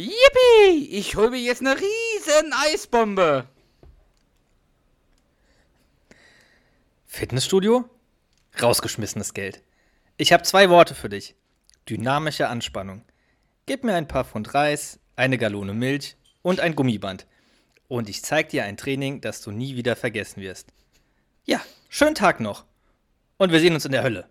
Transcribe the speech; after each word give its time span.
Yippie! 0.00 0.88
Ich 0.90 1.16
hol 1.16 1.30
mir 1.30 1.40
jetzt 1.40 1.60
eine 1.60 1.76
riesen 1.76 2.52
Eisbombe. 2.54 3.46
Fitnessstudio? 7.06 7.84
Rausgeschmissenes 8.62 9.34
Geld. 9.34 9.62
Ich 10.16 10.32
habe 10.32 10.42
zwei 10.42 10.70
Worte 10.70 10.94
für 10.94 11.10
dich. 11.10 11.34
Dynamische 11.88 12.48
Anspannung. 12.48 13.04
Gib 13.66 13.84
mir 13.84 13.94
ein 13.94 14.08
paar 14.08 14.24
Pfund 14.24 14.54
Reis, 14.54 14.98
eine 15.16 15.36
Gallone 15.36 15.74
Milch 15.74 16.16
und 16.40 16.60
ein 16.60 16.74
Gummiband. 16.74 17.26
Und 17.88 18.08
ich 18.08 18.22
zeig 18.22 18.48
dir 18.48 18.64
ein 18.64 18.78
Training, 18.78 19.20
das 19.20 19.42
du 19.42 19.50
nie 19.50 19.76
wieder 19.76 19.96
vergessen 19.96 20.40
wirst. 20.40 20.68
Ja, 21.44 21.60
schönen 21.90 22.14
Tag 22.14 22.40
noch. 22.40 22.64
Und 23.36 23.52
wir 23.52 23.60
sehen 23.60 23.74
uns 23.74 23.84
in 23.84 23.92
der 23.92 24.02
Hölle. 24.02 24.30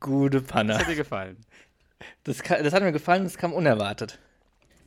Gute 0.00 0.40
Das 0.40 0.50
Panne. 0.50 0.78
hat 0.78 0.88
dir 0.88 0.96
gefallen. 0.96 1.38
Das, 2.24 2.38
das 2.38 2.72
hat 2.72 2.82
mir 2.82 2.92
gefallen, 2.92 3.24
das 3.24 3.38
kam 3.38 3.52
unerwartet. 3.52 4.18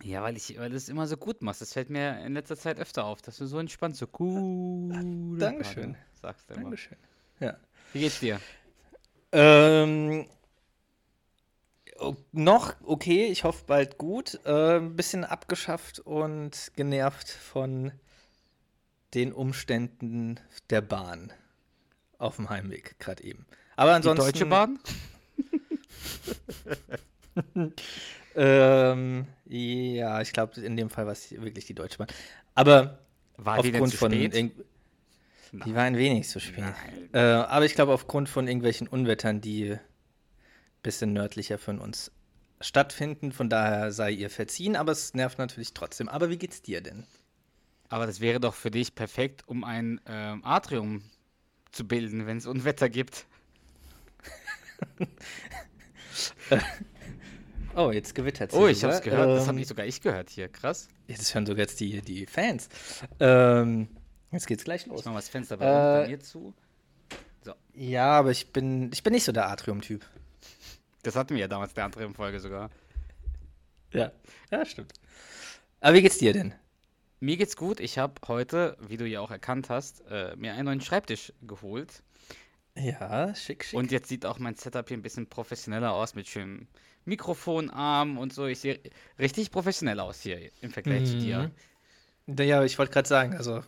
Ja, 0.04 0.24
weil, 0.24 0.38
ich, 0.38 0.58
weil 0.58 0.70
du 0.70 0.76
es 0.78 0.88
immer 0.88 1.08
so 1.08 1.18
gut 1.18 1.42
machst. 1.42 1.62
Das 1.62 1.74
fällt 1.74 1.90
mir 1.90 2.24
in 2.26 2.34
letzter 2.34 2.56
Zeit 2.56 2.80
öfter 2.80 3.06
auf, 3.06 3.22
dass 3.22 3.38
du 3.38 3.46
so 3.46 3.60
entspannt, 3.60 3.96
so 3.98 4.08
gut. 4.08 5.42
Dankeschön. 5.42 5.96
Sagst 6.22 6.50
du 6.50 6.54
immer. 6.54 6.64
Dankeschön. 6.64 6.98
Ja. 7.40 7.58
Wie 7.94 8.00
geht's 8.00 8.20
dir? 8.20 8.40
Ähm, 9.32 10.26
noch 12.32 12.76
okay, 12.84 13.26
ich 13.26 13.44
hoffe 13.44 13.66
bald 13.68 13.98
gut. 13.98 14.40
Äh, 14.46 14.78
ein 14.78 14.96
bisschen 14.96 15.26
abgeschafft 15.26 16.00
und 16.00 16.72
genervt 16.76 17.30
von 17.30 17.92
den 19.14 19.34
Umständen 19.34 20.40
der 20.70 20.82
Bahn 20.82 21.34
auf 22.18 22.36
dem 22.38 22.50
Heimweg 22.50 23.00
gerade 23.00 23.24
eben. 23.24 23.46
Aber 23.80 23.92
Die 23.92 23.96
ansonsten. 23.96 24.26
Deutsche 24.26 24.46
Bahn? 24.46 24.80
Ähm, 28.36 29.26
ja, 29.48 30.22
ich 30.22 30.32
glaube, 30.32 30.62
in 30.62 30.78
dem 30.78 30.90
Fall 30.90 31.06
war 31.06 31.14
es 31.14 31.32
wirklich 31.32 31.66
die 31.66 31.74
Deutsche 31.74 31.98
Bahn. 31.98 32.08
Aber 32.56 33.00
War 33.38 33.62
die 33.62 33.72
aufgrund 33.72 33.94
von. 33.94 34.12
spät? 34.12 34.52
Die 35.52 35.76
war 35.76 35.84
ein 35.84 35.98
wenig 35.98 36.30
zu 36.30 36.40
spät. 36.40 36.64
Äh, 37.12 37.20
aber 37.20 37.66
ich 37.66 37.74
glaube, 37.74 37.92
aufgrund 37.92 38.30
von 38.30 38.48
irgendwelchen 38.48 38.88
Unwettern, 38.88 39.42
die 39.42 39.72
ein 39.72 39.80
bisschen 40.84 41.12
nördlicher 41.12 41.58
von 41.58 41.80
uns 41.80 42.12
stattfinden. 42.62 43.32
Von 43.32 43.50
daher 43.50 43.92
sei 43.92 44.12
ihr 44.12 44.30
verziehen, 44.30 44.76
aber 44.76 44.92
es 44.92 45.14
nervt 45.14 45.38
natürlich 45.40 45.74
trotzdem. 45.74 46.08
Aber 46.08 46.30
wie 46.30 46.38
geht's 46.38 46.62
dir 46.62 46.82
denn? 46.82 47.06
Aber 47.90 48.06
das 48.06 48.20
wäre 48.22 48.40
doch 48.40 48.54
für 48.54 48.72
dich 48.72 48.94
perfekt, 48.96 49.44
um 49.48 49.64
ein 49.64 50.00
ähm, 50.06 50.46
Atrium 50.46 51.02
zu 51.72 51.88
bilden, 51.88 52.28
wenn 52.28 52.38
es 52.38 52.46
Unwetter 52.46 52.90
gibt. 52.90 53.26
Oh, 57.76 57.92
jetzt 57.92 58.16
gewittert 58.16 58.54
Oh, 58.54 58.68
ich 58.68 58.84
hab's 58.84 59.02
gehört. 59.02 59.30
das 59.30 59.48
habe 59.48 59.56
Ähm, 59.58 59.62
ich 59.62 59.68
sogar 59.68 59.86
ich 59.86 60.02
gehört 60.02 60.30
hier. 60.30 60.50
Krass. 60.50 60.88
Jetzt 61.08 61.34
hören 61.34 61.46
sogar 61.46 61.62
jetzt 61.62 61.80
die, 61.80 62.02
die 62.02 62.26
Fans. 62.26 62.68
Ähm, 63.20 63.88
jetzt 64.32 64.48
geht's 64.48 64.64
gleich 64.64 64.82
Ich 64.82 64.88
los. 64.88 65.06
mach 65.06 65.14
mal 65.14 65.20
das 65.20 65.30
Fenster 65.30 65.58
bei, 65.58 66.04
Äh, 66.06 66.08
mir 66.10 66.20
zu. 66.20 66.54
Ja, 67.74 68.12
aber 68.12 68.32
ich 68.32 68.52
bin, 68.52 68.92
ich 68.94 69.04
bin 69.04 69.14
nicht 69.14 69.24
so 69.24 69.32
der 69.32 69.48
Atrium-Typ. 69.50 70.06
Das 71.04 71.16
hatten 71.16 71.34
wir 71.36 71.40
ja 71.42 71.48
damals 71.48 71.74
der 71.74 71.86
Atrium-Folge 71.86 72.40
sogar. 72.42 72.70
Ja, 73.94 74.12
ja, 74.52 74.66
stimmt. 74.66 74.92
Aber 75.80 75.94
wie 75.96 76.02
geht's 76.02 76.18
dir 76.18 76.34
denn? 76.34 76.54
Mir 77.22 77.38
geht's 77.38 77.56
gut. 77.56 77.80
Ich 77.80 77.98
habe 77.98 78.16
heute, 78.28 78.76
wie 78.82 78.98
du 78.98 79.06
ja 79.08 79.22
auch 79.22 79.32
erkannt 79.32 79.70
hast, 79.70 80.02
äh, 80.10 80.36
mir 80.36 80.54
einen 80.54 80.66
neuen 80.66 80.82
Schreibtisch 80.82 81.32
geholt. 81.42 82.04
Ja, 82.80 83.36
schick, 83.36 83.66
schick. 83.66 83.78
Und 83.78 83.92
jetzt 83.92 84.10
sieht 84.10 84.26
auch 84.26 84.40
mein 84.40 84.56
Setup 84.56 84.88
hier 84.88 84.98
ein 84.98 85.02
bisschen 85.02 85.28
professioneller 85.28 85.94
aus 85.94 86.16
mit 86.16 86.28
schönem 86.28 86.68
Mikrofonarm 87.06 88.18
und 88.18 88.34
so. 88.34 88.46
Ich 88.46 88.60
sehe 88.60 88.80
richtig 89.18 89.52
professionell 89.52 90.00
aus 90.00 90.22
hier 90.22 90.52
im 90.62 90.72
Vergleich 90.72 91.08
zu 91.08 91.18
dir. 91.18 91.52
Mhm. 92.28 92.38
Ja, 92.38 92.64
ich 92.64 92.78
wollte 92.78 92.94
gerade 92.94 93.08
sagen, 93.08 93.36
also. 93.36 93.64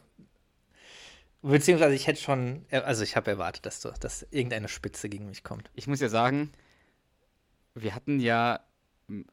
Beziehungsweise 1.41 1.95
ich 1.95 2.05
hätte 2.05 2.21
schon, 2.21 2.67
also 2.69 3.03
ich 3.03 3.15
habe 3.15 3.31
erwartet, 3.31 3.65
dass, 3.65 3.81
du, 3.81 3.89
dass 3.99 4.27
irgendeine 4.29 4.67
Spitze 4.67 5.09
gegen 5.09 5.25
mich 5.25 5.43
kommt. 5.43 5.71
Ich 5.73 5.87
muss 5.87 5.99
ja 5.99 6.09
sagen, 6.09 6.51
wir 7.73 7.95
hatten 7.95 8.19
ja 8.19 8.59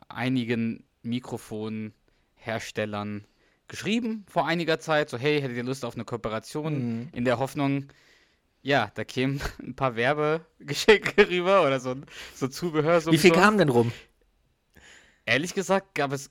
einigen 0.08 0.84
Mikrofonherstellern 1.02 3.26
geschrieben 3.68 4.24
vor 4.28 4.46
einiger 4.46 4.80
Zeit, 4.80 5.10
so 5.10 5.18
hey, 5.18 5.42
hättet 5.42 5.58
ihr 5.58 5.64
Lust 5.64 5.84
auf 5.84 5.94
eine 5.94 6.06
Kooperation? 6.06 7.00
Mhm. 7.00 7.10
In 7.12 7.26
der 7.26 7.38
Hoffnung, 7.38 7.88
ja, 8.68 8.90
da 8.94 9.04
kämen 9.04 9.40
ein 9.62 9.74
paar 9.74 9.96
Werbegeschenke 9.96 11.28
rüber 11.30 11.66
oder 11.66 11.80
so, 11.80 11.94
so 12.34 12.48
Zubehör. 12.48 13.00
So 13.00 13.10
Wie 13.12 13.18
viel 13.18 13.30
umsonst. 13.30 13.44
kam 13.46 13.58
denn 13.58 13.68
rum? 13.70 13.92
Ehrlich 15.24 15.54
gesagt 15.54 15.94
gab 15.94 16.12
es 16.12 16.30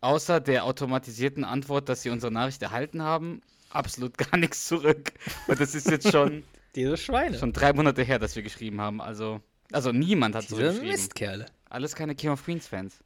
außer 0.00 0.40
der 0.40 0.64
automatisierten 0.64 1.44
Antwort, 1.44 1.88
dass 1.88 2.02
sie 2.02 2.10
unsere 2.10 2.32
Nachricht 2.32 2.60
erhalten 2.62 3.02
haben, 3.02 3.40
absolut 3.70 4.18
gar 4.30 4.36
nichts 4.36 4.66
zurück. 4.66 5.12
Und 5.46 5.60
das 5.60 5.74
ist 5.74 5.88
jetzt 5.90 6.10
schon, 6.10 6.42
Diese 6.74 6.96
Schweine. 6.96 7.38
schon 7.38 7.52
drei 7.52 7.72
Monate 7.72 8.02
her, 8.02 8.18
dass 8.18 8.34
wir 8.36 8.42
geschrieben 8.42 8.80
haben. 8.80 9.00
Also, 9.00 9.40
also 9.72 9.92
niemand 9.92 10.34
hat 10.34 10.42
Diese 10.44 10.56
zurückgeschrieben. 10.56 10.90
Mistkerle. 10.90 11.46
Alles 11.70 11.94
keine 11.94 12.14
King 12.14 12.30
of 12.30 12.44
Queens 12.44 12.66
Fans. 12.68 12.98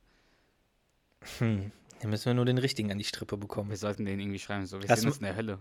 Hm. 1.38 1.70
Dann 2.00 2.10
müssen 2.10 2.26
wir 2.26 2.34
nur 2.34 2.44
den 2.44 2.58
richtigen 2.58 2.90
an 2.92 2.98
die 2.98 3.04
Strippe 3.04 3.36
Wir 3.36 3.40
bekommen. 3.40 3.74
sollten 3.76 4.04
den 4.04 4.20
irgendwie 4.20 4.38
schreiben, 4.38 4.66
so 4.66 4.80
wir 4.80 4.88
Hast 4.88 5.02
du- 5.02 5.08
uns 5.08 5.18
in 5.18 5.24
der 5.24 5.36
Hölle. 5.36 5.58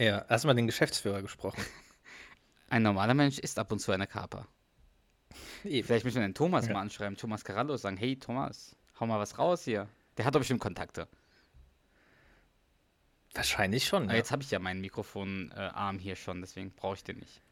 Ja, 0.00 0.24
hast 0.28 0.44
du 0.44 0.48
mal 0.48 0.54
den 0.54 0.66
Geschäftsführer 0.66 1.20
gesprochen? 1.22 1.62
Ein 2.72 2.84
normaler 2.84 3.12
Mensch 3.12 3.38
ist 3.38 3.58
ab 3.58 3.70
und 3.70 3.80
zu 3.80 3.92
eine 3.92 4.06
Kaper. 4.06 4.46
Eben. 5.62 5.86
Vielleicht 5.86 6.06
müssen 6.06 6.22
wir 6.22 6.26
den 6.26 6.32
Thomas 6.34 6.66
Ja. 6.66 6.72
mal 6.72 6.80
anschreiben, 6.80 7.18
Thomas 7.18 7.44
Carallo, 7.44 7.76
sagen, 7.76 7.98
hey 7.98 8.16
Thomas, 8.16 8.74
hau 8.98 9.04
mal 9.04 9.18
was 9.20 9.38
raus 9.38 9.64
hier. 9.64 9.90
Der 10.16 10.24
hat 10.24 10.34
doch 10.34 10.40
bestimmt 10.40 10.60
Kontakte. 10.60 11.06
Wahrscheinlich 13.34 13.84
schon. 13.86 14.04
Aber 14.04 14.12
Ja. 14.12 14.16
jetzt 14.18 14.30
habe 14.32 14.42
ich 14.42 14.50
ja 14.50 14.58
meinen 14.58 14.80
Mikrofonarm 14.80 15.98
hier 15.98 16.16
schon, 16.16 16.40
deswegen 16.40 16.70
brauche 16.72 16.94
ich 16.94 17.04
den 17.04 17.18
nicht. 17.18 17.42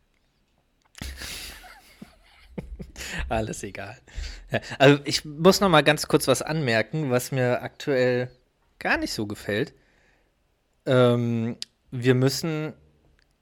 Alles 3.28 3.62
egal. 3.62 4.00
Ja, 4.50 4.60
also 4.78 5.02
ich 5.04 5.26
muss 5.26 5.60
noch 5.60 5.68
mal 5.68 5.82
ganz 5.82 6.08
kurz 6.08 6.28
was 6.28 6.40
anmerken, 6.40 7.10
was 7.10 7.30
mir 7.30 7.60
aktuell 7.60 8.30
gar 8.78 8.96
nicht 8.96 9.12
so 9.12 9.26
gefällt. 9.26 9.74
Ähm, 10.86 11.58
wir 11.90 12.14
müssen 12.14 12.72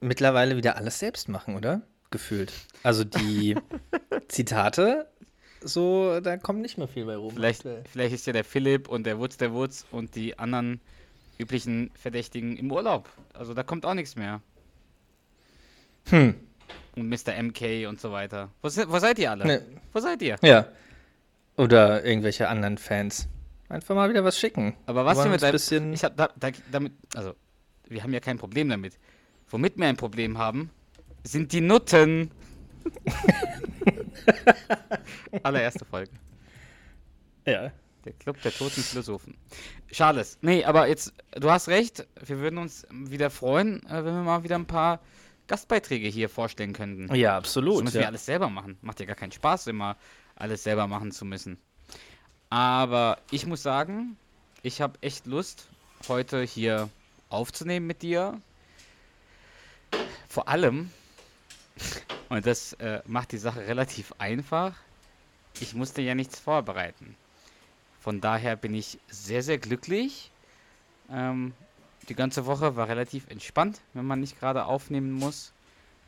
mittlerweile 0.01 0.57
wieder 0.57 0.77
alles 0.77 0.99
selbst 0.99 1.29
machen, 1.29 1.57
oder? 1.57 1.83
Gefühlt. 2.11 2.53
Also 2.83 3.05
die 3.05 3.57
Zitate, 4.29 5.09
so, 5.61 6.21
da 6.21 6.37
kommt 6.37 6.61
nicht 6.61 6.79
mehr 6.79 6.89
viel 6.89 7.05
bei 7.05 7.17
rum. 7.17 7.35
Vielleicht, 7.35 7.65
vielleicht 7.91 8.15
ist 8.15 8.27
ja 8.27 8.33
der 8.33 8.45
Philipp 8.45 8.89
und 8.89 9.05
der 9.05 9.19
Wutz 9.19 9.37
der 9.37 9.53
Wutz 9.53 9.85
und 9.91 10.15
die 10.15 10.39
anderen 10.39 10.81
üblichen 11.39 11.91
Verdächtigen 11.95 12.57
im 12.57 12.71
Urlaub. 12.71 13.09
Also 13.35 13.55
da 13.55 13.63
kommt 13.63 13.85
auch 13.85 13.95
nichts 13.95 14.17
mehr. 14.17 14.41
Hm. 16.11 16.35
Und 16.97 17.09
Mr. 17.09 17.41
MK 17.43 17.89
und 17.89 18.01
so 18.01 18.13
weiter. 18.13 18.51
Wo, 18.63 18.69
wo 18.69 18.99
seid 18.99 19.19
ihr 19.19 19.31
alle? 19.31 19.47
Ne, 19.47 19.63
Wo 19.93 20.01
seid 20.01 20.23
ihr? 20.23 20.37
ja. 20.43 20.67
Oder 21.57 22.05
irgendwelche 22.05 22.49
anderen 22.49 22.79
Fans. 22.79 23.27
Einfach 23.69 23.97
mal 23.97 24.09
wieder 24.09 24.23
was 24.23 24.39
schicken. 24.39 24.75
Aber 24.87 25.05
was 25.05 25.19
wollen 25.19 25.33
mit 25.33 25.43
deinem, 25.43 25.53
bisschen. 25.53 25.93
ich 25.93 26.05
hab 26.05 26.17
da, 26.17 26.31
da, 26.37 26.51
damit, 26.71 26.93
also 27.17 27.35
wir 27.89 28.03
haben 28.05 28.13
ja 28.13 28.21
kein 28.21 28.39
Problem 28.39 28.69
damit. 28.69 28.97
Womit 29.51 29.77
wir 29.79 29.87
ein 29.87 29.97
Problem 29.97 30.39
haben, 30.39 30.71
sind 31.25 31.53
die 31.53 31.61
Nutten. 31.61 32.31
Allererste 35.43 35.85
Folge. 35.85 36.11
ja. 37.47 37.71
Der 38.05 38.13
Club 38.13 38.41
der 38.43 38.53
toten 38.53 38.81
Philosophen. 38.81 39.37
Charles, 39.91 40.39
nee, 40.41 40.65
aber 40.65 40.87
jetzt, 40.87 41.13
du 41.33 41.51
hast 41.51 41.69
recht, 41.69 42.07
wir 42.25 42.39
würden 42.39 42.59
uns 42.59 42.87
wieder 42.91 43.29
freuen, 43.29 43.85
äh, 43.87 44.05
wenn 44.05 44.15
wir 44.15 44.23
mal 44.23 44.45
wieder 44.45 44.55
ein 44.55 44.67
paar 44.67 45.01
Gastbeiträge 45.49 46.07
hier 46.09 46.29
vorstellen 46.29 46.73
könnten. 46.73 47.13
ja, 47.17 47.33
Das 47.33 47.39
absolut. 47.49 47.83
müssen 47.83 47.95
wir 47.95 48.03
Ja. 48.03 48.07
alles 48.07 48.25
selber 48.25 48.49
machen. 48.49 48.79
Macht 48.83 49.01
ja 49.01 49.07
gar 49.07 49.17
keinen 49.17 49.33
Spaß, 49.33 49.67
immer 49.67 49.97
alles 50.37 50.63
selber 50.63 50.87
machen 50.87 51.11
zu 51.11 51.25
müssen. 51.25 51.59
Aber 52.51 53.19
ich 53.33 53.47
muss 53.47 53.65
sagen, 53.65 54.17
ich 54.63 54.81
habe 54.81 54.97
echt 55.03 55.27
Lust, 55.27 55.69
heute 56.07 56.45
hier 56.45 56.89
aufzunehmen 57.31 57.89
mit 57.89 58.03
dir. 58.03 58.41
Vor 60.39 60.47
allem, 60.47 60.93
und 62.29 62.47
das 62.47 62.73
äh, 62.75 63.03
macht 63.07 63.33
die 63.33 63.39
Sache 63.39 63.67
relativ 63.67 64.15
einfach, 64.19 64.73
ich 65.59 65.75
musste 65.75 66.01
ja 66.01 66.15
nichts 66.15 66.39
vorbereiten. 66.39 67.17
Von 67.99 68.21
daher 68.21 68.55
bin 68.55 68.73
ich 68.73 69.01
sehr, 69.09 69.43
sehr 69.43 69.59
glücklich. 69.59 70.31
Ähm, 71.11 71.55
die 72.09 72.15
ganze 72.15 72.47
Woche 72.47 72.77
war 72.77 72.87
relativ 72.87 73.27
entspannt, 73.31 73.81
wenn 73.95 74.05
man 74.05 74.21
nicht 74.21 74.39
gerade 74.39 74.67
aufnehmen 74.67 75.11
muss 75.11 75.53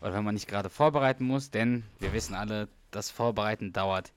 oder 0.00 0.15
wenn 0.15 0.23
man 0.23 0.35
nicht 0.35 0.47
gerade 0.47 0.71
vorbereiten 0.71 1.25
muss, 1.25 1.50
denn 1.50 1.82
wir 1.99 2.12
wissen 2.12 2.37
alle, 2.37 2.69
das 2.93 3.11
Vorbereiten 3.11 3.73
dauert 3.73 4.12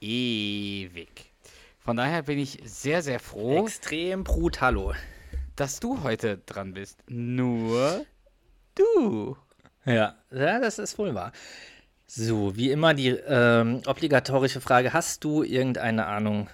ewig. 0.00 1.32
Von 1.80 1.96
daher 1.96 2.22
bin 2.22 2.38
ich 2.38 2.60
sehr, 2.62 3.02
sehr 3.02 3.18
froh, 3.18 3.64
Extrem 3.64 4.22
brutalo. 4.22 4.94
dass 5.56 5.80
du 5.80 6.04
heute 6.04 6.38
dran 6.46 6.74
bist. 6.74 7.02
Nur 7.08 8.06
du. 8.74 9.36
Ja, 9.84 10.16
ja, 10.30 10.58
das 10.60 10.78
ist 10.78 10.98
wohl 10.98 11.14
wahr. 11.14 11.32
So, 12.06 12.54
wie 12.56 12.70
immer 12.70 12.94
die 12.94 13.08
ähm, 13.08 13.82
obligatorische 13.86 14.60
Frage: 14.60 14.92
Hast 14.92 15.24
du 15.24 15.42
irgendeine 15.42 16.06
Ahnung, 16.06 16.48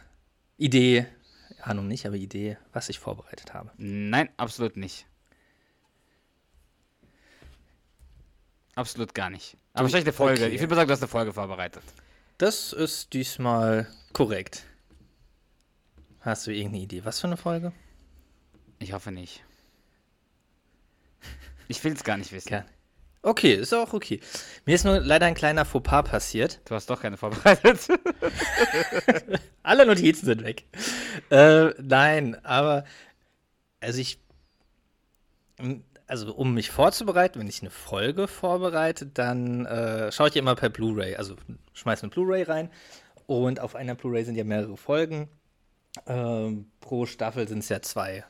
Idee, 0.57 1.07
Ahnung 1.63 1.89
nicht, 1.89 2.07
aber 2.07 2.17
Idee, 2.17 2.57
was 2.73 2.89
ich 2.89 2.99
vorbereitet 2.99 3.53
habe? 3.55 3.71
Nein, 3.77 4.29
absolut 4.37 4.77
nicht. 4.77 5.05
Absolut 8.75 9.15
gar 9.15 9.31
nicht. 9.31 9.57
Aber 9.75 9.85
Du- 9.85 9.91
vielleicht 9.91 10.07
eine 10.07 10.13
Folge. 10.13 10.45
okay. 10.45 10.55
Ich 10.55 10.61
würde 10.61 10.71
mal 10.71 10.77
sagen, 10.77 10.89
du 10.89 10.93
hast 10.93 11.03
eine 11.03 11.09
Folge 11.09 11.33
vorbereitet. 11.33 11.83
Das 12.39 12.73
ist 12.73 13.13
diesmal 13.13 13.89
korrekt. 14.13 14.65
Hast 16.21 16.47
du 16.47 16.53
irgendeine 16.53 16.85
Idee? 16.85 17.05
Was 17.05 17.21
für 17.21 17.27
eine 17.27 17.37
Folge? 17.37 17.73
Ich 18.79 18.93
hoffe 18.93 19.11
nicht. 19.11 19.43
Ich 21.69 21.85
will 21.85 21.93
es 21.93 22.03
gar 22.03 22.17
nicht 22.17 22.33
wissen. 22.33 22.49
Gern. 22.49 22.65
Okay, 23.23 23.55
ist 23.55 23.75
auch 23.75 23.93
okay. 23.93 24.21
Mir 24.65 24.75
ist 24.75 24.85
nur 24.85 25.01
leider 25.01 25.27
ein 25.27 25.35
kleiner 25.35 25.65
Fauxpas 25.65 26.05
passiert. 26.05 26.61
Du 26.65 26.75
hast 26.75 26.89
doch 26.89 27.03
keine 27.03 27.17
vorbereitet. 27.17 27.89
Alle 29.63 29.87
Notizen 29.87 30.27
sind 30.27 30.45
weg. 30.45 30.65
Äh, 31.31 31.71
nein, 31.83 32.43
aber 32.45 32.85
also 33.81 34.01
ich, 34.01 34.21
also 36.07 36.35
um 36.35 36.55
mich 36.55 36.71
vorzubereiten, 36.71 37.41
wenn 37.41 37.49
ich 37.49 37.61
eine 37.61 37.71
Folge 37.71 38.29
vorbereite, 38.29 39.07
dann 39.07 39.67
äh, 39.67 40.13
schaue 40.13 40.29
ich 40.29 40.37
immer 40.37 40.55
per 40.55 40.71
Blu-ray, 40.71 41.17
also 41.17 41.37
schmeiße 41.75 42.05
eine 42.05 42.11
Blu-ray 42.11 42.45
rein 42.45 42.71
und 43.27 43.61
auf 43.61 43.75
einer 43.75 43.95
Blu-ray 43.95 44.25
sind 44.25 44.37
ja 44.37 44.45
mehrere 44.45 44.77
Folgen. 44.77 45.29
Ähm, 46.07 46.71
pro 46.81 47.07
Staffel 47.07 47.49
sind 47.49 47.59
es 47.59 47.69
ja 47.69 47.83
zwei 47.83 48.25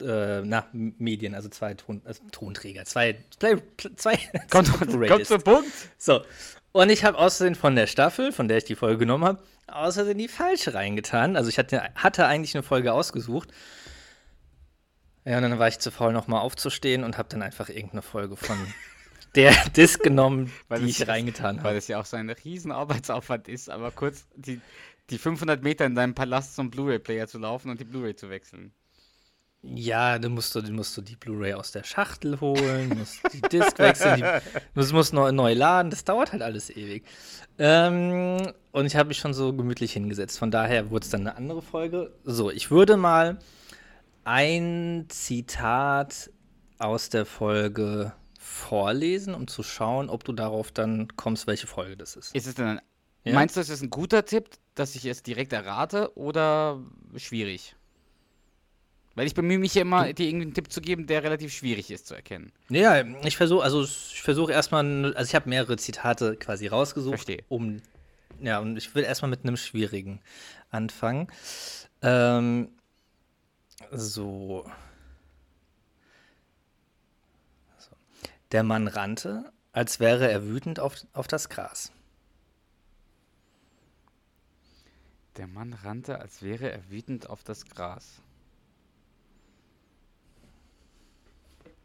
äh, 0.00 0.42
na, 0.42 0.66
Medien, 0.72 1.34
also 1.34 1.48
zwei 1.48 1.74
Ton, 1.74 2.02
also 2.04 2.22
Tonträger, 2.30 2.84
zwei, 2.84 3.18
Play, 3.38 3.56
zwei, 3.96 4.18
kommt 4.50 4.70
kommt 5.08 5.26
zum 5.26 5.42
Punkt. 5.42 5.70
So. 5.98 6.22
Und 6.72 6.90
ich 6.90 7.04
habe 7.04 7.16
außerdem 7.16 7.54
von 7.54 7.74
der 7.74 7.86
Staffel, 7.86 8.32
von 8.32 8.48
der 8.48 8.58
ich 8.58 8.64
die 8.64 8.74
Folge 8.74 8.98
genommen 8.98 9.24
habe, 9.24 9.42
außerdem 9.66 10.18
die 10.18 10.28
falsche 10.28 10.74
reingetan. 10.74 11.36
Also 11.36 11.48
ich 11.48 11.58
hatte, 11.58 11.82
hatte 11.94 12.26
eigentlich 12.26 12.54
eine 12.54 12.62
Folge 12.62 12.92
ausgesucht. 12.92 13.50
Ja, 15.24 15.38
und 15.38 15.42
dann 15.42 15.58
war 15.58 15.68
ich 15.68 15.78
zu 15.78 15.90
faul, 15.90 16.12
nochmal 16.12 16.40
aufzustehen 16.40 17.02
und 17.02 17.18
habe 17.18 17.28
dann 17.28 17.42
einfach 17.42 17.68
irgendeine 17.68 18.02
Folge 18.02 18.36
von 18.36 18.56
der 19.34 19.52
Disc 19.70 20.02
genommen, 20.02 20.52
Weil 20.68 20.80
die 20.80 20.90
ich 20.90 21.08
reingetan 21.08 21.56
Weil 21.58 21.64
habe. 21.64 21.76
es 21.78 21.88
ja 21.88 21.98
auch 21.98 22.04
so 22.04 22.16
ein 22.16 22.30
riesen 22.30 22.70
Arbeitsaufwand 22.70 23.48
ist, 23.48 23.68
aber 23.68 23.90
kurz 23.90 24.26
die, 24.36 24.60
die 25.10 25.18
500 25.18 25.62
Meter 25.62 25.84
in 25.84 25.94
deinem 25.94 26.14
Palast 26.14 26.54
zum 26.54 26.70
Blu-ray-Player 26.70 27.26
zu 27.26 27.38
laufen 27.38 27.70
und 27.70 27.80
die 27.80 27.84
Blu-ray 27.84 28.14
zu 28.14 28.30
wechseln. 28.30 28.72
Ja, 29.74 30.18
dann 30.18 30.32
musst 30.32 30.54
du, 30.54 30.60
dann 30.60 30.74
musst 30.74 30.96
du 30.96 31.02
die 31.02 31.16
Blu-ray 31.16 31.54
aus 31.54 31.72
der 31.72 31.82
Schachtel 31.84 32.40
holen, 32.40 32.90
musst 32.98 33.20
die 33.32 33.40
Disc 33.40 33.78
wechseln, 33.78 34.16
die, 34.16 34.22
das 34.74 34.92
musst 34.92 35.12
neu, 35.12 35.32
neu 35.32 35.54
laden, 35.54 35.90
das 35.90 36.04
dauert 36.04 36.32
halt 36.32 36.42
alles 36.42 36.70
ewig. 36.70 37.04
Ähm, 37.58 38.52
und 38.72 38.86
ich 38.86 38.96
habe 38.96 39.08
mich 39.08 39.18
schon 39.18 39.34
so 39.34 39.52
gemütlich 39.52 39.92
hingesetzt. 39.92 40.38
Von 40.38 40.50
daher 40.50 40.90
wurde 40.90 41.04
es 41.04 41.10
dann 41.10 41.22
eine 41.22 41.36
andere 41.36 41.62
Folge. 41.62 42.12
So, 42.24 42.50
ich 42.50 42.70
würde 42.70 42.96
mal 42.96 43.38
ein 44.24 45.06
Zitat 45.08 46.30
aus 46.78 47.08
der 47.08 47.24
Folge 47.24 48.12
vorlesen, 48.38 49.34
um 49.34 49.46
zu 49.48 49.62
schauen, 49.62 50.08
ob 50.10 50.24
du 50.24 50.32
darauf 50.32 50.72
dann 50.72 51.08
kommst, 51.16 51.46
welche 51.46 51.66
Folge 51.66 51.96
das 51.96 52.16
ist. 52.16 52.34
Ist 52.34 52.46
es 52.46 52.54
denn 52.54 52.66
ein, 52.66 52.80
Ja. 53.24 53.34
Meinst 53.34 53.56
du, 53.56 53.60
es 53.60 53.68
ist 53.68 53.82
ein 53.82 53.90
guter 53.90 54.24
Tipp, 54.24 54.50
dass 54.74 54.94
ich 54.94 55.04
es 55.06 55.22
direkt 55.22 55.52
errate 55.52 56.16
oder 56.16 56.80
schwierig? 57.16 57.75
Weil 59.16 59.26
ich 59.26 59.34
bemühe 59.34 59.58
mich 59.58 59.74
ja 59.74 59.80
immer, 59.80 60.12
dir 60.12 60.28
irgendwie 60.28 60.44
einen 60.44 60.54
Tipp 60.54 60.70
zu 60.70 60.82
geben, 60.82 61.06
der 61.06 61.22
relativ 61.22 61.50
schwierig 61.50 61.90
ist 61.90 62.06
zu 62.06 62.14
erkennen. 62.14 62.52
Ja, 62.68 63.02
ich 63.24 63.38
versuche, 63.38 63.64
also 63.64 63.82
ich 63.82 64.20
versuche 64.20 64.52
erstmal, 64.52 65.14
also 65.14 65.28
ich 65.28 65.34
habe 65.34 65.48
mehrere 65.48 65.78
Zitate 65.78 66.36
quasi 66.36 66.66
rausgesucht, 66.66 67.14
Verstehe. 67.14 67.42
um, 67.48 67.80
ja, 68.40 68.58
und 68.58 68.76
ich 68.76 68.94
will 68.94 69.04
erstmal 69.04 69.30
mit 69.30 69.42
einem 69.42 69.56
schwierigen 69.56 70.20
anfangen. 70.70 71.28
Ähm, 72.02 72.68
so. 73.90 74.66
so. 77.78 77.96
Der 78.52 78.64
Mann 78.64 78.86
rannte, 78.86 79.50
als 79.72 79.98
wäre 79.98 80.30
er 80.30 80.46
wütend 80.46 80.78
auf, 80.78 81.06
auf 81.14 81.26
das 81.26 81.48
Gras. 81.48 81.90
Der 85.38 85.46
Mann 85.46 85.72
rannte, 85.72 86.18
als 86.18 86.42
wäre 86.42 86.70
er 86.70 86.90
wütend 86.90 87.30
auf 87.30 87.42
das 87.44 87.64
Gras. 87.64 88.20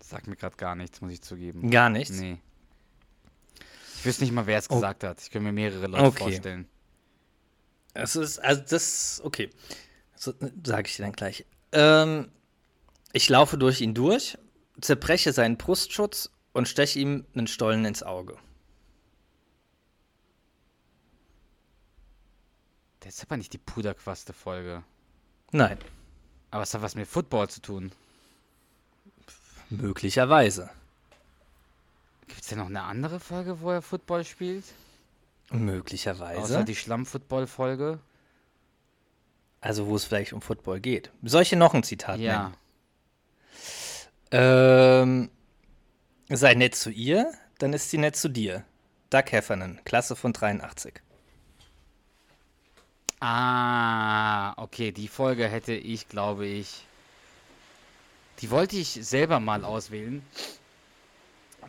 Sagt 0.01 0.27
mir 0.27 0.36
gerade 0.36 0.57
gar 0.57 0.75
nichts, 0.75 1.00
muss 1.01 1.12
ich 1.12 1.21
zugeben. 1.21 1.69
Gar 1.69 1.89
nichts. 1.89 2.19
Nee. 2.19 2.39
Ich 3.98 4.06
wüsste 4.06 4.24
nicht 4.24 4.33
mal, 4.33 4.48
wer 4.48 4.57
es 4.57 4.69
Oh. 4.69 4.75
gesagt 4.75 5.03
hat. 5.03 5.21
Ich 5.21 5.30
kann 5.31 5.44
mir 5.44 5.51
mehrere 5.51 5.88
Leute 5.88 6.03
Okay. 6.06 6.24
vorstellen. 6.24 6.68
Es 7.94 8.15
ist, 8.15 8.39
also 8.39 8.62
das, 8.69 9.21
okay. 9.24 9.50
So, 10.15 10.33
sage 10.65 10.88
ich 10.88 10.95
dir 10.95 11.03
dann 11.03 11.12
gleich. 11.13 11.45
Ähm, 11.71 12.31
ich 13.13 13.30
laufe 13.30 13.57
durch 13.57 13.81
ihn 13.81 13.94
durch, 13.94 14.38
zerbreche 14.80 15.33
seinen 15.33 15.57
Brustschutz 15.57 16.30
und 16.53 16.68
steche 16.68 17.00
ihm 17.00 17.25
einen 17.36 17.48
Stollen 17.48 17.86
ins 17.86 18.01
Auge. 18.03 18.38
Das 23.01 23.15
ist 23.15 23.24
aber 23.24 23.38
nicht 23.38 23.53
die 23.53 23.57
Puderquaste-Folge. 23.57 24.83
Nein, 25.51 25.77
Aber 26.51 26.63
es 26.63 26.74
hat 26.74 26.81
was 26.81 26.95
mit 26.95 27.07
Football 27.07 27.50
zu 27.50 27.62
tun. 27.62 27.92
Möglicherweise. 29.71 30.69
Gibt 32.27 32.41
es 32.41 32.47
denn 32.47 32.59
noch 32.59 32.68
eine 32.68 32.83
andere 32.83 33.19
Folge, 33.19 33.62
wo 33.62 33.71
er 33.71 33.81
Football 33.81 34.23
spielt? 34.25 34.63
Möglicherweise. 35.51 36.41
Außer 36.41 36.63
die 36.63 36.75
Schlamm-Football-Folge? 36.75 38.00
also, 39.63 39.86
wo 39.88 39.95
es 39.95 40.05
vielleicht 40.05 40.34
um 40.34 40.41
Football 40.41 40.79
geht. 40.79 41.12
Hier 41.24 41.57
noch 41.57 41.74
ein 41.75 41.84
Zitat 41.84 42.19
Ja. 42.19 42.43
nennen? 42.43 42.55
Ähm, 44.31 45.29
sei 46.29 46.55
nett 46.55 46.74
zu 46.75 46.89
ihr, 46.89 47.31
dann 47.60 47.74
ist 47.74 47.89
sie 47.91 47.98
nett 48.00 48.15
zu 48.15 48.29
dir. 48.29 48.63
Doug 49.12 49.25
Heffernan, 49.29 49.79
Klasse 49.84 50.15
von 50.15 50.34
83. 50.34 51.01
Ah, 53.19 54.53
okay, 54.57 54.91
die 54.91 55.07
Folge 55.07 55.48
hätte 55.48 55.74
ich, 55.74 56.07
glaube 56.07 56.48
ich. 56.48 56.86
Die 58.41 58.50
wollte 58.50 58.75
ich 58.75 58.89
selber 59.01 59.39
mal 59.39 59.63
auswählen. 59.63 60.24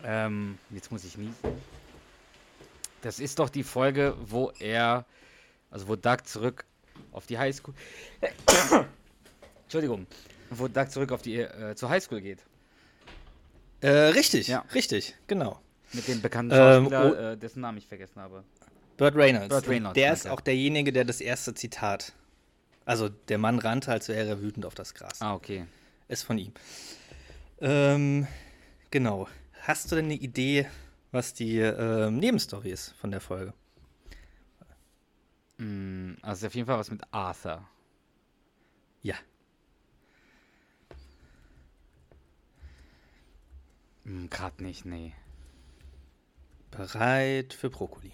Ähm, 0.03 0.57
jetzt 0.71 0.91
muss 0.91 1.03
ich 1.03 1.17
niesen. 1.17 1.35
Das 3.01 3.19
ist 3.19 3.39
doch 3.39 3.49
die 3.49 3.63
Folge, 3.63 4.15
wo 4.25 4.51
er, 4.59 5.05
also 5.69 5.87
wo 5.87 5.95
Doug 5.95 6.17
zurück 6.25 6.65
auf 7.11 7.25
die 7.27 7.37
Highschool. 7.37 7.73
Entschuldigung. 9.63 10.07
Wo 10.49 10.67
Doug 10.67 10.89
zurück 10.89 11.11
auf 11.11 11.21
die 11.21 11.39
äh, 11.39 11.75
zur 11.75 11.89
Highschool 11.89 12.21
geht. 12.21 12.39
Äh, 13.81 13.89
richtig, 13.89 14.47
Ja. 14.47 14.63
richtig, 14.73 15.15
genau. 15.27 15.59
Mit 15.91 16.07
dem 16.07 16.21
bekannten 16.21 16.53
Ähm, 16.53 16.59
Schauspieler, 16.89 17.11
oh- 17.11 17.13
äh, 17.33 17.37
dessen 17.37 17.61
Namen 17.61 17.77
ich 17.77 17.87
vergessen 17.87 18.19
habe. 18.21 18.43
Burt 18.97 19.15
Reynolds. 19.15 19.49
Burt 19.49 19.67
Reynolds, 19.67 19.95
der 19.95 20.13
ist 20.13 20.27
auch 20.27 20.41
derjenige, 20.41 20.93
der 20.93 21.03
das 21.05 21.19
erste 21.21 21.53
Zitat. 21.53 22.13
Also 22.85 23.09
der 23.09 23.37
Mann 23.37 23.59
rannte, 23.59 23.91
als 23.91 24.07
wäre 24.07 24.27
er 24.27 24.41
wütend 24.41 24.65
auf 24.65 24.75
das 24.75 24.93
Gras. 24.93 25.21
Ah, 25.21 25.33
okay. 25.33 25.65
Ist 26.07 26.23
von 26.23 26.37
ihm. 26.37 26.53
Ähm, 27.59 28.27
genau. 28.91 29.27
Hast 29.61 29.91
du 29.91 29.95
denn 29.95 30.05
eine 30.05 30.15
Idee, 30.15 30.67
was 31.11 31.33
die 31.33 31.59
ähm, 31.59 32.17
Nebenstory 32.17 32.71
ist 32.71 32.91
von 32.93 33.11
der 33.11 33.21
Folge? 33.21 33.53
Mm, 35.57 36.15
also 36.21 36.47
auf 36.47 36.55
jeden 36.55 36.67
Fall 36.67 36.77
was 36.77 36.91
mit 36.91 37.01
Arthur. 37.11 37.67
Ja. 39.01 39.15
Hm, 44.03 44.29
Gerade 44.29 44.63
nicht, 44.63 44.85
nee. 44.85 45.13
Bereit 46.71 47.53
für 47.53 47.69
Brokkoli. 47.69 48.11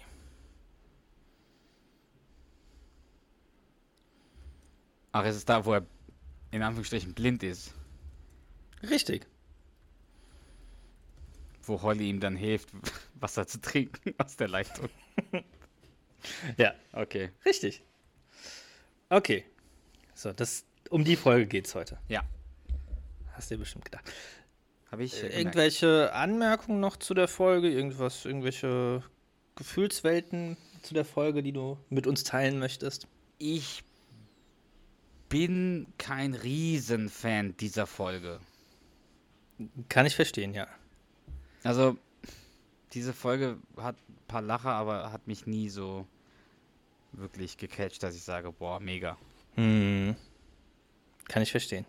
Ach, 5.12 5.24
es 5.24 5.36
ist 5.36 5.48
da, 5.48 5.64
wo 5.64 5.74
er 5.74 5.86
in 6.52 6.62
Anführungsstrichen 6.62 7.14
blind 7.14 7.42
ist. 7.42 7.74
Richtig. 8.88 9.26
Wo 11.62 11.82
Holly 11.82 12.08
ihm 12.08 12.20
dann 12.20 12.36
hilft, 12.36 12.68
Wasser 13.14 13.46
zu 13.46 13.60
trinken 13.60 14.14
aus 14.18 14.36
der 14.36 14.48
Leitung. 14.48 14.88
Ja, 16.56 16.74
Okay. 16.92 17.30
richtig. 17.44 17.82
Okay. 19.08 19.44
So, 20.14 20.32
das, 20.32 20.64
um 20.90 21.04
die 21.04 21.16
Folge 21.16 21.46
geht's 21.46 21.74
heute. 21.74 21.98
Ja, 22.08 22.22
Hast 23.32 23.50
du 23.50 23.54
dir 23.54 23.60
bestimmt 23.60 23.86
gedacht. 23.86 24.04
habe 24.90 25.02
ich. 25.04 25.22
Äh, 25.22 25.28
irgendwelche 25.38 26.12
Anmerkungen 26.12 26.80
noch 26.80 26.96
zu 26.98 27.14
der 27.14 27.26
Folge? 27.28 27.70
Irgendwas, 27.70 28.24
irgendwelche 28.26 29.02
Gefühlswelten 29.56 30.58
zu 30.82 30.92
der 30.94 31.04
Folge, 31.06 31.42
die 31.42 31.52
du 31.52 31.78
mit 31.88 32.06
uns 32.06 32.22
teilen 32.24 32.58
möchtest? 32.58 33.06
Ich 33.38 33.82
bin 35.30 35.86
kein 35.96 36.34
Riesenfan 36.34 37.56
dieser 37.56 37.86
Folge. 37.86 38.40
Kann 39.88 40.06
ich 40.06 40.16
verstehen, 40.16 40.54
ja. 40.54 40.66
Also, 41.62 41.96
diese 42.92 43.12
Folge 43.12 43.58
hat 43.76 43.96
ein 44.08 44.26
paar 44.26 44.42
Lacher, 44.42 44.72
aber 44.72 45.12
hat 45.12 45.26
mich 45.26 45.46
nie 45.46 45.68
so 45.68 46.06
wirklich 47.12 47.56
gecatcht, 47.56 48.02
dass 48.02 48.14
ich 48.14 48.22
sage, 48.22 48.52
boah, 48.52 48.80
mega. 48.80 49.16
Hm. 49.54 50.16
Kann 51.28 51.42
ich 51.42 51.50
verstehen. 51.50 51.86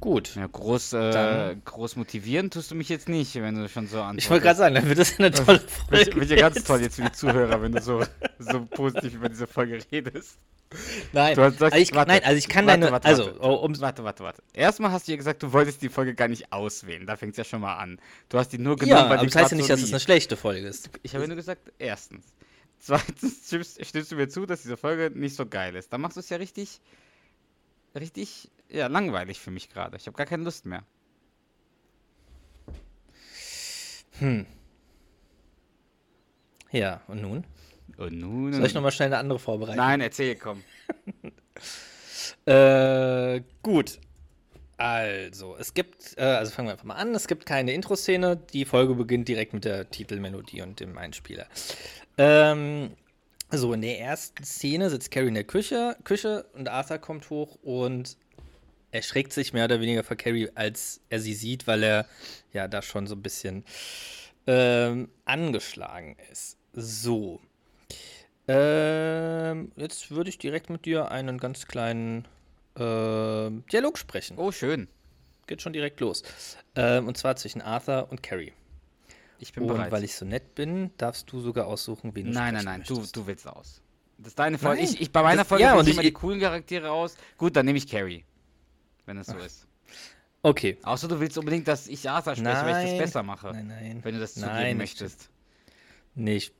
Gut. 0.00 0.36
Ja, 0.36 0.46
groß, 0.46 0.92
äh, 0.92 1.10
Dann- 1.10 1.62
groß 1.64 1.96
motivieren 1.96 2.50
tust 2.50 2.70
du 2.70 2.74
mich 2.76 2.88
jetzt 2.88 3.08
nicht, 3.08 3.34
wenn 3.34 3.56
du 3.56 3.68
schon 3.68 3.86
so 3.88 3.98
antwortest. 3.98 4.26
Ich 4.26 4.30
wollte 4.30 4.44
gerade 4.44 4.58
sagen, 4.58 4.74
dann 4.76 4.86
wird 4.88 4.98
das 4.98 5.18
eine 5.18 5.30
tolle 5.32 5.58
Folge. 5.60 6.14
wird 6.16 6.30
ja 6.30 6.36
ganz 6.36 6.62
toll 6.64 6.80
jetzt 6.82 6.96
für 6.96 7.02
die 7.02 7.12
Zuhörer, 7.12 7.60
wenn 7.62 7.72
du 7.72 7.80
so, 7.82 8.04
so 8.38 8.64
positiv 8.66 9.14
über 9.14 9.28
diese 9.28 9.46
Folge 9.48 9.78
redest. 9.90 10.38
Nein, 11.12 11.36
hast- 11.36 11.62
also 11.62 11.76
ich, 11.78 11.94
warte, 11.94 12.10
nein, 12.12 12.20
also 12.24 12.36
ich 12.36 12.46
kann 12.48 12.66
warte, 12.66 12.80
deine. 12.80 12.92
warte, 12.92 13.08
also, 13.08 13.24
warte. 13.26 13.40
oh, 13.40 13.54
um, 13.64 13.80
Warte, 13.80 14.04
warte, 14.04 14.22
warte. 14.22 14.42
Erstmal 14.52 14.92
hast 14.92 15.08
du 15.08 15.12
ja 15.12 15.16
gesagt, 15.16 15.42
du 15.42 15.52
wolltest 15.52 15.80
die 15.82 15.88
Folge 15.88 16.14
gar 16.14 16.28
nicht 16.28 16.52
auswählen. 16.52 17.06
Da 17.06 17.16
fängt 17.16 17.32
es 17.32 17.38
ja 17.38 17.44
schon 17.44 17.62
mal 17.62 17.76
an. 17.76 17.98
Du 18.28 18.38
hast 18.38 18.50
die 18.52 18.58
nur 18.58 18.76
genommen, 18.76 18.98
ja, 19.04 19.08
weil 19.10 19.18
aber 19.18 19.26
das 19.26 19.34
heißt 19.34 19.50
ja 19.52 19.56
nicht, 19.56 19.70
dass 19.70 19.80
es 19.80 19.86
eine 19.88 19.96
lief. 19.96 20.02
schlechte 20.04 20.36
Folge 20.36 20.66
ist. 20.66 20.90
Ich 21.02 21.14
habe 21.14 21.26
nur 21.26 21.36
gesagt, 21.36 21.72
erstens. 21.78 22.24
Zweitens 22.80 23.46
stimmst, 23.46 23.84
stimmst 23.84 24.12
du 24.12 24.16
mir 24.16 24.28
zu, 24.28 24.46
dass 24.46 24.62
diese 24.62 24.76
Folge 24.76 25.10
nicht 25.12 25.34
so 25.34 25.46
geil 25.46 25.74
ist. 25.74 25.92
Dann 25.92 26.00
machst 26.02 26.16
du 26.16 26.20
es 26.20 26.28
ja 26.28 26.36
richtig, 26.36 26.80
richtig, 28.00 28.50
ja, 28.68 28.86
langweilig 28.86 29.40
für 29.40 29.50
mich 29.50 29.68
gerade. 29.68 29.96
Ich 29.96 30.06
habe 30.06 30.16
gar 30.16 30.26
keine 30.26 30.44
Lust 30.44 30.66
mehr. 30.66 30.84
Hm. 34.18 34.46
Ja, 36.70 37.00
und 37.06 37.22
nun? 37.22 37.44
Und 37.96 38.18
nun. 38.18 38.52
Soll 38.52 38.66
ich 38.66 38.74
nochmal 38.74 38.92
schnell 38.92 39.06
eine 39.06 39.18
andere 39.18 39.38
vorbereiten? 39.38 39.76
Nein, 39.76 40.00
erzähl, 40.00 40.36
komm. 40.36 40.62
Äh, 42.44 43.42
gut. 43.62 43.98
Also, 44.78 45.56
es 45.58 45.74
gibt, 45.74 46.16
äh, 46.16 46.22
also 46.22 46.50
fangen 46.50 46.68
wir 46.68 46.72
einfach 46.72 46.84
mal 46.84 46.94
an. 46.94 47.14
Es 47.14 47.26
gibt 47.26 47.46
keine 47.46 47.72
Intro-Szene. 47.72 48.36
Die 48.36 48.64
Folge 48.64 48.94
beginnt 48.94 49.28
direkt 49.28 49.52
mit 49.52 49.64
der 49.64 49.90
Titelmelodie 49.90 50.62
und 50.62 50.80
dem 50.80 50.96
Einspieler. 50.96 51.46
Ähm, 52.16 52.92
so, 53.50 53.72
in 53.72 53.80
der 53.80 53.98
ersten 53.98 54.44
Szene 54.44 54.90
sitzt 54.90 55.10
Carrie 55.10 55.28
in 55.28 55.34
der 55.34 55.44
Küche, 55.44 55.96
Küche 56.04 56.44
und 56.52 56.68
Arthur 56.68 56.98
kommt 56.98 57.30
hoch 57.30 57.58
und 57.62 58.16
erschreckt 58.90 59.32
sich 59.32 59.52
mehr 59.52 59.64
oder 59.64 59.80
weniger 59.80 60.04
vor 60.04 60.16
Carrie, 60.16 60.50
als 60.54 61.00
er 61.08 61.20
sie 61.20 61.34
sieht, 61.34 61.66
weil 61.66 61.82
er 61.82 62.06
ja 62.52 62.68
da 62.68 62.82
schon 62.82 63.06
so 63.06 63.14
ein 63.14 63.22
bisschen 63.22 63.64
ähm, 64.46 65.10
angeschlagen 65.24 66.16
ist. 66.30 66.56
So. 66.72 67.40
Ähm, 68.46 69.72
jetzt 69.76 70.10
würde 70.10 70.30
ich 70.30 70.38
direkt 70.38 70.70
mit 70.70 70.86
dir 70.86 71.10
einen 71.10 71.38
ganz 71.38 71.66
kleinen 71.66 72.26
ähm, 72.78 73.64
Dialog 73.70 73.98
sprechen. 73.98 74.38
Oh, 74.38 74.52
schön. 74.52 74.88
Geht 75.46 75.62
schon 75.62 75.72
direkt 75.72 76.00
los. 76.00 76.22
Ähm, 76.74 77.08
und 77.08 77.16
zwar 77.16 77.36
zwischen 77.36 77.60
Arthur 77.60 78.08
und 78.10 78.22
Carrie. 78.22 78.52
Ich 79.38 79.52
bin 79.52 79.62
Und 79.64 79.68
bereit. 79.68 79.92
weil 79.92 80.04
ich 80.04 80.14
so 80.14 80.24
nett 80.24 80.54
bin, 80.54 80.90
darfst 80.96 81.30
du 81.30 81.40
sogar 81.40 81.66
aussuchen, 81.66 82.14
wen 82.14 82.26
du 82.26 82.32
Nein, 82.32 82.54
nein, 82.54 82.64
nein, 82.64 82.82
du, 82.86 82.94
möchtest. 82.94 83.16
du 83.16 83.26
willst 83.26 83.46
aus. 83.48 83.80
Das 84.18 84.28
ist 84.28 84.38
deine 84.38 84.58
Folge. 84.58 84.82
Nein, 84.82 84.92
Ich, 84.92 85.00
ich, 85.00 85.12
bei 85.12 85.22
meiner 85.22 85.38
das- 85.42 85.48
Folge 85.48 85.62
ja, 85.64 85.74
und 85.76 85.86
ich 85.86 85.94
immer 85.94 86.02
die 86.02 86.12
coolen 86.12 86.40
Charaktere 86.40 86.90
aus. 86.90 87.16
Gut, 87.36 87.54
dann 87.54 87.66
nehme 87.66 87.78
ich 87.78 87.86
Carrie. 87.88 88.24
Wenn 89.06 89.16
es 89.18 89.28
so 89.28 89.36
ist. 89.38 89.66
Okay. 90.42 90.76
Außer 90.82 91.06
du 91.08 91.20
willst 91.20 91.38
unbedingt, 91.38 91.66
dass 91.68 91.86
ich 91.86 92.08
Arthur 92.10 92.34
spreche, 92.36 92.50
weil 92.64 92.68
ich 92.70 92.82
das 92.82 92.84
Nein. 92.90 92.98
besser 92.98 93.22
mache. 93.22 93.52
Nein, 93.52 93.66
nein. 93.68 94.00
Wenn 94.04 94.14
du 94.14 94.20
das 94.20 94.34
zugeben 94.34 94.52
Nein, 94.52 94.76
möchtest. 94.76 95.30
Nicht. 96.14 96.52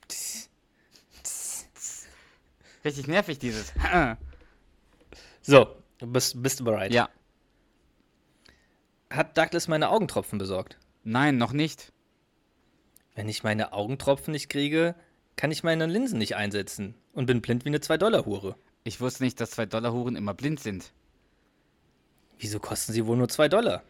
Richtig 2.84 3.06
nervig, 3.08 3.38
dieses. 3.38 3.72
So, 5.40 5.76
bist, 6.00 6.42
bist 6.42 6.60
du 6.60 6.64
bereit? 6.64 6.92
ja. 6.92 7.08
Hat 9.10 9.38
Douglas 9.38 9.66
meine 9.66 9.88
Augentropfen 9.88 10.38
besorgt? 10.38 10.78
Nein, 11.04 11.38
noch 11.38 11.52
nicht. 11.52 11.90
Wenn 13.18 13.28
ich 13.28 13.42
meine 13.42 13.72
Augentropfen 13.72 14.30
nicht 14.30 14.48
kriege, 14.48 14.94
kann 15.34 15.50
ich 15.50 15.64
meine 15.64 15.86
Linsen 15.86 16.18
nicht 16.18 16.36
einsetzen 16.36 16.94
und 17.12 17.26
bin 17.26 17.40
blind 17.40 17.64
wie 17.64 17.68
eine 17.70 17.78
2-Dollar-Hure. 17.78 18.54
Ich 18.84 19.00
wusste 19.00 19.24
nicht, 19.24 19.40
dass 19.40 19.58
2-Dollar-Huren 19.58 20.14
immer 20.14 20.34
blind 20.34 20.60
sind. 20.60 20.92
Wieso 22.38 22.60
kosten 22.60 22.92
sie 22.92 23.06
wohl 23.06 23.16
nur 23.16 23.28
2 23.28 23.48
Dollar? 23.48 23.82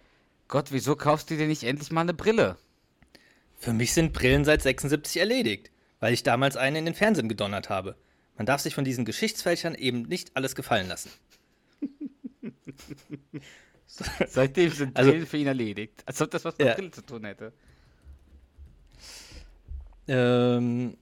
Gott, 0.48 0.72
wieso 0.72 0.96
kaufst 0.96 1.28
du 1.28 1.36
dir 1.36 1.46
nicht 1.46 1.62
endlich 1.64 1.90
mal 1.90 2.00
eine 2.00 2.14
Brille? 2.14 2.56
Für 3.58 3.74
mich 3.74 3.92
sind 3.92 4.14
Brillen 4.14 4.46
seit 4.46 4.62
76 4.62 5.18
erledigt, 5.20 5.70
weil 6.00 6.14
ich 6.14 6.22
damals 6.22 6.56
eine 6.56 6.78
in 6.78 6.86
den 6.86 6.94
Fernsehen 6.94 7.28
gedonnert 7.28 7.68
habe. 7.68 7.96
Man 8.38 8.46
darf 8.46 8.62
sich 8.62 8.74
von 8.74 8.84
diesen 8.84 9.04
Geschichtsfälschern 9.04 9.74
eben 9.74 10.04
nicht 10.04 10.34
alles 10.38 10.54
gefallen 10.54 10.88
lassen. 10.88 11.10
Seitdem 13.86 14.70
sind 14.70 14.96
Also- 14.96 15.10
Brillen 15.10 15.26
für 15.26 15.36
ihn 15.36 15.48
erledigt. 15.48 16.02
Als 16.06 16.22
ob 16.22 16.30
das 16.30 16.46
was 16.46 16.56
mit 16.56 16.66
Ja. 16.66 16.74
Brille 16.76 16.92
zu 16.92 17.02
tun 17.02 17.26
hätte. 17.26 17.52
Ähm, 20.08 20.96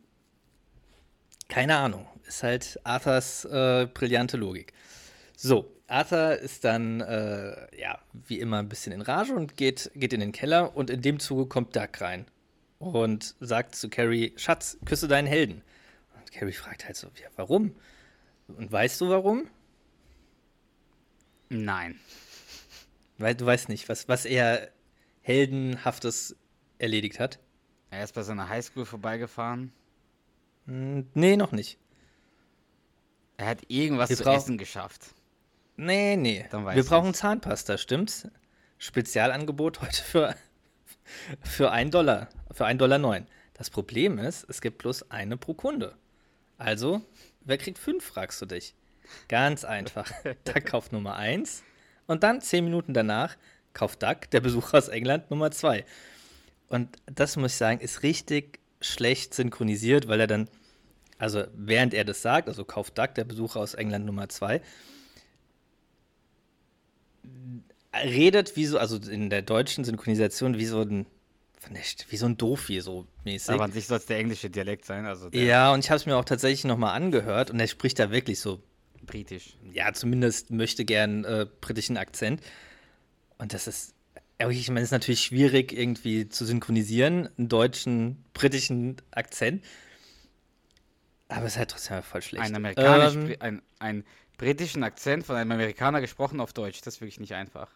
keine 1.49 1.77
Ahnung. 1.77 2.07
Ist 2.27 2.43
halt 2.43 2.81
Arthurs 2.85 3.45
äh, 3.45 3.87
brillante 3.93 4.37
Logik. 4.37 4.73
So, 5.37 5.71
Arthur 5.87 6.37
ist 6.37 6.65
dann, 6.65 7.01
äh, 7.01 7.81
ja, 7.81 8.01
wie 8.13 8.41
immer 8.41 8.59
ein 8.59 8.69
bisschen 8.69 8.93
in 8.93 9.03
Rage 9.03 9.33
und 9.33 9.57
geht, 9.57 9.91
geht 9.95 10.13
in 10.13 10.21
den 10.21 10.33
Keller 10.33 10.77
und 10.77 10.91
in 10.91 11.03
dem 11.03 11.21
Zuge 11.21 11.47
kommt 11.47 11.77
Doug 11.77 12.01
rein 12.01 12.27
und 12.79 13.35
sagt 13.41 13.77
zu 13.77 13.89
Carrie, 13.89 14.33
Schatz, 14.37 14.79
küsse 14.85 15.09
deinen 15.09 15.27
Helden. 15.27 15.63
Und 16.17 16.33
Carrie 16.33 16.53
fragt 16.53 16.87
halt 16.87 16.97
so, 16.97 17.09
ja, 17.23 17.29
warum? 17.37 17.77
Und 18.49 18.71
weißt 18.71 19.01
du 19.01 19.09
warum? 19.09 19.49
Nein. 21.49 22.01
Weil 23.19 23.35
du 23.35 23.47
weißt 23.47 23.69
nicht, 23.69 23.89
was, 23.89 24.09
was 24.09 24.25
er 24.25 24.71
Heldenhaftes 25.23 26.37
erledigt 26.79 27.21
hat. 27.21 27.39
Er 27.97 28.05
ist 28.05 28.13
bei 28.13 28.23
seiner 28.23 28.51
Highschool 28.51 28.85
vorbeigefahren. 28.85 29.73
Hm, 30.67 31.09
nee, 31.15 31.35
noch 31.35 31.53
nicht. 31.53 31.79
Er 33.39 33.47
hat 33.47 33.63
irgendwas 33.69 34.11
Wir 34.11 34.19
zu 34.19 34.25
essen 34.29 34.59
geschafft. 34.59 35.15
Nee, 35.77 36.17
nee. 36.17 36.45
Dann 36.51 36.67
weiß 36.67 36.77
Wir 36.77 36.85
brauchen 36.85 37.09
nicht. 37.09 37.17
Zahnpasta, 37.17 37.79
stimmt's? 37.79 38.29
Spezialangebot 38.77 39.81
heute 39.81 40.03
für, 40.03 40.35
für 41.41 41.71
1 41.71 41.91
Dollar. 41.91 42.29
Für 42.53 42.67
1,09 42.67 42.75
Dollar. 42.75 42.99
neun. 42.99 43.27
Das 43.55 43.71
Problem 43.71 44.19
ist, 44.19 44.45
es 44.51 44.61
gibt 44.61 44.77
bloß 44.77 45.11
eine 45.11 45.39
pro 45.39 45.55
Kunde. 45.55 45.97
Also, 46.59 47.01
wer 47.47 47.57
kriegt 47.57 47.79
fünf, 47.79 48.05
fragst 48.05 48.43
du 48.43 48.47
dich. 48.47 48.75
Ganz 49.29 49.65
einfach. 49.65 50.13
Doug 50.45 50.65
kauft 50.67 50.93
Nummer 50.93 51.17
1 51.17 51.63
und 52.07 52.23
dann 52.25 52.43
zehn 52.43 52.65
Minuten 52.65 52.93
danach 52.93 53.39
kauft 53.73 54.03
Doug, 54.03 54.29
der 54.33 54.43
Besucher 54.43 54.77
aus 54.77 54.89
England, 54.89 55.31
Nummer 55.31 55.51
2. 55.51 55.87
Und 56.69 56.97
das 57.07 57.37
muss 57.37 57.53
ich 57.53 57.59
sagen, 57.59 57.81
ist 57.81 58.03
richtig 58.03 58.61
schlecht 58.81 59.35
synchronisiert, 59.35 60.09
weil 60.09 60.21
er 60.21 60.27
dann, 60.27 60.49
also 61.19 61.45
während 61.55 61.95
er 61.95 62.05
das 62.05 62.23
sagt, 62.23 62.49
also 62.49 62.65
kauft 62.65 62.99
Doug, 62.99 63.09
der 63.17 63.25
Besucher 63.25 63.61
aus 63.61 63.75
England 63.75 64.05
Nummer 64.05 64.29
2, 64.29 64.61
redet 68.05 68.57
wie 68.57 68.67
so, 68.67 68.79
also 68.79 68.97
in 68.97 69.31
der 69.31 69.43
deutschen 69.43 69.85
Synchronisation 69.85 70.59
wie 70.59 70.67
so 70.67 70.83
ein, 70.83 71.07
wie 72.09 72.17
so 72.17 72.27
ein 72.27 72.37
Doofi, 72.37 72.81
so 72.81 73.07
mäßig. 73.25 73.51
Aber 73.51 73.65
an 73.65 73.73
sich 73.73 73.87
soll 73.87 73.99
es 73.99 74.07
der 74.07 74.19
englische 74.19 74.51
Dialekt 74.51 74.85
sein, 74.85 75.07
also 75.07 75.29
ja, 75.31 75.73
und 75.73 75.81
ich 75.81 75.91
habe 75.91 75.97
es 75.97 76.07
mir 76.07 76.17
auch 76.17 76.25
tatsächlich 76.25 76.65
nochmal 76.65 76.95
angehört 76.95 77.51
und 77.51 77.59
er 77.59 77.67
spricht 77.67 77.99
da 77.99 78.11
wirklich 78.11 78.41
so, 78.41 78.63
britisch. 79.07 79.57
ja, 79.73 79.93
zumindest 79.93 80.51
möchte 80.51 80.85
gern 80.85 81.25
äh, 81.25 81.47
britischen 81.61 81.97
Akzent. 81.97 82.43
Und 83.39 83.53
das 83.53 83.67
ist, 83.67 83.95
ja, 84.41 84.49
ich 84.49 84.69
meine, 84.69 84.81
es 84.81 84.89
ist 84.89 84.93
natürlich 84.93 85.23
schwierig 85.23 85.73
irgendwie 85.73 86.29
zu 86.29 86.45
synchronisieren, 86.45 87.29
einen 87.39 87.49
deutschen, 87.49 88.25
britischen 88.35 88.97
Akzent. 89.11 89.65
Aber 91.29 91.47
es 91.47 91.53
ist 91.53 91.59
halt 91.59 91.71
trotzdem 91.71 92.03
voll 92.03 92.23
schlecht. 92.23 92.45
Ein, 92.45 92.55
Amerikaner 92.55 93.13
Ähm, 93.13 93.37
ein, 93.41 93.63
ein 93.79 94.05
britischen 94.39 94.83
Akzent 94.85 95.25
von 95.25 95.37
einem 95.37 95.53
Amerikaner 95.53 96.01
gesprochen 96.01 96.41
auf 96.41 96.53
Deutsch. 96.53 96.81
Das 96.83 96.97
ist 96.97 97.01
wirklich 97.01 97.19
nicht 97.19 97.35
einfach. 97.35 97.71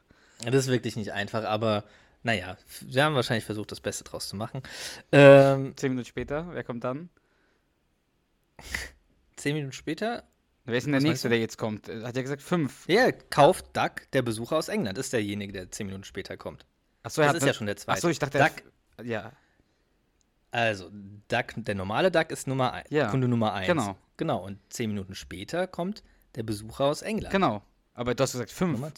Das 0.44 0.54
ist 0.54 0.68
wirklich 0.68 0.96
nicht 0.96 1.12
einfach, 1.12 1.44
aber 1.44 1.84
naja, 2.22 2.56
wir 2.82 3.04
haben 3.04 3.14
wahrscheinlich 3.14 3.44
versucht, 3.44 3.72
das 3.72 3.80
Beste 3.80 4.04
draus 4.04 4.28
zu 4.28 4.36
machen. 4.36 4.62
Ähm, 5.12 5.74
Zehn 5.76 5.90
Minuten 5.90 6.06
später, 6.06 6.46
wer 6.52 6.64
kommt 6.64 6.84
dann? 6.84 7.08
zehn 9.36 9.54
Minuten 9.54 9.72
später, 9.72 10.24
Wer 10.64 10.76
ist 10.76 10.84
denn 10.84 10.92
der 10.92 11.00
Was 11.00 11.08
Nächste, 11.08 11.28
der 11.28 11.38
jetzt 11.40 11.56
kommt? 11.58 11.88
Er 11.88 12.02
Hat 12.06 12.16
ja 12.16 12.22
gesagt 12.22 12.42
fünf. 12.42 12.86
ja, 12.86 13.10
kauft 13.12 13.76
Duck, 13.76 14.10
der 14.12 14.22
Besucher 14.22 14.56
aus 14.56 14.68
England, 14.68 14.98
ist 14.98 15.12
derjenige, 15.12 15.52
der 15.52 15.70
zehn 15.70 15.86
Minuten 15.86 16.04
später 16.04 16.36
kommt. 16.36 16.64
Achso, 17.02 17.22
Das 17.22 17.34
ist 17.36 17.46
ja 17.46 17.54
schon 17.54 17.66
der 17.66 17.76
zweite. 17.76 17.96
Achso, 17.96 18.08
ich 18.08 18.18
dachte, 18.18 18.38
Duck, 18.38 18.52
er, 18.98 19.04
ja. 19.04 19.32
also, 20.50 20.90
Duck, 21.28 21.46
der 21.56 21.74
normale 21.74 22.10
Duck 22.10 22.30
ist 22.30 22.46
Nummer 22.46 22.72
ein, 22.72 22.84
Ja, 22.90 23.08
Kunde 23.08 23.28
Nummer 23.28 23.54
1. 23.54 23.66
genau, 23.66 23.96
Genau, 24.16 24.44
und 24.44 24.58
zehn 24.68 24.90
Minuten 24.90 25.14
später 25.14 25.66
kommt 25.66 26.02
der 26.34 26.42
Besucher 26.42 26.84
aus 26.84 27.00
England. 27.02 27.32
Genau. 27.32 27.62
Aber 27.94 28.14
du 28.14 28.22
hast 28.22 28.32
gesagt 28.32 28.50
fünf. 28.50 28.72
Nummer- 28.72 28.92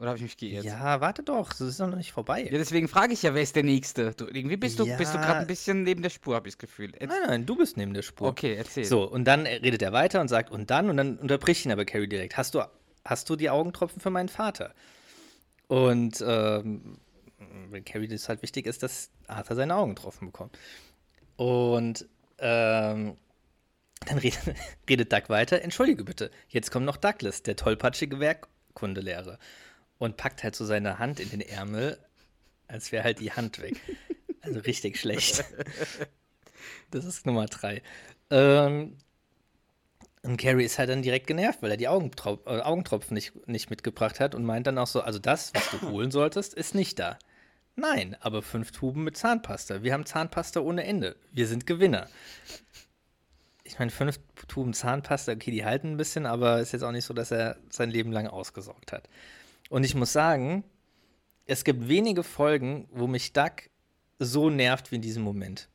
Oder 0.00 0.08
habe 0.08 0.16
ich 0.16 0.22
mich 0.22 0.36
geirrt? 0.38 0.64
Ja, 0.64 1.00
warte 1.02 1.22
doch, 1.22 1.50
das 1.50 1.60
ist 1.60 1.78
noch 1.78 1.94
nicht 1.94 2.10
vorbei. 2.12 2.44
Ja, 2.44 2.50
deswegen 2.52 2.88
frage 2.88 3.12
ich 3.12 3.22
ja, 3.22 3.34
wer 3.34 3.42
ist 3.42 3.54
der 3.54 3.64
Nächste? 3.64 4.12
Du, 4.14 4.24
irgendwie 4.26 4.56
bist 4.56 4.78
du, 4.78 4.86
bist 4.96 5.12
du 5.12 5.18
Ja. 5.18 5.24
gerade 5.24 5.40
ein 5.40 5.46
bisschen 5.46 5.82
neben 5.82 6.00
der 6.02 6.08
Spur, 6.08 6.34
habe 6.34 6.48
ich 6.48 6.54
das 6.54 6.58
Gefühl. 6.58 6.92
Jetzt, 6.98 7.10
Nein, 7.10 7.18
nein, 7.26 7.46
du 7.46 7.54
bist 7.54 7.76
neben 7.76 7.92
der 7.92 8.00
Spur. 8.00 8.28
okay, 8.28 8.54
erzähl. 8.54 8.86
So, 8.86 9.04
und 9.04 9.24
dann 9.26 9.42
redet 9.46 9.82
er 9.82 9.92
weiter 9.92 10.22
und 10.22 10.28
sagt, 10.28 10.50
und 10.50 10.70
dann, 10.70 10.88
und 10.88 10.96
dann 10.96 11.18
unterbricht 11.18 11.66
ihn 11.66 11.72
aber 11.72 11.84
Carrie 11.84 12.08
direkt. 12.08 12.38
Hast 12.38 12.54
du, 12.54 12.62
hast 13.04 13.28
du 13.28 13.36
die 13.36 13.50
Augentropfen 13.50 14.00
für 14.00 14.08
meinen 14.08 14.30
Vater? 14.30 14.74
Und 15.68 16.24
ähm, 16.26 16.96
wenn 17.68 17.84
Carrie 17.84 18.08
das 18.08 18.28
halt 18.30 18.40
wichtig 18.42 18.66
ist, 18.66 18.82
dass 18.82 19.10
Arthur 19.26 19.54
seine 19.54 19.76
Augentropfen 19.76 20.28
bekommt. 20.28 20.58
Und 21.36 22.06
ähm, 22.38 23.18
dann 24.06 24.18
redet, 24.18 24.40
redet 24.88 25.12
Doug 25.12 25.24
weiter, 25.28 25.60
entschuldige 25.60 26.04
bitte, 26.04 26.30
jetzt 26.48 26.70
kommt 26.70 26.86
noch 26.86 26.96
Douglas, 26.96 27.42
der 27.42 27.56
tollpatschige 27.56 28.18
Werkkundelehrer. 28.18 29.38
Und 30.00 30.16
packt 30.16 30.42
halt 30.42 30.56
so 30.56 30.64
seine 30.64 30.98
Hand 30.98 31.20
in 31.20 31.30
den 31.30 31.42
Ärmel, 31.42 31.96
als 32.66 32.90
wäre 32.90 33.04
halt 33.04 33.20
die 33.20 33.30
Hand 33.30 33.60
weg. 33.60 33.80
Also 34.40 34.58
richtig 34.60 34.98
schlecht. 34.98 35.44
Das 36.90 37.04
ist 37.04 37.24
Nummer 37.24 37.46
drei. 37.46 37.82
Ähm, 38.30 38.96
und 40.22 40.36
Carrie 40.36 40.64
ist 40.64 40.78
halt 40.78 40.90
dann 40.90 41.02
direkt 41.02 41.26
genervt, 41.26 41.62
weil 41.62 41.70
er 41.70 41.76
die 41.76 41.88
Augentrop 41.88 42.46
äh, 42.46 42.60
Augentropfen 42.60 43.14
nicht, 43.14 43.46
nicht 43.48 43.70
mitgebracht 43.70 44.20
hat 44.20 44.34
und 44.34 44.44
meint 44.44 44.66
dann 44.66 44.76
auch 44.76 44.86
so, 44.86 45.00
also 45.00 45.18
das, 45.18 45.54
was 45.54 45.70
du 45.70 45.80
holen 45.90 46.10
solltest, 46.10 46.52
ist 46.52 46.74
nicht 46.74 46.98
da. 46.98 47.18
Nein, 47.76 48.16
aber 48.20 48.42
fünf 48.42 48.72
Tuben 48.72 49.04
mit 49.04 49.16
Zahnpasta. 49.16 49.82
Wir 49.82 49.92
haben 49.92 50.04
Zahnpasta 50.04 50.60
ohne 50.60 50.84
Ende. 50.84 51.16
Wir 51.32 51.46
sind 51.46 51.66
Gewinner. 51.66 52.08
Ich 53.64 53.78
meine, 53.78 53.90
fünf 53.90 54.18
Tuben 54.48 54.74
Zahnpasta, 54.74 55.32
okay, 55.32 55.52
die 55.52 55.64
halten 55.64 55.92
ein 55.92 55.96
bisschen, 55.96 56.26
aber 56.26 56.60
ist 56.60 56.72
jetzt 56.72 56.82
auch 56.82 56.92
nicht 56.92 57.04
so, 57.04 57.14
dass 57.14 57.30
er 57.30 57.56
sein 57.70 57.90
Leben 57.90 58.12
lang 58.12 58.26
ausgesorgt 58.26 58.92
hat. 58.92 59.08
Und 59.70 59.84
ich 59.84 59.94
muss 59.94 60.12
sagen, 60.12 60.64
es 61.46 61.64
gibt 61.64 61.88
wenige 61.88 62.22
Folgen, 62.22 62.86
wo 62.92 63.06
mich 63.06 63.32
Doug 63.32 63.70
so 64.18 64.50
nervt 64.50 64.90
wie 64.90 64.96
in 64.96 65.02
diesem 65.02 65.22
Moment 65.22 65.70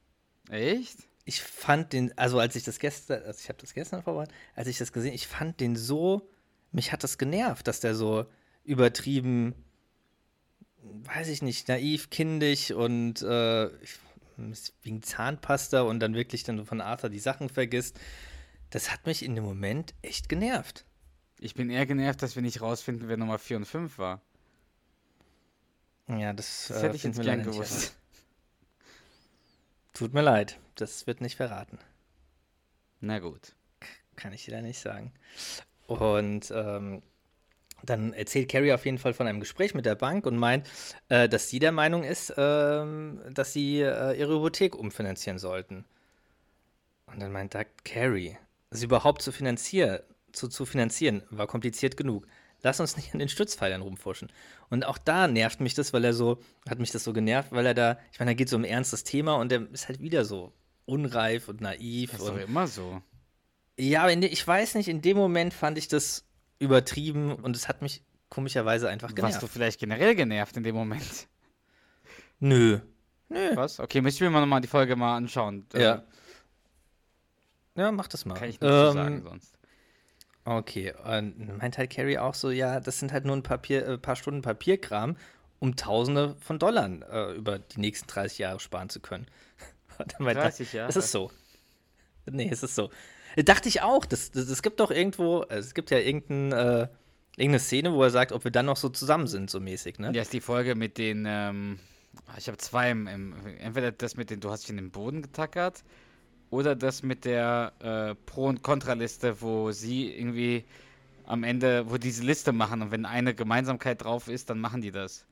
Echt? 0.51 0.99
ich 1.25 1.41
fand 1.41 1.91
den, 1.91 2.15
also 2.17 2.39
als 2.39 2.55
ich 2.55 2.63
das 2.63 2.77
gestern, 2.79 3.23
also 3.23 3.39
ich 3.41 3.49
habe 3.49 3.59
das 3.59 3.73
gestern 3.73 4.03
vorbereitet, 4.03 4.33
als 4.53 4.67
ich 4.67 4.77
das 4.77 4.93
gesehen, 4.93 5.13
ich 5.13 5.27
fand 5.27 5.59
den 5.59 5.75
so, 5.75 6.29
mich 6.71 6.91
hat 6.91 7.03
das 7.03 7.17
genervt, 7.17 7.67
dass 7.67 7.79
der 7.79 7.95
so 7.95 8.25
übertrieben, 8.63 9.55
weiß 10.83 11.27
ich 11.29 11.41
nicht, 11.41 11.67
naiv, 11.67 12.11
kindisch 12.11 12.71
und 12.71 13.23
äh, 13.23 13.69
wegen 14.83 15.01
Zahnpasta 15.01 15.81
und 15.81 15.99
dann 15.99 16.13
wirklich 16.13 16.43
dann 16.43 16.63
von 16.65 16.79
Arthur 16.79 17.09
die 17.09 17.19
Sachen 17.19 17.49
vergisst. 17.49 17.99
Das 18.69 18.91
hat 18.91 19.07
mich 19.07 19.23
in 19.23 19.33
dem 19.33 19.45
Moment 19.45 19.95
echt 20.01 20.29
genervt. 20.29 20.85
Ich 21.39 21.53
bin 21.53 21.69
eher 21.69 21.85
genervt, 21.85 22.21
dass 22.21 22.35
wir 22.35 22.41
nicht 22.41 22.61
rausfinden, 22.61 23.07
wer 23.07 23.17
Nummer 23.17 23.37
4 23.39 23.57
und 23.57 23.65
5 23.65 23.97
war. 23.97 24.21
Ja, 26.07 26.33
das, 26.33 26.67
Das 26.67 26.77
äh, 26.77 26.85
hätte 26.85 26.95
ich 26.95 27.03
jetzt 27.03 27.21
gern 27.21 27.43
gewusst. 27.43 27.95
Tut 29.93 30.13
mir 30.13 30.21
leid, 30.21 30.59
das 30.75 31.07
wird 31.07 31.21
nicht 31.21 31.35
verraten. 31.35 31.79
Na 32.99 33.19
gut. 33.19 33.55
Kann 34.15 34.33
ich 34.33 34.45
dir 34.45 34.51
da 34.51 34.61
nicht 34.61 34.79
sagen. 34.79 35.13
Und 35.87 36.51
ähm, 36.55 37.01
dann 37.83 38.13
erzählt 38.13 38.49
Carrie 38.49 38.73
auf 38.73 38.85
jeden 38.85 38.97
Fall 38.97 39.13
von 39.13 39.27
einem 39.27 39.39
Gespräch 39.39 39.73
mit 39.73 39.85
der 39.85 39.95
Bank 39.95 40.25
und 40.25 40.37
meint, 40.37 40.67
äh, 41.09 41.27
dass 41.29 41.49
sie 41.49 41.59
der 41.59 41.71
Meinung 41.71 42.03
ist, 42.03 42.33
ähm, 42.37 43.21
dass 43.31 43.53
sie 43.53 43.81
äh, 43.81 44.17
ihre 44.17 44.35
Hypothek 44.35 44.75
umfinanzieren 44.75 45.39
sollten. 45.39 45.85
Und 47.07 47.21
dann 47.21 47.31
meint 47.31 47.53
Doug, 47.53 47.65
Carrie, 47.83 48.37
sie 48.71 48.85
überhaupt 48.85 49.21
zu 49.21 49.31
finanzieren, 49.31 49.99
zu, 50.35 50.47
zu 50.47 50.65
finanzieren, 50.65 51.23
war 51.29 51.47
kompliziert 51.47 51.97
genug. 51.97 52.27
Lass 52.61 52.79
uns 52.79 52.95
nicht 52.97 53.13
an 53.13 53.19
den 53.19 53.29
Stützpfeilern 53.29 53.81
rumforschen. 53.81 54.31
Und 54.69 54.85
auch 54.85 54.97
da 54.97 55.27
nervt 55.27 55.59
mich 55.59 55.73
das, 55.75 55.93
weil 55.93 56.03
er 56.03 56.13
so, 56.13 56.39
hat 56.67 56.79
mich 56.79 56.91
das 56.91 57.03
so 57.03 57.13
genervt, 57.13 57.51
weil 57.51 57.65
er 57.65 57.73
da, 57.73 57.99
ich 58.11 58.19
meine, 58.19 58.31
da 58.31 58.35
geht 58.35 58.47
es 58.47 58.53
um 58.53 58.61
ein 58.61 58.65
ernstes 58.65 59.03
Thema 59.03 59.35
und 59.35 59.51
er 59.51 59.69
ist 59.71 59.87
halt 59.87 59.99
wieder 59.99 60.25
so 60.25 60.51
unreif 60.85 61.47
und 61.47 61.61
naiv. 61.61 62.11
Das 62.11 62.21
ist 62.21 62.29
und 62.29 62.37
doch 62.37 62.47
immer 62.47 62.67
so. 62.67 63.01
ja, 63.77 64.01
aber 64.01 64.11
in 64.13 64.21
de, 64.21 64.29
ich 64.31 64.45
weiß 64.47 64.75
nicht, 64.75 64.87
in 64.87 65.01
dem 65.01 65.17
Moment 65.17 65.53
fand 65.53 65.77
ich 65.77 65.87
das 65.87 66.25
übertrieben 66.57 67.35
und 67.35 67.55
es 67.55 67.67
hat 67.67 67.81
mich 67.81 68.03
komischerweise 68.29 68.89
einfach 68.89 69.09
Warst 69.09 69.15
genervt. 69.15 69.43
du 69.43 69.47
vielleicht 69.47 69.79
generell 69.79 70.15
genervt 70.15 70.57
in 70.57 70.63
dem 70.63 70.75
Moment? 70.75 71.27
Nö. 72.39 72.79
Nö. 73.29 73.55
Was? 73.55 73.79
Okay, 73.79 74.01
müssen 74.01 74.21
wir 74.21 74.29
mal 74.29 74.39
nochmal 74.41 74.61
die 74.61 74.67
Folge 74.67 74.95
mal 74.95 75.15
anschauen. 75.17 75.65
Äh, 75.73 75.81
Ja. 75.83 76.03
Ja, 77.77 77.91
mach 77.91 78.07
das 78.07 78.25
mal. 78.25 78.35
Kann 78.35 78.49
ich 78.49 78.59
nicht 78.61 78.69
so 78.71 78.91
sagen 78.91 79.17
Ähm, 79.17 79.23
sonst. 79.23 79.53
Okay, 80.45 80.93
und 81.03 81.57
meint 81.57 81.79
halt 81.79 81.89
Carrie 81.89 82.19
auch 82.19 82.35
so, 82.35 82.51
ja, 82.51 82.79
das 82.79 82.99
sind 82.99 83.11
halt 83.11 83.25
nur 83.25 83.35
ein 83.35 83.41
Papier, 83.41 83.87
äh, 83.87 83.97
paar 83.97 84.15
Stunden 84.15 84.43
Papierkram, 84.43 85.17
um 85.59 85.75
Tausende 85.75 86.35
von 86.39 86.59
Dollar 86.59 86.87
äh, 87.11 87.35
über 87.35 87.57
die 87.57 87.79
nächsten 87.79 88.07
30 88.07 88.37
Jahre 88.37 88.59
sparen 88.59 88.89
zu 88.89 88.99
können. 88.99 89.25
Und 89.97 90.13
dann 90.13 90.23
meint 90.23 90.37
er, 90.37 90.43
30 90.43 90.73
Jahre? 90.73 90.89
Es 90.89 90.95
ist 90.95 91.11
so. 91.11 91.31
Nee, 92.27 92.49
es 92.51 92.61
ist 92.61 92.75
so. 92.75 92.91
Dachte 93.37 93.69
ich 93.69 93.81
auch. 93.81 94.05
Das, 94.05 94.31
das, 94.31 94.47
es 94.47 94.61
gibt 94.61 94.79
doch 94.79 94.91
irgendwo, 94.91 95.43
es 95.49 95.73
gibt 95.73 95.89
ja 95.89 95.97
irgendein, 95.97 96.51
äh, 96.51 96.87
irgendeine 97.37 97.59
Szene, 97.59 97.93
wo 97.93 98.03
er 98.03 98.11
sagt, 98.11 98.31
ob 98.31 98.43
wir 98.43 98.51
dann 98.51 98.67
noch 98.67 98.77
so 98.77 98.89
zusammen 98.89 99.27
sind, 99.27 99.49
so 99.49 99.59
mäßig, 99.59 99.97
ne? 99.97 100.11
Ja, 100.13 100.21
ist 100.21 100.33
die 100.33 100.41
Folge 100.41 100.75
mit 100.75 100.99
den, 100.99 101.25
ähm, 101.27 101.79
ich 102.37 102.47
habe 102.47 102.57
zwei 102.57 102.91
im, 102.91 103.07
im, 103.07 103.33
entweder 103.59 103.91
das 103.91 104.15
mit 104.15 104.29
den, 104.29 104.39
du 104.39 104.51
hast 104.51 104.63
dich 104.63 104.69
in 104.69 104.77
den 104.77 104.91
Boden 104.91 105.21
getackert, 105.21 105.83
oder 106.55 106.75
das 106.75 107.03
mit 107.03 107.25
der 107.25 107.73
äh, 107.79 108.15
Pro- 108.25 108.47
und 108.47 108.63
Kontraliste, 108.63 109.41
wo 109.41 109.71
sie 109.71 110.11
irgendwie 110.17 110.65
am 111.25 111.43
Ende, 111.43 111.89
wo 111.91 111.97
diese 111.97 112.23
Liste 112.23 112.53
machen 112.53 112.81
und 112.83 112.91
wenn 112.91 113.05
eine 113.05 113.35
Gemeinsamkeit 113.35 114.03
drauf 114.03 114.27
ist, 114.29 114.49
dann 114.49 114.59
machen 114.59 114.81
die 114.81 114.91
das. 114.91 115.25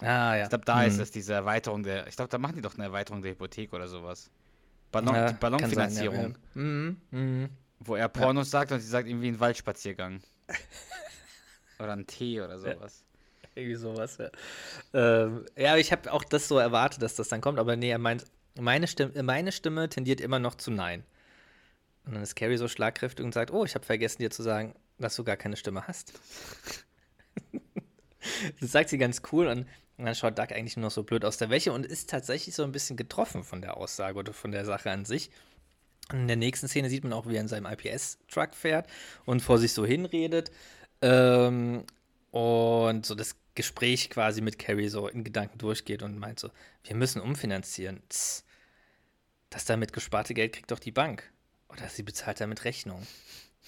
Ah, 0.00 0.34
ja. 0.36 0.44
Ich 0.44 0.48
glaube, 0.50 0.64
da 0.64 0.84
ist 0.84 0.98
Hm. 0.98 1.00
es 1.00 1.10
diese 1.10 1.32
Erweiterung 1.34 1.82
der, 1.82 2.06
ich 2.06 2.16
glaube, 2.16 2.28
da 2.30 2.38
machen 2.38 2.56
die 2.56 2.62
doch 2.62 2.74
eine 2.74 2.84
Erweiterung 2.84 3.22
der 3.22 3.32
Hypothek 3.32 3.72
oder 3.72 3.88
sowas. 3.88 4.30
Ballon, 4.92 5.14
Ja, 5.14 5.26
die 5.26 5.34
Ballonfinanzierung, 5.34 6.14
sein, 6.14 6.38
ja. 6.54 6.60
Mhm, 6.62 7.00
mhm. 7.10 7.50
wo 7.78 7.94
er 7.94 8.08
Pornos 8.08 8.50
sagt 8.50 8.72
und 8.72 8.80
sie 8.80 8.88
sagt 8.88 9.08
irgendwie 9.08 9.28
ein 9.28 9.38
Waldspaziergang. 9.40 10.22
oder 11.78 11.92
ein 11.92 12.06
Tee 12.06 12.40
oder 12.40 12.58
sowas. 12.58 13.04
Irgendwie 13.54 13.76
sowas, 13.76 14.18
ja. 14.18 14.30
Ähm, 14.94 15.46
ja, 15.56 15.76
ich 15.76 15.92
habe 15.92 16.12
auch 16.12 16.24
das 16.24 16.48
so 16.48 16.58
erwartet, 16.58 17.02
dass 17.02 17.14
das 17.16 17.28
dann 17.28 17.40
kommt, 17.40 17.58
aber 17.58 17.76
nee, 17.76 17.90
er 17.90 17.98
meint, 17.98 18.24
meine 18.58 18.86
Stimme, 18.86 19.22
meine 19.22 19.52
Stimme 19.52 19.88
tendiert 19.88 20.20
immer 20.20 20.38
noch 20.38 20.54
zu 20.54 20.70
Nein. 20.70 21.04
Und 22.06 22.14
dann 22.14 22.22
ist 22.22 22.36
Carrie 22.36 22.56
so 22.56 22.68
schlagkräftig 22.68 23.24
und 23.24 23.32
sagt, 23.32 23.50
oh, 23.50 23.64
ich 23.64 23.74
habe 23.74 23.84
vergessen 23.84 24.22
dir 24.22 24.30
zu 24.30 24.42
sagen, 24.42 24.74
dass 24.98 25.16
du 25.16 25.24
gar 25.24 25.36
keine 25.36 25.56
Stimme 25.56 25.86
hast. 25.86 26.12
das 28.60 28.72
sagt 28.72 28.90
sie 28.90 28.98
ganz 28.98 29.22
cool 29.32 29.46
und 29.46 29.66
dann 29.96 30.14
schaut 30.14 30.38
Doug 30.38 30.48
eigentlich 30.50 30.76
nur 30.76 30.84
noch 30.84 30.90
so 30.90 31.02
blöd 31.02 31.24
aus 31.24 31.38
der 31.38 31.50
Wäsche 31.50 31.72
und 31.72 31.86
ist 31.86 32.10
tatsächlich 32.10 32.54
so 32.54 32.64
ein 32.64 32.72
bisschen 32.72 32.96
getroffen 32.96 33.44
von 33.44 33.62
der 33.62 33.76
Aussage 33.76 34.18
oder 34.18 34.32
von 34.32 34.50
der 34.50 34.64
Sache 34.64 34.90
an 34.90 35.04
sich. 35.04 35.30
In 36.12 36.26
der 36.26 36.36
nächsten 36.36 36.68
Szene 36.68 36.90
sieht 36.90 37.04
man 37.04 37.12
auch, 37.12 37.26
wie 37.26 37.36
er 37.36 37.40
in 37.40 37.48
seinem 37.48 37.66
IPS-Truck 37.66 38.54
fährt 38.54 38.88
und 39.24 39.40
vor 39.40 39.58
sich 39.58 39.72
so 39.72 39.86
hinredet. 39.86 40.50
Ähm, 41.00 41.84
und 42.30 43.06
so 43.06 43.14
das 43.14 43.36
Gespräch 43.54 44.10
quasi 44.10 44.40
mit 44.40 44.58
Carrie 44.58 44.88
so 44.88 45.08
in 45.08 45.24
Gedanken 45.24 45.58
durchgeht 45.58 46.02
und 46.02 46.18
meint 46.18 46.40
so, 46.40 46.50
wir 46.84 46.96
müssen 46.96 47.20
umfinanzieren. 47.20 48.02
Tss, 48.08 48.44
das 49.50 49.64
damit 49.64 49.92
gesparte 49.92 50.34
Geld 50.34 50.52
kriegt 50.54 50.70
doch 50.70 50.80
die 50.80 50.90
Bank. 50.90 51.30
Oder 51.68 51.88
sie 51.88 52.02
bezahlt 52.02 52.40
damit 52.40 52.64
Rechnung. 52.64 53.06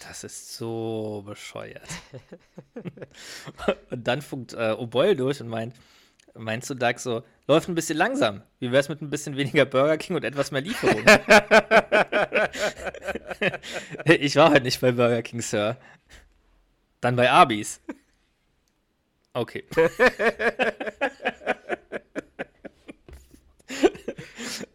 Das 0.00 0.24
ist 0.24 0.54
so 0.54 1.22
bescheuert. 1.24 1.88
und 3.90 4.06
dann 4.06 4.20
funkt 4.20 4.52
äh, 4.52 4.72
O'Boyle 4.72 5.14
durch 5.14 5.40
und 5.40 5.48
meint, 5.48 5.74
meinst 6.34 6.68
du, 6.68 6.74
Doug, 6.74 6.98
so, 6.98 7.22
läuft 7.46 7.68
ein 7.68 7.74
bisschen 7.74 7.96
langsam. 7.96 8.42
Wie 8.58 8.72
wär's 8.72 8.88
mit 8.88 9.00
ein 9.00 9.10
bisschen 9.10 9.36
weniger 9.36 9.64
Burger 9.64 9.96
King 9.96 10.16
und 10.16 10.24
etwas 10.24 10.50
mehr 10.50 10.60
Lieferung? 10.60 11.02
ich 14.04 14.36
war 14.36 14.50
heute 14.50 14.62
nicht 14.62 14.80
bei 14.80 14.92
Burger 14.92 15.22
King, 15.22 15.40
Sir. 15.40 15.76
Dann 17.00 17.16
bei 17.16 17.30
Arby's. 17.30 17.80
Okay. 19.36 19.64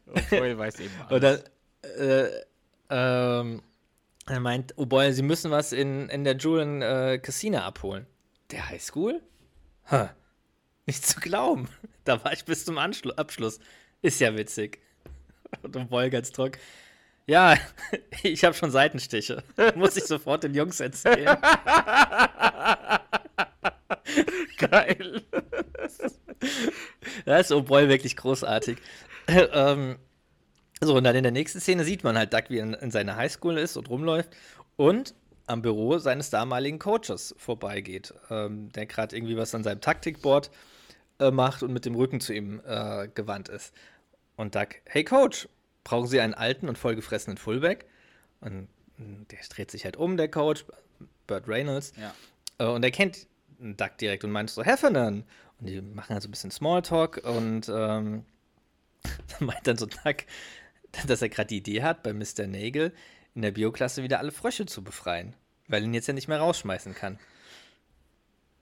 Obwohl, 0.06 0.58
weiß 0.58 0.80
eben 0.82 0.93
alles. 1.08 1.12
Oder, 1.12 1.43
äh, 1.97 2.30
ähm, 2.91 3.63
er 4.28 4.39
meint, 4.39 4.76
oh 4.78 4.86
boy, 4.86 5.12
sie 5.13 5.24
müssen 5.24 5.50
was 5.50 5.71
in, 5.71 6.10
in 6.10 6.24
der 6.24 6.38
Julian 6.38 6.84
äh, 6.84 7.17
Casino 7.17 7.58
abholen. 7.58 8.06
Der 8.52 8.69
Highschool? 8.69 9.24
Ha, 9.89 10.13
nicht 10.86 11.06
zu 11.06 11.19
glauben. 11.19 11.67
Da 12.04 12.24
war 12.24 12.34
ich 12.34 12.45
bis 12.45 12.65
zum 12.65 12.80
Anschlu 12.80 13.12
Abschluss. 13.12 13.60
Ist 14.02 14.19
ja 14.19 14.36
witzig. 14.36 14.80
Und 15.62 15.76
oh 15.76 15.86
boy, 15.86 16.10
ganz 16.10 16.32
trocken. 16.32 16.60
Ja, 17.28 17.58
ich 18.24 18.43
habe 18.43 18.56
schon 18.56 18.71
Seitenstiche. 18.71 19.43
Muss 19.76 19.97
ich 19.97 20.06
sofort 20.06 20.43
den 20.43 20.56
Jungs 20.56 20.80
erzählen. 20.80 21.38
Geil. 24.58 25.24
Da 27.26 27.38
ist 27.38 27.52
O'Boy 27.52 27.88
wirklich 27.88 28.17
großartig. 28.17 28.78
ähm, 29.28 29.97
So, 30.84 30.95
und 30.95 31.04
dann 31.04 31.15
in 31.15 31.21
der 31.21 31.32
nächsten 31.32 31.60
Szene 31.60 31.84
sieht 31.84 32.04
man 32.04 32.17
halt 32.17 32.34
Duck, 32.34 32.45
wie 32.50 32.58
er 32.58 32.63
in, 32.63 32.74
in 32.74 32.89
seiner 32.89 33.15
Highschool 33.15 33.60
ist 33.60 33.78
und 33.78 33.89
rumläuft 33.89 34.30
und 34.76 35.13
am 35.45 35.62
Büro 35.62 36.00
seines 36.00 36.32
damaligen 36.32 36.80
Coaches 36.80 37.36
vorbeigeht, 37.38 38.13
ähm, 38.32 38.71
der 38.71 38.88
gerade 38.88 39.15
irgendwie 39.15 39.38
was 39.38 39.54
an 39.54 39.63
seinem 39.63 39.82
Taktikboard 39.82 40.50
äh, 41.19 41.30
macht 41.30 41.62
und 41.62 41.74
mit 41.74 41.86
dem 41.86 41.93
Rücken 41.93 42.19
zu 42.19 42.34
ihm 42.34 42.62
äh, 42.65 43.08
gewandt 43.13 43.50
ist. 43.50 43.74
Und 44.36 44.56
Duck, 44.56 44.69
hey 44.86 45.04
Coach, 45.04 45.47
brauchen 45.84 46.08
Sie 46.08 46.19
einen 46.19 46.34
alten 46.34 46.67
und 46.67 46.78
vollgefressenen 46.80 47.38
Fullback? 47.38 47.86
Und 48.39 48.67
der 48.97 49.39
dreht 49.50 49.69
sich 49.69 49.86
halt 49.86 49.97
um, 49.97 50.17
der 50.17 50.30
Coach, 50.30 50.65
Burt 51.28 51.47
Reynolds. 51.47 51.93
Ja. 52.00 52.13
Äh, 52.58 52.71
und 52.71 52.84
er 52.84 52.91
kennt 52.91 53.28
Duck 53.62 53.97
direkt 53.97 54.24
und 54.24 54.32
meint 54.32 54.50
so, 54.50 54.63
Heffernan. 54.63 55.24
Und 55.60 55.67
die 55.67 55.82
machen 55.82 56.13
halt 56.13 56.24
so 56.24 56.28
ein 56.28 56.32
bisschen 56.32 56.52
Smalltalk 56.52 57.21
und 57.24 57.69
ähm, 57.69 58.26
meint 59.39 59.65
dann 59.65 59.78
so 59.78 59.86
Duck, 59.86 60.17
dass 61.08 61.21
er 61.21 61.30
gerade 61.30 61.47
die 61.47 61.58
Idee 61.58 61.84
hat, 61.84 62.04
bei 62.04 62.13
Mr. 62.13 62.47
Nagel 62.47 62.93
in 63.36 63.41
der 63.41 63.52
Bioklasse 63.52 64.04
wieder 64.04 64.19
alle 64.19 64.32
Frösche 64.32 64.65
zu 64.65 64.84
befreien, 64.84 65.36
weil 65.67 65.82
er 65.82 65.86
ihn 65.86 65.93
jetzt 65.93 66.08
ja 66.08 66.13
nicht 66.13 66.28
mehr 66.28 66.39
rausschmeißen 66.39 66.93
kann. 66.95 67.17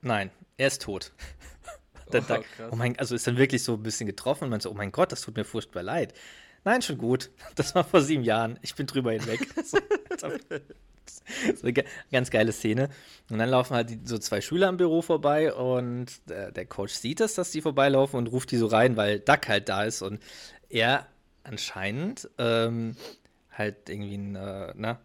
Nein, 0.02 0.30
er 0.56 0.68
ist 0.68 0.82
tot. 0.82 1.12
Der 2.12 2.22
Oh, 2.22 2.26
Duck, 2.26 2.44
oh 2.72 2.76
mein, 2.76 2.98
also 2.98 3.14
ist 3.14 3.26
dann 3.28 3.36
wirklich 3.36 3.62
so 3.62 3.74
ein 3.74 3.84
bisschen 3.84 4.08
getroffen 4.08 4.44
und 4.44 4.50
meint 4.50 4.62
so, 4.62 4.70
oh 4.70 4.74
mein 4.74 4.90
Gott, 4.90 5.12
das 5.12 5.20
tut 5.20 5.36
mir 5.36 5.44
furchtbar 5.44 5.84
leid. 5.84 6.12
Nein, 6.64 6.82
schon 6.82 6.98
gut. 6.98 7.30
Das 7.54 7.74
war 7.74 7.84
vor 7.84 8.02
sieben 8.02 8.24
Jahren. 8.24 8.58
Ich 8.62 8.74
bin 8.74 8.86
drüber 8.86 9.12
hinweg. 9.12 9.46
so, 9.64 9.78
so 11.56 11.66
eine 11.66 11.84
ganz 12.10 12.30
geile 12.30 12.52
Szene. 12.52 12.88
Und 13.30 13.38
dann 13.38 13.48
laufen 13.48 13.74
halt 13.74 14.08
so 14.08 14.18
zwei 14.18 14.40
Schüler 14.40 14.68
am 14.68 14.76
Büro 14.76 15.02
vorbei 15.02 15.52
und 15.52 16.28
der, 16.28 16.50
der 16.52 16.66
Coach 16.66 16.94
sieht 16.94 17.20
es, 17.20 17.34
dass 17.34 17.50
die 17.50 17.60
vorbeilaufen 17.60 18.18
und 18.18 18.26
ruft 18.28 18.50
die 18.50 18.56
so 18.56 18.66
rein, 18.66 18.96
weil 18.96 19.20
Duck 19.20 19.48
halt 19.48 19.68
da 19.68 19.84
ist 19.84 20.02
und 20.02 20.20
er 20.68 21.06
anscheinend 21.44 22.28
ähm, 22.38 22.96
halt 23.50 23.88
irgendwie 23.88 24.16
ein, 24.16 24.36
äh, 24.36 24.72
na, 24.76 25.00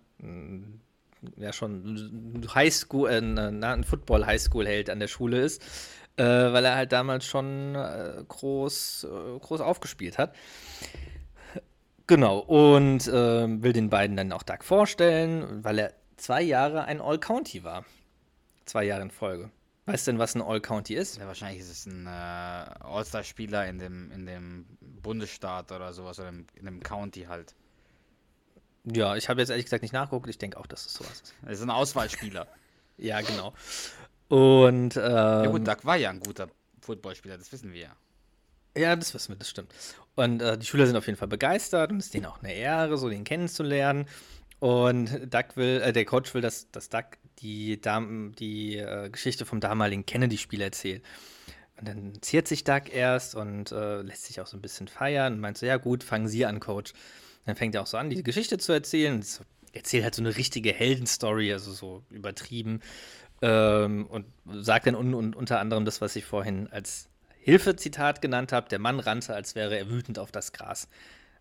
ja 1.37 1.53
schon 1.53 2.47
Highschool, 2.53 3.09
äh, 3.09 3.17
ein, 3.17 3.63
ein 3.63 3.83
Football-Highschool-Held 3.83 4.89
an 4.89 4.99
der 4.99 5.07
Schule 5.07 5.41
ist, 5.41 5.61
äh, 6.17 6.23
weil 6.23 6.65
er 6.65 6.75
halt 6.75 6.91
damals 6.91 7.25
schon 7.25 7.75
äh, 7.75 8.23
groß, 8.27 9.05
äh, 9.05 9.39
groß 9.39 9.61
aufgespielt 9.61 10.17
hat. 10.17 10.35
Genau, 12.07 12.39
und 12.39 13.09
ähm, 13.11 13.63
will 13.63 13.73
den 13.73 13.89
beiden 13.89 14.15
dann 14.15 14.31
auch 14.31 14.43
Doug 14.43 14.63
vorstellen, 14.63 15.63
weil 15.63 15.79
er 15.79 15.93
zwei 16.17 16.41
Jahre 16.41 16.85
ein 16.85 17.01
All-County 17.01 17.63
war. 17.63 17.85
Zwei 18.65 18.83
Jahre 18.85 19.01
in 19.01 19.11
Folge. 19.11 19.49
Weißt 19.87 20.07
du 20.07 20.11
denn, 20.11 20.19
was 20.19 20.35
ein 20.35 20.41
All-County 20.41 20.95
ist? 20.95 21.17
Ja, 21.17 21.27
wahrscheinlich 21.27 21.61
ist 21.61 21.69
es 21.69 21.85
ein 21.85 22.07
äh, 22.07 22.09
All-Star-Spieler 22.09 23.67
in 23.67 23.79
dem, 23.79 24.11
in 24.11 24.25
dem 24.25 24.65
Bundesstaat 24.81 25.71
oder 25.71 25.93
sowas 25.93 26.19
oder 26.19 26.29
im, 26.29 26.45
in 26.55 26.65
dem 26.65 26.81
County 26.81 27.23
halt. 27.23 27.55
Ja, 28.83 29.15
ich 29.15 29.29
habe 29.29 29.41
jetzt 29.41 29.49
ehrlich 29.49 29.65
gesagt 29.65 29.81
nicht 29.81 29.93
nachgeguckt. 29.93 30.27
Ich 30.29 30.37
denke 30.37 30.59
auch, 30.59 30.67
dass 30.67 30.85
es 30.85 30.93
sowas 30.93 31.21
ist. 31.21 31.35
Das 31.43 31.53
ist 31.53 31.63
ein 31.63 31.69
Auswahlspieler. 31.69 32.47
Ja, 32.97 33.19
genau. 33.19 33.53
Und 34.29 34.95
ähm, 34.95 35.03
ja 35.03 35.47
gut, 35.47 35.67
Duck 35.67 35.83
war 35.83 35.97
ja 35.97 36.11
ein 36.11 36.21
guter 36.21 36.47
Footballspieler, 36.79 37.37
das 37.37 37.51
wissen 37.51 37.73
wir 37.73 37.81
ja. 37.81 37.95
Ja, 38.77 38.95
das 38.95 39.13
wissen 39.13 39.33
wir, 39.33 39.35
das 39.35 39.49
stimmt. 39.49 39.73
Und 40.15 40.41
äh, 40.41 40.57
die 40.57 40.65
Schüler 40.65 40.87
sind 40.87 40.95
auf 40.95 41.05
jeden 41.07 41.17
Fall 41.17 41.27
begeistert 41.27 41.91
und 41.91 41.97
es 41.97 42.05
ist 42.05 42.13
denen 42.13 42.25
auch 42.25 42.41
eine 42.41 42.53
Ehre, 42.53 42.97
so 42.97 43.09
den 43.09 43.23
kennenzulernen. 43.23 44.05
Und 44.59 45.33
Duck 45.33 45.55
will, 45.55 45.81
äh, 45.81 45.91
der 45.91 46.05
Coach 46.05 46.33
will, 46.33 46.41
dass, 46.41 46.71
dass 46.71 46.89
Duck 46.89 47.05
die, 47.39 47.79
Dam 47.81 48.31
die 48.39 48.77
äh, 48.77 49.09
Geschichte 49.09 49.45
vom 49.45 49.59
damaligen 49.59 50.05
Kennedy-Spiel 50.05 50.61
erzählt. 50.61 51.03
Und 51.77 51.87
dann 51.89 52.13
ziert 52.21 52.47
sich 52.47 52.63
Duck 52.63 52.93
erst 52.93 53.35
und 53.35 53.71
äh, 53.73 54.01
lässt 54.01 54.25
sich 54.25 54.39
auch 54.39 54.47
so 54.47 54.55
ein 54.55 54.61
bisschen 54.61 54.87
feiern 54.87 55.33
und 55.33 55.39
meint 55.41 55.57
so, 55.57 55.65
ja 55.65 55.75
gut, 55.75 56.03
fangen 56.03 56.29
Sie 56.29 56.45
an, 56.45 56.61
Coach. 56.61 56.93
Und 56.93 57.47
dann 57.47 57.57
fängt 57.57 57.75
er 57.75 57.81
auch 57.81 57.87
so 57.87 57.97
an, 57.97 58.09
die 58.09 58.23
Geschichte 58.23 58.57
zu 58.57 58.71
erzählen. 58.71 59.15
Und 59.15 59.41
erzählt 59.73 60.05
halt 60.05 60.15
so 60.15 60.21
eine 60.21 60.35
richtige 60.37 60.71
Heldenstory, 60.71 61.51
also 61.51 61.73
so 61.73 62.03
übertrieben. 62.09 62.79
Ähm, 63.41 64.07
und 64.07 64.25
sagt 64.45 64.87
dann 64.87 64.95
un 64.95 65.33
unter 65.33 65.59
anderem 65.59 65.83
das, 65.83 65.99
was 65.99 66.15
ich 66.15 66.23
vorhin 66.23 66.67
als 66.71 67.09
Hilfe-Zitat 67.45 68.23
genannt 68.23 68.51
habe. 68.51 68.69
Der 68.69 68.79
Mann 68.79 68.99
rannte, 68.99 69.35
als 69.35 69.53
wäre 69.53 69.77
er 69.77 69.87
wütend 69.87 70.17
auf 70.17 70.31
das 70.31 70.51
Gras. 70.51 70.87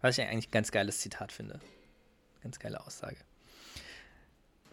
Was 0.03 0.19
ich 0.19 0.25
eigentlich 0.27 0.49
ein 0.49 0.51
ganz 0.51 0.71
geiles 0.71 1.01
Zitat 1.01 1.33
finde. 1.33 1.61
Ganz 2.43 2.59
geile 2.59 2.87
Aussage. 2.87 3.17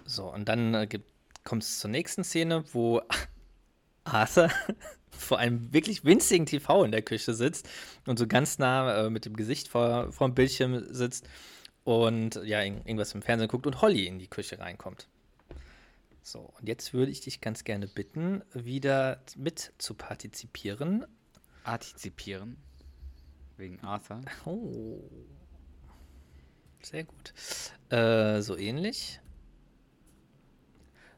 So, 0.04 0.30
und 0.30 0.50
dann 0.50 0.74
äh, 0.74 0.90
kommt 1.46 1.64
es 1.64 1.80
zur 1.80 1.90
nächsten 1.90 2.26
Szene, 2.26 2.66
wo 2.74 3.02
Arthur 4.04 4.50
vor 5.10 5.40
einem 5.40 5.72
wirklich 5.72 6.04
winzigen 6.04 6.48
TV 6.48 6.84
in 6.84 6.92
der 6.92 7.02
Küche 7.02 7.34
sitzt 7.34 7.70
und 8.06 8.20
so 8.20 8.28
ganz 8.28 8.60
nah 8.60 9.06
äh, 9.06 9.10
mit 9.10 9.24
dem 9.24 9.38
Gesicht 9.38 9.70
vor, 9.70 10.12
vor 10.12 10.28
dem 10.28 10.36
Bildschirm 10.36 10.94
sitzt 10.94 11.30
und 11.86 12.42
ja, 12.44 12.62
irgendwas 12.62 13.16
im 13.16 13.22
Fernsehen 13.22 13.48
guckt 13.48 13.68
und 13.68 13.82
Holly 13.82 14.06
in 14.06 14.20
die 14.20 14.28
Küche 14.28 14.60
reinkommt. 14.60 15.08
So, 16.24 16.52
und 16.60 16.68
jetzt 16.68 16.94
würde 16.94 17.10
ich 17.10 17.22
dich 17.22 17.40
ganz 17.40 17.64
gerne 17.64 17.88
bitten, 17.88 18.44
wieder 18.54 19.22
mit 19.38 19.72
zu 19.78 19.94
partizipieren. 19.94 21.06
Antizipieren. 21.64 22.58
Wegen 23.58 23.80
Arthur. 23.82 24.22
Oh. 24.46 25.02
Sehr 26.82 27.04
gut. 27.04 27.34
Äh, 27.90 28.42
so 28.42 28.58
ähnlich. 28.58 29.20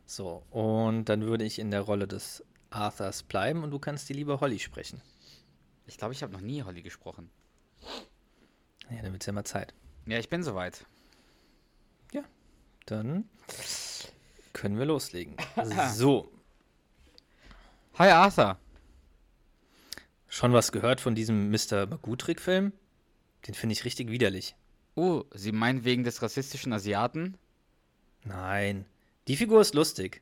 So, 0.06 0.44
und 0.50 1.06
dann 1.06 1.22
würde 1.22 1.46
ich 1.46 1.60
in 1.60 1.72
der 1.72 1.82
Rolle 1.82 2.08
des 2.08 2.44
Arthurs 2.70 3.24
bleiben 3.24 3.64
und 3.64 3.72
du 3.72 3.80
kannst 3.80 4.10
die 4.10 4.14
liebe 4.14 4.42
Holly 4.42 4.60
sprechen. 4.60 5.02
Ich 5.88 5.98
glaube, 5.98 6.14
ich 6.14 6.22
habe 6.22 6.34
noch 6.34 6.42
nie 6.42 6.64
Holly 6.64 6.82
gesprochen. 6.82 7.30
Ja, 8.90 9.02
dann 9.02 9.14
wird's 9.14 9.26
ja 9.26 9.34
mal 9.34 9.46
Zeit. 9.46 9.74
Ja, 10.06 10.20
ich 10.20 10.30
bin 10.30 10.44
soweit. 10.44 10.86
Dann 12.86 13.30
können 14.52 14.78
wir 14.78 14.86
loslegen. 14.86 15.38
So, 15.94 16.30
Hi 17.96 18.10
Arthur. 18.10 18.58
Schon 20.34 20.52
was 20.52 20.72
gehört 20.72 21.00
von 21.00 21.14
diesem 21.14 21.52
Mr. 21.52 21.86
Magutrik-Film? 21.86 22.74
Den 23.48 23.54
finde 23.54 23.74
ich 23.74 23.86
richtig 23.86 24.10
widerlich. 24.10 24.56
Oh, 24.96 25.24
Sie 25.34 25.52
meinen 25.52 25.86
wegen 25.86 26.04
des 26.04 26.22
rassistischen 26.22 26.74
Asiaten? 26.74 27.38
Nein, 28.24 28.86
die 29.28 29.38
Figur 29.38 29.62
ist 29.62 29.76
lustig. 29.76 30.22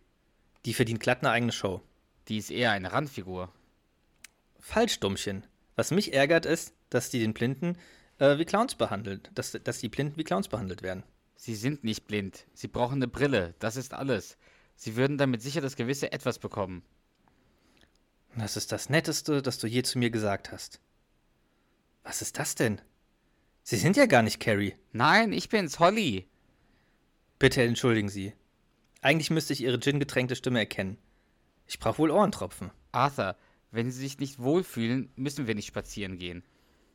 Die 0.66 0.74
verdient 0.74 1.00
glatt 1.00 1.20
eine 1.20 1.32
eigene 1.32 1.52
Show. 1.54 1.82
Die 2.28 2.38
ist 2.38 2.52
eher 2.52 2.72
eine 2.72 2.92
Randfigur. 2.92 3.54
Falsch, 4.60 5.00
Dummchen. 5.00 5.48
Was 5.76 5.92
mich 5.92 6.14
ärgert 6.14 6.46
ist, 6.46 6.74
dass 6.90 7.10
die 7.10 7.20
den 7.20 7.34
Blinden 7.34 7.78
äh, 8.20 8.38
wie 8.38 8.46
Clowns 8.46 8.76
behandelt. 8.76 9.32
Dass, 9.34 9.58
dass 9.64 9.80
die 9.80 9.90
Blinden 9.90 10.18
wie 10.18 10.24
Clowns 10.24 10.50
behandelt 10.50 10.82
werden. 10.84 11.04
Sie 11.36 11.56
sind 11.56 11.84
nicht 11.84 12.06
blind. 12.06 12.46
Sie 12.54 12.68
brauchen 12.68 12.96
eine 12.96 13.08
Brille. 13.08 13.56
Das 13.60 13.78
ist 13.78 13.94
alles. 13.94 14.38
Sie 14.76 14.96
würden 14.98 15.18
damit 15.18 15.42
sicher 15.42 15.62
das 15.62 15.76
gewisse 15.78 16.12
Etwas 16.12 16.38
bekommen. 16.38 16.84
Das 18.36 18.56
ist 18.56 18.72
das 18.72 18.90
Netteste, 18.90 19.42
das 19.42 19.58
du 19.58 19.68
je 19.68 19.84
zu 19.84 20.00
mir 20.00 20.10
gesagt 20.10 20.52
hast. 20.52 20.80
Was 22.04 22.22
ist 22.22 22.40
das 22.40 22.56
denn? 22.56 22.82
Sie 23.64 23.78
sind 23.78 23.98
ja 23.98 24.06
gar 24.06 24.24
nicht 24.24 24.40
Carrie. 24.40 24.76
Nein, 24.92 25.34
ich 25.34 25.50
bin's, 25.50 25.80
Holly. 25.80 26.28
Bitte 27.38 27.62
entschuldigen 27.64 28.10
Sie. 28.10 28.34
Eigentlich 29.02 29.30
müsste 29.30 29.54
ich 29.54 29.62
Ihre 29.62 29.80
Gin-getränkte 29.80 30.36
Stimme 30.36 30.60
erkennen. 30.60 30.98
Ich 31.68 31.80
brauche 31.80 32.00
wohl 32.00 32.12
Ohrentropfen. 32.12 32.72
Arthur, 32.92 33.36
wenn 33.72 33.92
Sie 33.92 34.00
sich 34.00 34.20
nicht 34.20 34.40
wohlfühlen, 34.40 35.12
müssen 35.16 35.48
wir 35.48 35.56
nicht 35.56 35.68
spazieren 35.68 36.18
gehen. 36.18 36.44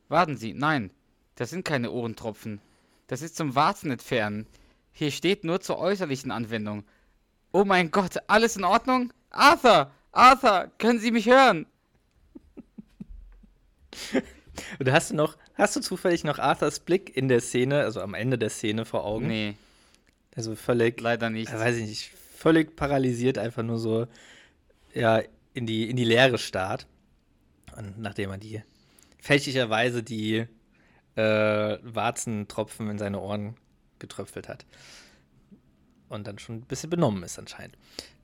Warten 0.08 0.36
Sie, 0.36 0.54
nein, 0.54 0.92
das 1.34 1.50
sind 1.50 1.64
keine 1.64 1.90
Ohrentropfen. 1.90 2.60
Das 3.06 3.22
ist 3.22 3.36
zum 3.36 3.54
Warzen 3.54 3.90
entfernen. 3.90 4.46
Hier 4.92 5.10
steht 5.10 5.44
nur 5.44 5.60
zur 5.60 5.78
äußerlichen 5.78 6.30
Anwendung. 6.30 6.84
Oh 7.52 7.64
mein 7.64 7.90
Gott, 7.90 8.16
alles 8.26 8.56
in 8.56 8.64
Ordnung? 8.64 9.12
Arthur, 9.30 9.92
Arthur, 10.16 10.70
können 10.78 10.98
Sie 10.98 11.10
mich 11.10 11.26
hören? 11.26 11.66
Oder 14.80 14.92
hast 14.92 15.10
du 15.10 15.14
noch, 15.14 15.36
hast 15.54 15.76
du 15.76 15.80
zufällig 15.80 16.24
noch 16.24 16.38
Arthurs 16.38 16.80
Blick 16.80 17.16
in 17.16 17.28
der 17.28 17.40
Szene, 17.40 17.80
also 17.80 18.00
am 18.00 18.14
Ende 18.14 18.38
der 18.38 18.50
Szene 18.50 18.84
vor 18.84 19.04
Augen? 19.04 19.26
Nee, 19.26 19.54
Also 20.34 20.54
völlig, 20.54 21.00
leider 21.00 21.30
nicht. 21.30 21.50
äh, 21.52 21.58
weiß 21.58 21.76
ich 21.76 21.86
nicht, 21.86 22.10
völlig 22.36 22.76
paralysiert, 22.76 23.38
einfach 23.38 23.62
nur 23.62 23.78
so, 23.78 24.06
ja, 24.94 25.22
in 25.54 25.66
die, 25.66 25.88
in 25.90 25.96
die 25.96 26.04
Leere 26.04 26.38
starrt. 26.38 26.86
Und 27.76 27.98
nachdem 27.98 28.30
er 28.30 28.38
die, 28.38 28.62
fälschlicherweise 29.20 30.02
die 30.02 30.46
äh, 31.16 31.78
Warzentropfen 31.82 32.88
in 32.90 32.98
seine 32.98 33.20
Ohren 33.20 33.56
getröpfelt 33.98 34.48
hat. 34.48 34.64
Und 36.08 36.26
dann 36.26 36.38
schon 36.38 36.56
ein 36.56 36.60
bisschen 36.62 36.88
benommen 36.90 37.22
ist 37.22 37.38
anscheinend. 37.38 37.76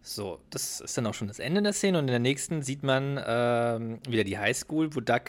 So, 0.05 0.41
das 0.51 0.81
ist 0.81 0.99
dann 0.99 1.07
auch 1.07 1.15
schon 1.15 1.29
das 1.29 1.39
Ende 1.39 1.63
der 1.63 1.73
Szene 1.73 1.99
und 1.99 2.05
in 2.05 2.11
der 2.11 2.19
nächsten 2.19 2.63
sieht 2.63 2.83
man 2.83 3.23
ähm, 3.25 4.01
wieder 4.09 4.25
die 4.25 4.37
Highschool, 4.37 4.95
wo 4.97 5.01
Doug 5.01 5.27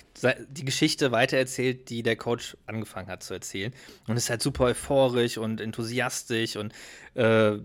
die 0.50 0.66
Geschichte 0.66 1.12
weitererzählt, 1.12 1.92
die 1.92 2.02
der 2.02 2.16
Coach 2.16 2.58
angefangen 2.66 3.08
hat 3.08 3.22
zu 3.22 3.36
erzählen. 3.36 3.72
Und 4.08 4.18
ist 4.18 4.32
halt 4.32 4.42
super 4.42 4.66
euphorisch 4.66 5.38
und 5.38 5.62
enthusiastisch 5.62 6.56
und 6.56 6.74
äh, 7.14 7.60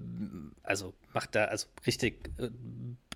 also 0.62 0.92
macht 1.14 1.34
da 1.34 1.46
also 1.46 1.66
richtig 1.86 2.28
äh, 2.38 2.50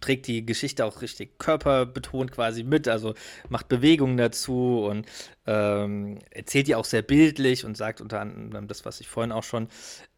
trägt 0.03 0.27
die 0.27 0.45
Geschichte 0.45 0.85
auch 0.85 1.01
richtig 1.01 1.39
körperbetont 1.39 2.33
quasi 2.33 2.63
mit, 2.63 2.89
also 2.89 3.15
macht 3.49 3.69
Bewegungen 3.69 4.17
dazu 4.17 4.85
und 4.85 5.07
ähm, 5.47 6.19
erzählt 6.31 6.67
die 6.67 6.75
auch 6.75 6.85
sehr 6.85 7.03
bildlich 7.03 7.65
und 7.65 7.77
sagt 7.77 8.01
unter 8.01 8.21
anderem 8.21 8.69
das, 8.69 8.85
was 8.85 9.01
ich 9.01 9.09
vorhin 9.09 9.33
auch 9.33 9.45
schon 9.45 9.69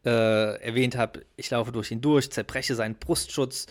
äh, 0.05 0.61
erwähnt 0.61 0.97
habe, 0.97 1.25
ich 1.37 1.49
laufe 1.49 1.71
durch 1.71 1.91
ihn 1.91 2.01
durch, 2.01 2.31
zerbreche 2.31 2.75
seinen 2.75 2.95
Brustschutz 2.95 3.67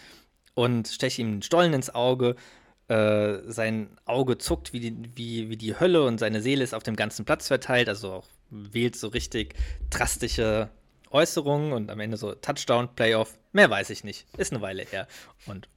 und 0.54 0.88
steche 0.88 1.22
ihm 1.22 1.28
einen 1.28 1.42
Stollen 1.42 1.74
ins 1.74 1.94
Auge. 1.94 2.36
Äh, 2.88 3.38
sein 3.46 3.96
Auge 4.04 4.36
zuckt 4.36 4.72
wie 4.72 4.80
die, 4.80 4.96
wie, 5.14 5.48
wie 5.48 5.56
die 5.56 5.78
Hölle 5.78 6.04
und 6.04 6.18
seine 6.18 6.42
Seele 6.42 6.62
ist 6.62 6.74
auf 6.74 6.82
dem 6.82 6.96
ganzen 6.96 7.24
Platz 7.24 7.48
verteilt, 7.48 7.88
also 7.88 8.12
auch 8.12 8.26
wählt 8.50 8.94
so 8.94 9.08
richtig 9.08 9.54
drastische 9.90 10.70
Äußerungen 11.10 11.72
und 11.72 11.90
am 11.90 12.00
Ende 12.00 12.16
so 12.16 12.34
Touchdown, 12.34 12.94
Playoff, 12.94 13.38
mehr 13.52 13.70
weiß 13.70 13.90
ich 13.90 14.04
nicht. 14.04 14.26
Ist 14.36 14.52
eine 14.52 14.60
Weile 14.60 14.84
her. 14.84 15.06
Und 15.46 15.68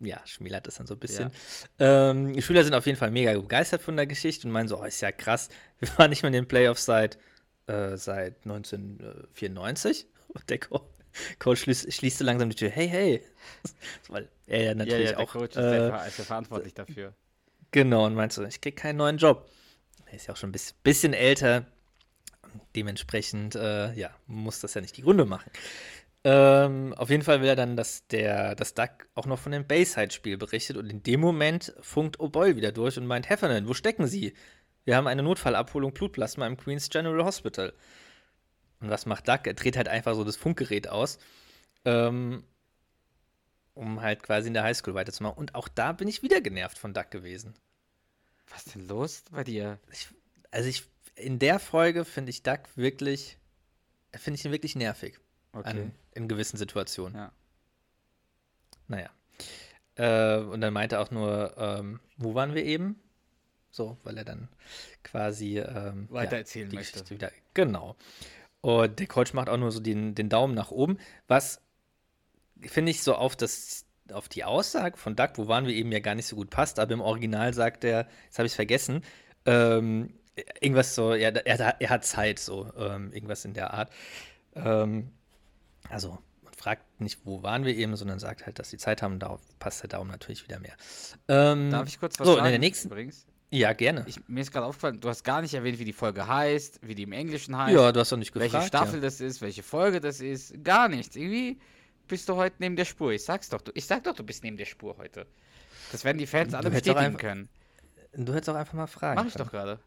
ja, 0.00 0.20
schmälert 0.26 0.66
das 0.66 0.76
dann 0.76 0.86
so 0.86 0.94
ein 0.94 1.00
bisschen. 1.00 1.30
Ja. 1.78 2.10
Ähm, 2.10 2.32
die 2.32 2.42
Schüler 2.42 2.64
sind 2.64 2.74
auf 2.74 2.86
jeden 2.86 2.98
Fall 2.98 3.10
mega 3.10 3.32
begeistert 3.32 3.82
von 3.82 3.96
der 3.96 4.06
Geschichte 4.06 4.46
und 4.46 4.52
meinen 4.52 4.68
so, 4.68 4.80
oh, 4.80 4.84
ist 4.84 5.00
ja 5.00 5.12
krass, 5.12 5.48
wir 5.80 5.88
waren 5.98 6.10
nicht 6.10 6.22
mehr 6.22 6.28
in 6.28 6.34
den 6.34 6.48
Playoffs 6.48 6.84
seit, 6.84 7.18
äh, 7.66 7.96
seit 7.96 8.36
1994. 8.44 10.06
Und 10.28 10.50
der 10.50 10.58
Co 10.58 10.88
Coach 11.38 11.62
schließt, 11.62 11.92
schließt 11.92 12.18
so 12.18 12.24
langsam 12.24 12.50
die 12.50 12.54
Tür, 12.54 12.70
hey, 12.70 12.88
hey. 12.88 13.22
Weil 14.08 14.28
er 14.46 14.62
ja 14.62 14.74
natürlich 14.74 15.10
ja, 15.10 15.10
ja, 15.10 15.16
der 15.16 15.20
auch. 15.20 15.32
Coach 15.32 15.56
ist, 15.56 15.56
äh, 15.56 15.70
der, 15.70 16.06
ist 16.06 16.18
der 16.18 16.24
verantwortlich 16.24 16.74
dafür. 16.74 17.14
Genau, 17.70 18.06
und 18.06 18.14
meinst 18.14 18.36
so, 18.36 18.44
ich 18.44 18.60
krieg 18.60 18.76
keinen 18.76 18.96
neuen 18.96 19.18
Job. 19.18 19.50
Er 20.06 20.14
ist 20.14 20.26
ja 20.26 20.34
auch 20.34 20.36
schon 20.36 20.50
ein 20.50 20.52
bisschen, 20.52 20.76
bisschen 20.82 21.12
älter. 21.12 21.66
Dementsprechend, 22.74 23.56
äh, 23.56 23.92
ja, 23.94 24.10
muss 24.26 24.60
das 24.60 24.74
ja 24.74 24.80
nicht 24.80 24.96
die 24.96 25.02
Gründe 25.02 25.24
machen. 25.24 25.50
Ähm, 26.24 26.94
auf 26.94 27.10
jeden 27.10 27.22
Fall 27.22 27.40
will 27.40 27.48
er 27.48 27.56
dann, 27.56 27.76
dass 27.76 28.06
der 28.08 28.54
dass 28.56 28.74
Duck 28.74 29.08
auch 29.14 29.26
noch 29.26 29.38
von 29.38 29.52
dem 29.52 29.66
Bayside-Spiel 29.66 30.36
berichtet 30.36 30.76
und 30.76 30.90
in 30.90 31.02
dem 31.02 31.20
Moment 31.20 31.72
funkt 31.80 32.18
O'Boyle 32.18 32.56
wieder 32.56 32.72
durch 32.72 32.98
und 32.98 33.06
meint, 33.06 33.30
Heffernan, 33.30 33.68
wo 33.68 33.74
stecken 33.74 34.06
Sie? 34.06 34.34
Wir 34.84 34.96
haben 34.96 35.06
eine 35.06 35.22
Notfallabholung 35.22 35.92
Blutplasma 35.92 36.46
im 36.46 36.56
Queen's 36.56 36.88
General 36.88 37.24
Hospital. 37.24 37.72
Und 38.80 38.90
was 38.90 39.06
macht 39.06 39.28
Duck? 39.28 39.46
Er 39.46 39.54
dreht 39.54 39.76
halt 39.76 39.88
einfach 39.88 40.14
so 40.14 40.24
das 40.24 40.36
Funkgerät 40.36 40.88
aus, 40.88 41.18
ähm, 41.84 42.44
um 43.74 44.00
halt 44.00 44.22
quasi 44.22 44.48
in 44.48 44.54
der 44.54 44.62
Highschool 44.64 44.94
weiterzumachen. 44.94 45.38
Und 45.38 45.54
auch 45.54 45.68
da 45.68 45.92
bin 45.92 46.08
ich 46.08 46.22
wieder 46.22 46.40
genervt 46.40 46.78
von 46.78 46.94
Duck 46.94 47.10
gewesen. 47.10 47.54
Was 48.48 48.66
ist 48.66 48.74
denn 48.74 48.88
los 48.88 49.24
bei 49.30 49.44
dir? 49.44 49.78
Ich, 49.92 50.08
also 50.50 50.68
ich, 50.68 50.84
in 51.16 51.38
der 51.38 51.58
Folge 51.58 52.04
finde 52.04 52.30
ich 52.30 52.42
Duck 52.42 52.60
wirklich, 52.76 53.38
finde 54.14 54.38
ich 54.38 54.44
ihn 54.44 54.52
wirklich 54.52 54.74
nervig. 54.74 55.18
Okay. 55.52 55.68
An, 55.68 55.92
in 56.18 56.28
gewissen 56.28 56.56
Situationen. 56.56 57.16
Ja. 57.16 57.32
Naja. 58.88 59.10
Äh, 59.94 60.42
und 60.42 60.60
dann 60.60 60.72
meinte 60.72 60.96
er 60.96 61.02
auch 61.02 61.10
nur, 61.10 61.54
ähm, 61.56 62.00
wo 62.16 62.34
waren 62.34 62.54
wir 62.54 62.64
eben? 62.64 63.00
So, 63.70 63.96
weil 64.02 64.18
er 64.18 64.24
dann 64.24 64.48
quasi 65.04 65.58
ähm, 65.58 66.08
weitererzählen 66.10 66.70
ja, 66.70 66.74
möchte. 66.76 67.08
Wieder, 67.10 67.30
genau. 67.54 67.96
Und 68.60 68.98
der 68.98 69.06
Coach 69.06 69.34
macht 69.34 69.48
auch 69.48 69.56
nur 69.56 69.70
so 69.70 69.80
den, 69.80 70.14
den 70.14 70.28
Daumen 70.28 70.54
nach 70.54 70.70
oben, 70.70 70.98
was 71.28 71.60
finde 72.60 72.90
ich 72.90 73.02
so 73.02 73.14
auf 73.14 73.36
das 73.36 73.84
auf 74.12 74.28
die 74.28 74.42
Aussage 74.42 74.96
von 74.96 75.14
Doug, 75.16 75.32
wo 75.34 75.48
waren 75.48 75.66
wir 75.66 75.74
eben 75.74 75.92
ja 75.92 76.00
gar 76.00 76.14
nicht 76.14 76.26
so 76.26 76.34
gut 76.34 76.48
passt, 76.48 76.78
aber 76.78 76.92
im 76.94 77.02
Original 77.02 77.52
sagt 77.52 77.84
er, 77.84 78.08
jetzt 78.24 78.38
habe 78.38 78.46
ich 78.46 78.52
es 78.52 78.56
vergessen, 78.56 79.04
ähm, 79.44 80.14
irgendwas 80.60 80.94
so, 80.94 81.14
ja, 81.14 81.28
er, 81.28 81.80
er, 81.80 81.90
hat 81.90 82.04
Zeit, 82.04 82.38
so, 82.38 82.72
ähm, 82.76 83.12
irgendwas 83.12 83.44
in 83.44 83.54
der 83.54 83.74
Art. 83.74 83.90
Ähm, 84.54 85.10
also 85.90 86.18
man 86.42 86.52
fragt 86.54 87.00
nicht, 87.00 87.20
wo 87.24 87.42
waren 87.42 87.64
wir 87.64 87.74
eben, 87.74 87.96
sondern 87.96 88.18
sagt 88.18 88.46
halt, 88.46 88.58
dass 88.58 88.70
sie 88.70 88.78
Zeit 88.78 89.02
haben. 89.02 89.18
Darauf 89.18 89.40
passt 89.58 89.82
der 89.82 89.88
Daumen 89.88 90.10
natürlich 90.10 90.44
wieder 90.44 90.58
mehr. 90.58 90.76
Ähm, 91.28 91.70
Darf 91.70 91.88
ich 91.88 91.98
kurz 91.98 92.18
was 92.18 92.26
so, 92.26 92.34
sagen? 92.34 92.46
in 92.46 92.52
der 92.52 92.60
nächsten. 92.60 92.88
Übrigens? 92.88 93.26
Ja, 93.50 93.72
gerne. 93.72 94.04
Ich, 94.06 94.20
mir 94.28 94.42
ist 94.42 94.52
gerade 94.52 94.66
aufgefallen, 94.66 95.00
du 95.00 95.08
hast 95.08 95.24
gar 95.24 95.40
nicht 95.40 95.54
erwähnt, 95.54 95.78
wie 95.78 95.86
die 95.86 95.94
Folge 95.94 96.26
heißt, 96.26 96.80
wie 96.82 96.94
die 96.94 97.04
im 97.04 97.12
Englischen 97.12 97.56
heißt. 97.56 97.74
Ja, 97.74 97.92
du 97.92 98.00
hast 98.00 98.12
doch 98.12 98.18
nicht 98.18 98.32
gefragt. 98.32 98.52
Welche 98.52 98.66
Staffel 98.66 98.96
ja. 98.96 99.00
das 99.00 99.20
ist, 99.20 99.40
welche 99.40 99.62
Folge 99.62 100.00
das 100.00 100.20
ist. 100.20 100.62
Gar 100.62 100.88
nichts. 100.88 101.16
Irgendwie 101.16 101.58
bist 102.08 102.28
du 102.28 102.36
heute 102.36 102.56
neben 102.58 102.76
der 102.76 102.84
Spur. 102.84 103.12
Ich 103.12 103.24
sag's 103.24 103.48
doch. 103.48 103.62
Du, 103.62 103.72
ich 103.74 103.86
sag 103.86 104.04
doch, 104.04 104.14
du 104.14 104.22
bist 104.22 104.44
neben 104.44 104.58
der 104.58 104.66
Spur 104.66 104.98
heute. 104.98 105.26
Das 105.92 106.04
werden 106.04 106.18
die 106.18 106.26
Fans 106.26 106.52
alle 106.52 106.70
bestätigen 106.70 106.98
einfach, 106.98 107.20
können. 107.20 107.48
Du 108.12 108.34
hättest 108.34 108.50
auch 108.50 108.54
einfach 108.54 108.74
mal 108.74 108.86
fragen 108.86 109.16
Mach 109.18 109.26
ich 109.26 109.32
können. 109.32 109.44
doch 109.44 109.52
gerade. 109.52 109.80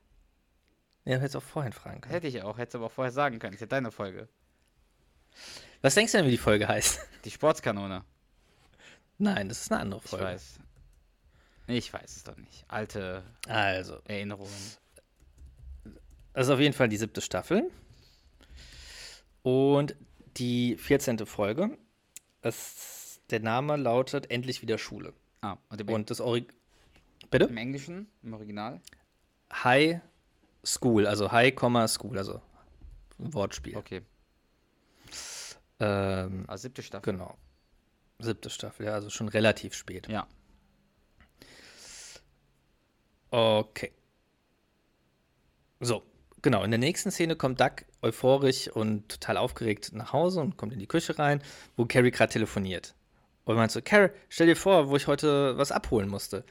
Ja, 1.06 1.16
du 1.16 1.22
hättest 1.22 1.36
auch 1.36 1.44
vorhin 1.44 1.74
fragen 1.74 2.02
können. 2.02 2.14
Hätte 2.14 2.28
ich 2.28 2.42
auch. 2.42 2.58
Hättest 2.58 2.76
aber 2.76 2.88
auch 2.88 2.92
vorher 2.92 3.12
sagen 3.12 3.38
können. 3.38 3.54
Ist 3.54 3.60
ja 3.62 3.68
deine 3.68 3.92
Folge. 3.92 4.28
Was 5.82 5.96
denkst 5.96 6.12
du 6.12 6.20
denn, 6.20 6.28
wie 6.28 6.32
die 6.32 6.38
Folge 6.38 6.68
heißt? 6.68 7.00
Die 7.26 7.32
Sportskanone. 7.32 8.04
Nein, 9.18 9.50
das 9.50 9.62
ist 9.62 9.72
eine 9.72 9.82
andere 9.82 10.02
Folge. 10.02 10.26
Ich 10.26 10.32
weiß. 10.32 10.60
Ich 11.68 11.94
weiß 11.94 12.16
es 12.18 12.24
doch 12.24 12.38
nicht. 12.38 12.66
Alte 12.68 13.24
also. 13.48 14.00
Erinnerungen. 14.06 14.52
Das 16.34 16.48
ist 16.48 16.54
auf 16.54 16.60
jeden 16.60 16.74
Fall 16.74 16.90
die 16.90 16.98
siebte 16.98 17.22
Staffel. 17.22 17.70
Und 19.44 19.96
die 20.38 20.78
14. 20.78 21.26
Folge. 21.26 21.78
Es, 22.42 23.20
der 23.30 23.40
Name 23.40 23.76
lautet 23.76 24.32
Endlich 24.32 24.62
wieder 24.62 24.78
Schule. 24.78 25.14
Ah, 25.42 25.58
und, 25.70 25.90
und 25.90 26.10
das 26.10 26.22
Ori 26.22 26.48
Bitte? 27.30 27.46
Im 27.46 27.58
Englischen, 27.58 28.08
im 28.24 28.34
Original? 28.34 28.82
High 29.54 30.02
School, 30.66 31.08
also 31.08 31.32
High, 31.32 31.54
School, 31.88 32.18
also 32.18 32.42
ein 33.20 33.34
Wortspiel. 33.34 33.78
Okay. 33.78 34.02
Ähm, 35.82 36.46
also 36.48 36.62
siebte 36.62 36.84
Staffel. 36.84 37.12
Genau. 37.12 37.38
Siebte 38.20 38.52
Staffel, 38.52 38.86
ja, 38.86 38.94
also 38.94 39.10
schon 39.10 39.28
relativ 39.28 39.74
spät. 39.74 40.08
Ja. 40.08 40.28
Okay. 43.32 43.92
So, 45.80 46.04
genau. 46.44 46.64
In 46.64 46.70
der 46.70 46.78
nächsten 46.78 47.10
Szene 47.10 47.36
kommt 47.36 47.60
Doug 47.60 47.84
euphorisch 48.04 48.68
und 48.68 49.10
total 49.10 49.38
aufgeregt 49.38 49.94
nach 49.94 50.14
Hause 50.14 50.42
und 50.42 50.56
kommt 50.56 50.74
in 50.74 50.80
die 50.80 50.88
Küche 50.88 51.18
rein, 51.18 51.42
wo 51.76 51.86
Carrie 51.86 52.12
gerade 52.12 52.32
telefoniert. 52.32 52.94
Und 53.46 53.56
meint 53.56 53.72
so, 53.72 53.82
Carrie, 53.82 54.12
stell 54.30 54.46
dir 54.46 54.56
vor, 54.56 54.90
wo 54.90 54.96
ich 54.96 55.08
heute 55.08 55.58
was 55.58 55.72
abholen 55.72 56.10
musste. 56.10 56.46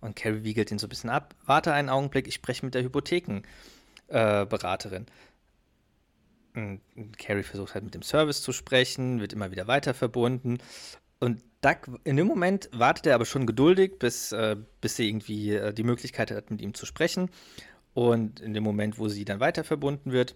Und 0.00 0.16
Carrie 0.16 0.44
wiegelt 0.44 0.70
ihn 0.70 0.78
so 0.78 0.86
ein 0.86 0.88
bisschen 0.88 1.10
ab. 1.10 1.34
Warte 1.44 1.74
einen 1.74 1.90
Augenblick, 1.90 2.26
ich 2.26 2.34
spreche 2.34 2.64
mit 2.64 2.74
der 2.74 2.82
Hypothekenberaterin. 2.82 5.06
Äh, 5.06 5.10
Carrie 6.54 7.42
versucht 7.42 7.74
halt 7.74 7.84
mit 7.84 7.94
dem 7.94 8.02
Service 8.02 8.42
zu 8.42 8.52
sprechen, 8.52 9.20
wird 9.20 9.32
immer 9.32 9.50
wieder 9.50 9.66
weiter 9.66 9.94
verbunden. 9.94 10.58
Und 11.18 11.42
Doug, 11.60 12.00
in 12.04 12.16
dem 12.16 12.26
Moment 12.26 12.68
wartet 12.72 13.06
er 13.06 13.14
aber 13.14 13.24
schon 13.24 13.46
geduldig, 13.46 13.98
bis, 13.98 14.32
äh, 14.32 14.56
bis 14.80 14.96
sie 14.96 15.08
irgendwie 15.08 15.54
äh, 15.54 15.72
die 15.72 15.84
Möglichkeit 15.84 16.30
hat, 16.30 16.50
mit 16.50 16.60
ihm 16.60 16.74
zu 16.74 16.84
sprechen. 16.84 17.30
Und 17.94 18.40
in 18.40 18.54
dem 18.54 18.64
Moment, 18.64 18.98
wo 18.98 19.08
sie 19.08 19.24
dann 19.24 19.38
weiter 19.38 19.64
verbunden 19.64 20.12
wird 20.12 20.34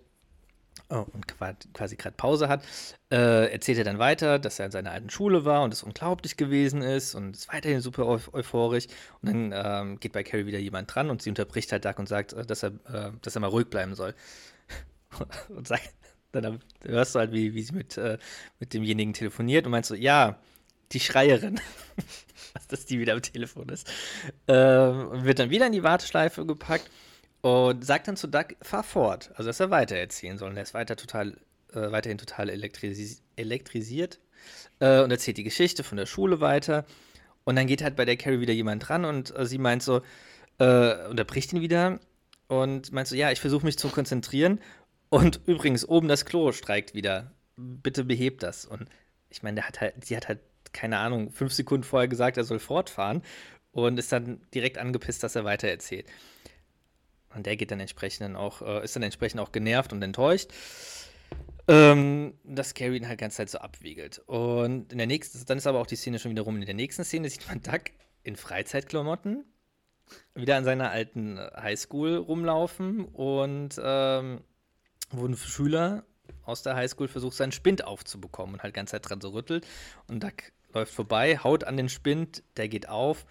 oh, 0.90 1.04
und 1.12 1.26
quasi 1.74 1.96
gerade 1.96 2.16
Pause 2.16 2.48
hat, 2.48 2.62
äh, 3.10 3.50
erzählt 3.50 3.78
er 3.78 3.84
dann 3.84 3.98
weiter, 3.98 4.38
dass 4.38 4.58
er 4.58 4.66
in 4.66 4.72
seiner 4.72 4.92
alten 4.92 5.10
Schule 5.10 5.44
war 5.44 5.62
und 5.62 5.72
es 5.72 5.82
unglaublich 5.82 6.36
gewesen 6.36 6.82
ist 6.82 7.14
und 7.14 7.36
ist 7.36 7.52
weiterhin 7.52 7.80
super 7.80 8.06
euphorisch. 8.06 8.86
Und 9.22 9.28
dann 9.28 9.52
ähm, 9.52 10.00
geht 10.00 10.12
bei 10.12 10.22
Carrie 10.22 10.46
wieder 10.46 10.58
jemand 10.58 10.94
dran 10.94 11.10
und 11.10 11.22
sie 11.22 11.30
unterbricht 11.30 11.72
halt 11.72 11.84
Doug 11.84 11.94
und 11.98 12.08
sagt, 12.08 12.32
äh, 12.32 12.46
dass, 12.46 12.62
er, 12.62 12.72
äh, 12.86 13.10
dass 13.22 13.34
er 13.34 13.40
mal 13.40 13.48
ruhig 13.48 13.68
bleiben 13.68 13.94
soll. 13.94 14.14
und 15.48 15.66
sagt, 15.66 15.92
dann 16.42 16.60
hörst 16.84 17.14
du 17.14 17.18
halt, 17.18 17.32
wie, 17.32 17.54
wie 17.54 17.62
sie 17.62 17.72
mit, 17.72 17.96
äh, 17.96 18.18
mit 18.60 18.74
demjenigen 18.74 19.12
telefoniert 19.12 19.66
und 19.66 19.72
meinst 19.72 19.88
so, 19.88 19.94
ja, 19.94 20.38
die 20.92 21.00
Schreierin, 21.00 21.60
was 22.54 22.66
das 22.68 22.86
die 22.86 22.98
wieder 22.98 23.14
am 23.14 23.22
Telefon 23.22 23.68
ist, 23.68 23.90
ähm, 24.48 25.24
wird 25.24 25.38
dann 25.38 25.50
wieder 25.50 25.66
in 25.66 25.72
die 25.72 25.82
Warteschleife 25.82 26.46
gepackt 26.46 26.90
und 27.40 27.84
sagt 27.84 28.08
dann 28.08 28.16
zu 28.16 28.28
Doug, 28.28 28.56
fahr 28.62 28.82
fort, 28.82 29.30
also 29.34 29.48
dass 29.48 29.60
er 29.60 29.70
weiter 29.70 29.96
erzählen 29.96 30.38
soll. 30.38 30.50
Und 30.50 30.56
er 30.56 30.62
ist 30.62 30.74
weiter 30.74 30.96
total, 30.96 31.36
äh, 31.72 31.92
weiterhin 31.92 32.18
total 32.18 32.48
elektris 32.48 33.22
elektrisiert 33.36 34.18
äh, 34.80 35.00
und 35.00 35.10
erzählt 35.10 35.36
die 35.36 35.44
Geschichte 35.44 35.84
von 35.84 35.98
der 35.98 36.06
Schule 36.06 36.40
weiter. 36.40 36.84
Und 37.44 37.56
dann 37.56 37.66
geht 37.66 37.82
halt 37.82 37.96
bei 37.96 38.04
der 38.04 38.16
Carrie 38.16 38.40
wieder 38.40 38.52
jemand 38.52 38.88
dran 38.88 39.04
und 39.04 39.36
äh, 39.36 39.46
sie 39.46 39.58
meint 39.58 39.82
so, 39.82 40.02
äh, 40.58 41.06
unterbricht 41.06 41.52
ihn 41.52 41.60
wieder 41.60 42.00
und 42.48 42.92
meint 42.92 43.08
so, 43.08 43.14
ja, 43.14 43.30
ich 43.30 43.40
versuche 43.40 43.64
mich 43.64 43.78
zu 43.78 43.88
konzentrieren 43.88 44.60
und 45.16 45.40
übrigens, 45.46 45.88
oben 45.88 46.08
das 46.08 46.26
Klo 46.26 46.52
streikt 46.52 46.94
wieder. 46.94 47.32
Bitte 47.56 48.04
behebt 48.04 48.42
das. 48.42 48.66
Und 48.66 48.86
ich 49.30 49.42
meine, 49.42 49.56
der 49.56 49.68
hat 49.68 49.80
halt, 49.80 50.04
sie 50.04 50.14
hat 50.14 50.28
halt, 50.28 50.40
keine 50.74 50.98
Ahnung, 50.98 51.30
fünf 51.30 51.54
Sekunden 51.54 51.84
vorher 51.84 52.06
gesagt, 52.06 52.36
er 52.36 52.44
soll 52.44 52.58
fortfahren 52.58 53.22
und 53.72 53.98
ist 53.98 54.12
dann 54.12 54.42
direkt 54.54 54.76
angepisst, 54.76 55.22
dass 55.22 55.34
er 55.34 55.44
weitererzählt. 55.44 56.06
Und 57.34 57.46
der 57.46 57.56
geht 57.56 57.70
dann 57.70 57.80
entsprechend 57.80 58.36
auch, 58.36 58.60
äh, 58.60 58.84
ist 58.84 58.94
dann 58.94 59.02
entsprechend 59.02 59.40
auch 59.40 59.52
genervt 59.52 59.94
und 59.94 60.02
enttäuscht. 60.02 60.50
Ähm, 61.66 62.34
dass 62.44 62.74
Carrie 62.74 62.98
ihn 62.98 63.08
halt 63.08 63.18
ganze 63.18 63.38
Zeit 63.38 63.48
so 63.48 63.58
abwiegelt. 63.58 64.18
Und 64.26 64.92
in 64.92 64.98
der 64.98 65.06
nächsten, 65.06 65.42
dann 65.46 65.56
ist 65.56 65.66
aber 65.66 65.80
auch 65.80 65.86
die 65.86 65.96
Szene 65.96 66.18
schon 66.18 66.30
wieder 66.30 66.42
rum. 66.42 66.56
In 66.56 66.66
der 66.66 66.74
nächsten 66.74 67.04
Szene 67.04 67.30
sieht 67.30 67.48
man 67.48 67.62
Duck 67.62 67.84
in 68.22 68.36
Freizeitklamotten 68.36 69.46
wieder 70.34 70.56
an 70.56 70.64
seiner 70.64 70.90
alten 70.90 71.38
Highschool 71.38 72.16
rumlaufen 72.16 73.06
und 73.06 73.80
ähm, 73.82 74.42
wo 75.10 75.26
ein 75.26 75.36
Schüler 75.36 76.04
aus 76.44 76.62
der 76.62 76.76
Highschool 76.76 77.08
versucht, 77.08 77.36
seinen 77.36 77.52
Spind 77.52 77.84
aufzubekommen 77.84 78.54
und 78.54 78.62
halt 78.62 78.74
ganz 78.74 78.90
Zeit 78.90 79.08
dran 79.08 79.20
so 79.20 79.30
rüttelt. 79.30 79.66
Und 80.06 80.22
da 80.22 80.30
läuft 80.72 80.94
vorbei, 80.94 81.38
haut 81.38 81.64
an 81.64 81.76
den 81.76 81.88
Spind, 81.88 82.42
der 82.56 82.68
geht 82.68 82.88
auf 82.88 83.26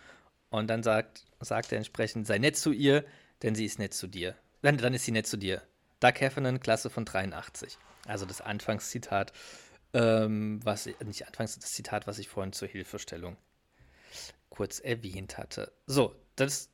und 0.50 0.68
dann 0.68 0.84
sagt, 0.84 1.26
sagt 1.40 1.72
er 1.72 1.78
entsprechend, 1.78 2.28
sei 2.28 2.38
nett 2.38 2.58
zu 2.58 2.72
ihr, 2.72 3.06
denn 3.44 3.56
sie 3.56 3.66
ist 3.66 3.80
nett 3.80 3.94
zu 3.94 4.08
dir. 4.08 4.36
Dann, 4.62 4.78
dann 4.78 4.94
ist 4.94 5.06
sie 5.06 5.12
nett 5.12 5.28
zu 5.28 5.38
dir. 5.38 5.62
Doug 6.00 6.14
Heffernan, 6.20 6.60
Klasse 6.60 6.90
von 6.90 7.06
83. 7.06 7.78
Also 8.06 8.26
das 8.26 8.42
Anfangszitat, 8.42 9.34
ähm, 9.94 10.60
was 10.64 10.88
nicht 11.04 11.28
Anfangs 11.28 11.58
das 11.58 11.72
Zitat, 11.72 12.08
was 12.08 12.20
ich 12.20 12.28
vorhin 12.28 12.54
zur 12.54 12.68
Hilfestellung 12.68 13.38
kurz 14.50 14.80
erwähnt 14.80 15.38
hatte. 15.38 15.72
So, 15.86 16.16
das 16.36 16.70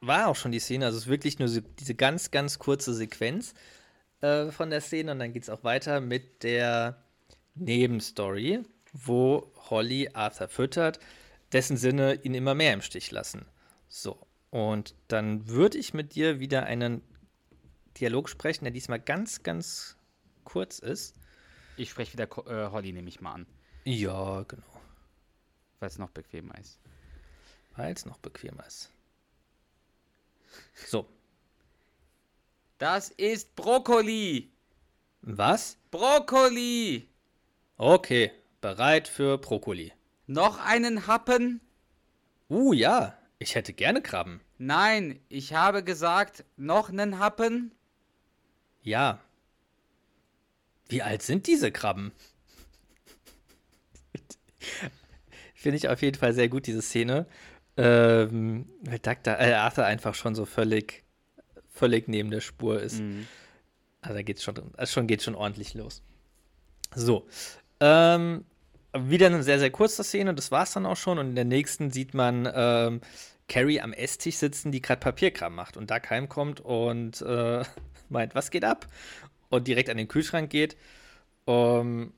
war 0.00 0.28
auch 0.28 0.36
schon 0.36 0.52
die 0.52 0.60
Szene. 0.60 0.86
Also 0.86 0.98
es 0.98 1.04
ist 1.04 1.10
wirklich 1.10 1.38
nur 1.38 1.48
diese 1.48 1.94
ganz, 1.94 2.30
ganz 2.30 2.58
kurze 2.58 2.94
Sequenz 2.94 3.54
äh, 4.22 4.50
von 4.50 4.70
der 4.70 4.80
Szene 4.80 5.12
und 5.12 5.18
dann 5.18 5.32
geht 5.32 5.42
es 5.44 5.50
auch 5.50 5.62
weiter 5.64 6.00
mit 6.00 6.42
der 6.42 7.02
Nebenstory, 7.54 8.62
wo 8.92 9.52
Holly 9.70 10.10
Arthur 10.14 10.48
füttert, 10.48 10.98
dessen 11.52 11.76
Sinne 11.76 12.14
ihn 12.14 12.34
immer 12.34 12.54
mehr 12.54 12.72
im 12.72 12.80
Stich 12.82 13.10
lassen. 13.10 13.44
So, 13.88 14.26
und 14.50 14.94
dann 15.08 15.48
würde 15.48 15.76
ich 15.78 15.92
mit 15.92 16.14
dir 16.14 16.40
wieder 16.40 16.64
einen 16.64 17.02
Dialog 17.98 18.28
sprechen, 18.28 18.64
der 18.64 18.72
diesmal 18.72 19.00
ganz, 19.00 19.42
ganz 19.42 19.96
kurz 20.44 20.78
ist. 20.78 21.14
Ich 21.76 21.90
spreche 21.90 22.14
wieder 22.14 22.28
äh, 22.46 22.70
Holly, 22.70 22.92
nehme 22.92 23.08
ich 23.08 23.20
mal 23.20 23.32
an, 23.32 23.46
Ja, 23.84 24.42
genau. 24.44 24.80
weil 25.80 25.88
es 25.88 25.98
noch 25.98 26.10
bequemer 26.10 26.56
ist. 26.58 26.78
Weil 27.76 27.92
es 27.92 28.04
noch 28.06 28.18
bequemer 28.18 28.66
ist. 28.66 28.90
So, 30.86 31.06
Das 32.82 33.10
ist 33.10 33.54
Brokkoli! 33.54 34.50
was? 35.20 35.78
Brokkoli! 35.92 37.08
Okay, 37.76 38.32
bereit 38.60 39.06
für 39.06 39.38
Brokkoli. 39.38 39.92
Noch 40.26 40.58
einen 40.58 41.06
Happen? 41.06 41.60
Uh, 42.50 42.72
ja, 42.72 43.16
ich 43.38 43.54
hätte 43.54 43.72
gerne 43.72 44.02
Krabben. 44.02 44.40
Nein, 44.58 45.20
ich 45.28 45.54
habe 45.54 45.84
gesagt, 45.84 46.44
noch 46.56 46.88
einen 46.88 47.20
Happen? 47.20 47.70
Ja. 48.82 49.20
Wie 50.88 51.02
alt 51.02 51.22
sind 51.22 51.46
diese 51.46 51.70
Krabben? 51.70 52.10
Finde 55.54 55.76
ich 55.76 55.88
auf 55.88 56.02
jeden 56.02 56.18
Fall 56.18 56.32
sehr 56.32 56.48
gut, 56.48 56.66
diese 56.66 56.82
Szene. 56.82 57.26
Ähm, 57.76 58.68
weil 58.80 58.98
Dr. 58.98 59.38
Äh, 59.38 59.52
Arthur 59.52 59.84
einfach 59.84 60.16
schon 60.16 60.34
so 60.34 60.46
völlig, 60.46 61.04
völlig 61.82 62.06
neben 62.06 62.30
der 62.30 62.40
Spur 62.40 62.80
ist. 62.80 63.00
Mhm. 63.00 63.26
Also 64.02 64.14
da 64.14 64.22
geht's 64.22 64.44
schon, 64.44 64.54
also 64.76 64.92
schon 64.92 65.08
geht 65.08 65.20
schon 65.20 65.34
ordentlich 65.34 65.74
los. 65.74 66.00
So. 66.94 67.26
Ähm, 67.80 68.44
wieder 68.96 69.26
eine 69.26 69.42
sehr, 69.42 69.58
sehr 69.58 69.70
kurze 69.70 70.04
Szene, 70.04 70.32
das 70.32 70.52
war's 70.52 70.74
dann 70.74 70.86
auch 70.86 70.96
schon. 70.96 71.18
Und 71.18 71.30
in 71.30 71.34
der 71.34 71.44
nächsten 71.44 71.90
sieht 71.90 72.14
man 72.14 72.48
ähm, 72.54 73.00
Carrie 73.48 73.80
am 73.80 73.92
Esstisch 73.92 74.36
sitzen, 74.36 74.70
die 74.70 74.80
gerade 74.80 75.00
Papierkram 75.00 75.56
macht. 75.56 75.76
Und 75.76 75.90
Doug 75.90 76.08
heimkommt 76.08 76.60
und 76.60 77.20
äh, 77.22 77.64
meint, 78.08 78.36
was 78.36 78.52
geht 78.52 78.64
ab? 78.64 78.86
Und 79.48 79.66
direkt 79.66 79.90
an 79.90 79.96
den 79.96 80.06
Kühlschrank 80.06 80.50
geht. 80.50 80.76
Um, 81.44 82.12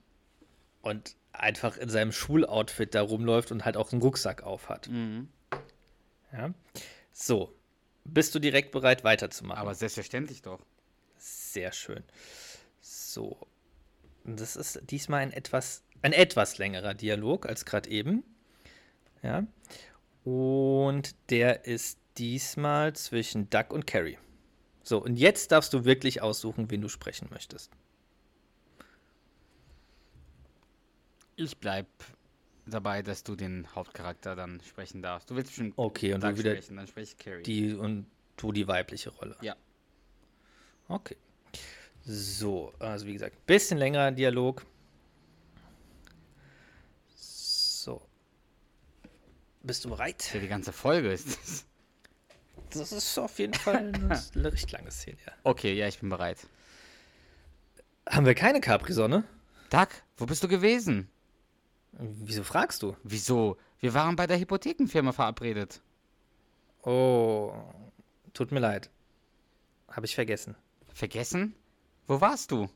und 0.82 1.16
einfach 1.32 1.78
in 1.78 1.88
seinem 1.88 2.12
Schuloutfit 2.12 2.94
da 2.94 3.00
rumläuft 3.00 3.50
und 3.50 3.64
halt 3.64 3.78
auch 3.78 3.92
einen 3.92 4.02
Rucksack 4.02 4.42
auf 4.42 4.68
hat. 4.68 4.90
Mhm. 4.90 5.28
Ja. 6.34 6.52
So. 7.12 7.54
Bist 8.04 8.34
du 8.34 8.38
direkt 8.38 8.70
bereit, 8.70 9.04
weiterzumachen? 9.04 9.60
Aber 9.60 9.74
selbstverständlich 9.74 10.42
doch. 10.42 10.60
Sehr 11.16 11.72
schön. 11.72 12.04
So. 12.80 13.38
Das 14.24 14.56
ist 14.56 14.80
diesmal 14.90 15.20
ein 15.20 15.32
etwas, 15.32 15.82
ein 16.02 16.12
etwas 16.12 16.58
längerer 16.58 16.94
Dialog 16.94 17.46
als 17.46 17.64
gerade 17.64 17.90
eben. 17.90 18.24
Ja. 19.22 19.46
Und 20.24 21.14
der 21.30 21.66
ist 21.66 21.98
diesmal 22.16 22.94
zwischen 22.94 23.50
Duck 23.50 23.72
und 23.72 23.86
Carrie. 23.86 24.18
So, 24.82 25.02
und 25.02 25.16
jetzt 25.16 25.50
darfst 25.52 25.72
du 25.72 25.84
wirklich 25.84 26.20
aussuchen, 26.22 26.70
wen 26.70 26.82
du 26.82 26.88
sprechen 26.88 27.28
möchtest. 27.30 27.70
Ich 31.36 31.56
bleib 31.58 31.86
dabei, 32.66 33.02
dass 33.02 33.24
du 33.24 33.36
den 33.36 33.66
Hauptcharakter 33.74 34.36
dann 34.36 34.60
sprechen 34.60 35.02
darfst. 35.02 35.30
Du 35.30 35.36
willst 35.36 35.50
bestimmt 35.50 35.74
Okay, 35.76 36.14
und 36.14 36.22
Doug 36.22 36.32
du 36.32 36.38
wieder 36.38 36.52
sprechen, 36.52 36.76
dann 36.76 36.86
spreche 36.86 37.12
ich 37.12 37.18
Carrie. 37.18 37.42
die 37.42 37.74
und 37.74 38.06
du 38.36 38.52
die 38.52 38.66
weibliche 38.66 39.10
Rolle. 39.10 39.36
Ja. 39.40 39.56
Okay. 40.88 41.16
So, 42.04 42.72
also 42.78 43.06
wie 43.06 43.14
gesagt, 43.14 43.46
bisschen 43.46 43.78
längerer 43.78 44.10
Dialog. 44.12 44.64
So. 47.14 48.02
Bist 49.62 49.84
du 49.84 49.90
bereit? 49.90 50.30
Ja, 50.34 50.40
die 50.40 50.48
ganze 50.48 50.72
Folge 50.72 51.12
ist 51.12 51.28
das. 51.28 51.66
Das 52.70 52.92
ist 52.92 53.18
auf 53.18 53.38
jeden 53.38 53.54
Fall 53.54 53.92
eine 54.34 54.52
recht 54.52 54.70
lange 54.72 54.90
Szene, 54.90 55.16
ja. 55.26 55.32
Okay, 55.44 55.74
ja, 55.74 55.86
ich 55.88 56.00
bin 56.00 56.08
bereit. 56.08 56.38
Haben 58.08 58.26
wir 58.26 58.34
keine 58.34 58.60
Capri-Sonne? 58.60 59.24
Doug, 59.70 59.88
wo 60.18 60.26
bist 60.26 60.42
du 60.44 60.48
gewesen? 60.48 61.08
Wieso 61.98 62.42
fragst 62.42 62.82
du? 62.82 62.96
Wieso? 63.02 63.56
Wir 63.78 63.94
waren 63.94 64.16
bei 64.16 64.26
der 64.26 64.38
Hypothekenfirma 64.38 65.12
verabredet. 65.12 65.82
Oh, 66.82 67.54
tut 68.32 68.52
mir 68.52 68.60
leid. 68.60 68.90
Habe 69.88 70.06
ich 70.06 70.14
vergessen. 70.14 70.56
Vergessen? 70.92 71.54
Wo 72.06 72.20
warst 72.20 72.50
du? 72.50 72.68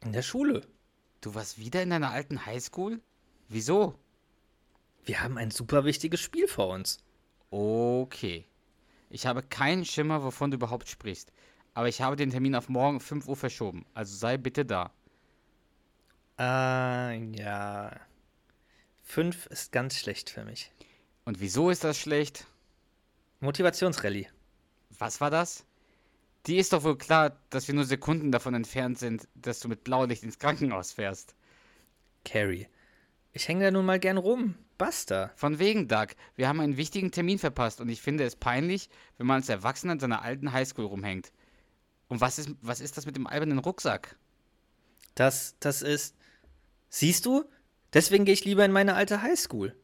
In 0.00 0.12
der 0.12 0.22
Schule. 0.22 0.66
Du 1.20 1.34
warst 1.34 1.58
wieder 1.58 1.82
in 1.82 1.90
deiner 1.90 2.10
alten 2.10 2.44
Highschool? 2.46 3.00
Wieso? 3.48 3.98
Wir 5.04 5.20
haben 5.20 5.38
ein 5.38 5.50
super 5.50 5.84
wichtiges 5.84 6.20
Spiel 6.20 6.48
vor 6.48 6.68
uns. 6.68 6.98
Okay. 7.50 8.46
Ich 9.10 9.26
habe 9.26 9.42
keinen 9.42 9.84
Schimmer, 9.84 10.24
wovon 10.24 10.50
du 10.50 10.56
überhaupt 10.56 10.88
sprichst. 10.88 11.32
Aber 11.74 11.88
ich 11.88 12.00
habe 12.00 12.16
den 12.16 12.30
Termin 12.30 12.54
auf 12.54 12.68
morgen 12.68 13.00
5 13.00 13.28
Uhr 13.28 13.36
verschoben. 13.36 13.84
Also 13.94 14.16
sei 14.16 14.36
bitte 14.38 14.64
da. 14.64 14.90
Ah, 16.36 17.12
ja. 17.12 18.00
Fünf 19.02 19.46
ist 19.46 19.72
ganz 19.72 19.98
schlecht 19.98 20.30
für 20.30 20.44
mich. 20.44 20.72
Und 21.24 21.40
wieso 21.40 21.70
ist 21.70 21.84
das 21.84 21.98
schlecht? 21.98 22.46
Motivationsrallye. 23.40 24.28
Was 24.98 25.20
war 25.20 25.30
das? 25.30 25.64
Die 26.46 26.56
ist 26.56 26.72
doch 26.72 26.82
wohl 26.82 26.98
klar, 26.98 27.36
dass 27.50 27.68
wir 27.68 27.74
nur 27.74 27.84
Sekunden 27.84 28.32
davon 28.32 28.54
entfernt 28.54 28.98
sind, 28.98 29.28
dass 29.34 29.60
du 29.60 29.68
mit 29.68 29.84
Blaulicht 29.84 30.24
ins 30.24 30.38
Krankenhaus 30.38 30.92
fährst. 30.92 31.34
Carrie. 32.24 32.66
Ich 33.32 33.48
hänge 33.48 33.64
da 33.64 33.70
nun 33.70 33.86
mal 33.86 34.00
gern 34.00 34.16
rum. 34.16 34.56
Basta. 34.76 35.30
Von 35.36 35.58
wegen, 35.58 35.86
Doug. 35.86 36.08
Wir 36.34 36.48
haben 36.48 36.60
einen 36.60 36.76
wichtigen 36.76 37.12
Termin 37.12 37.38
verpasst 37.38 37.80
und 37.80 37.88
ich 37.88 38.02
finde 38.02 38.24
es 38.24 38.34
peinlich, 38.34 38.88
wenn 39.16 39.26
man 39.26 39.36
als 39.36 39.48
Erwachsener 39.48 39.92
in 39.92 40.00
seiner 40.00 40.22
alten 40.22 40.52
Highschool 40.52 40.86
rumhängt. 40.86 41.32
Und 42.08 42.20
was 42.20 42.38
ist, 42.38 42.50
was 42.60 42.80
ist 42.80 42.96
das 42.96 43.06
mit 43.06 43.16
dem 43.16 43.26
albernen 43.26 43.58
Rucksack? 43.58 44.16
Das, 45.14 45.56
das 45.60 45.82
ist. 45.82 46.16
Siehst 46.94 47.24
du? 47.24 47.46
Deswegen 47.94 48.26
gehe 48.26 48.34
ich 48.34 48.44
lieber 48.44 48.66
in 48.66 48.70
meine 48.70 48.94
alte 48.94 49.22
Highschool. 49.22 49.74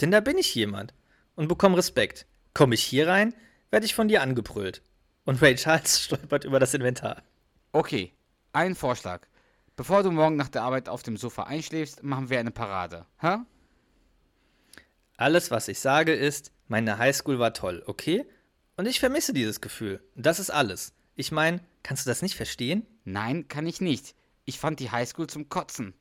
Denn 0.00 0.10
da 0.10 0.20
bin 0.20 0.38
ich 0.38 0.54
jemand 0.54 0.94
und 1.34 1.46
bekomme 1.46 1.76
Respekt. 1.76 2.26
Komme 2.54 2.74
ich 2.74 2.82
hier 2.82 3.06
rein, 3.06 3.34
werde 3.70 3.84
ich 3.84 3.94
von 3.94 4.08
dir 4.08 4.22
angebrüllt. 4.22 4.82
Und 5.26 5.42
Ray 5.42 5.56
Charles 5.56 6.00
stolpert 6.04 6.46
über 6.46 6.58
das 6.58 6.72
Inventar. 6.72 7.22
Okay, 7.72 8.14
ein 8.54 8.74
Vorschlag. 8.74 9.26
Bevor 9.76 10.02
du 10.02 10.10
morgen 10.10 10.36
nach 10.36 10.48
der 10.48 10.62
Arbeit 10.62 10.88
auf 10.88 11.02
dem 11.02 11.18
Sofa 11.18 11.42
einschläfst, 11.42 12.02
machen 12.02 12.30
wir 12.30 12.40
eine 12.40 12.50
Parade. 12.50 13.04
Hä? 13.20 13.36
Alles, 15.18 15.50
was 15.50 15.68
ich 15.68 15.80
sage, 15.80 16.14
ist, 16.14 16.50
meine 16.66 16.96
Highschool 16.96 17.38
war 17.38 17.52
toll, 17.52 17.82
okay? 17.86 18.24
Und 18.78 18.86
ich 18.86 19.00
vermisse 19.00 19.34
dieses 19.34 19.60
Gefühl. 19.60 20.02
Das 20.14 20.38
ist 20.38 20.48
alles. 20.48 20.94
Ich 21.14 21.30
meine, 21.30 21.60
kannst 21.82 22.06
du 22.06 22.10
das 22.10 22.22
nicht 22.22 22.36
verstehen? 22.36 22.86
Nein, 23.04 23.48
kann 23.48 23.66
ich 23.66 23.82
nicht. 23.82 24.14
Ich 24.46 24.58
fand 24.58 24.80
die 24.80 24.90
Highschool 24.90 25.26
zum 25.26 25.50
Kotzen. 25.50 25.92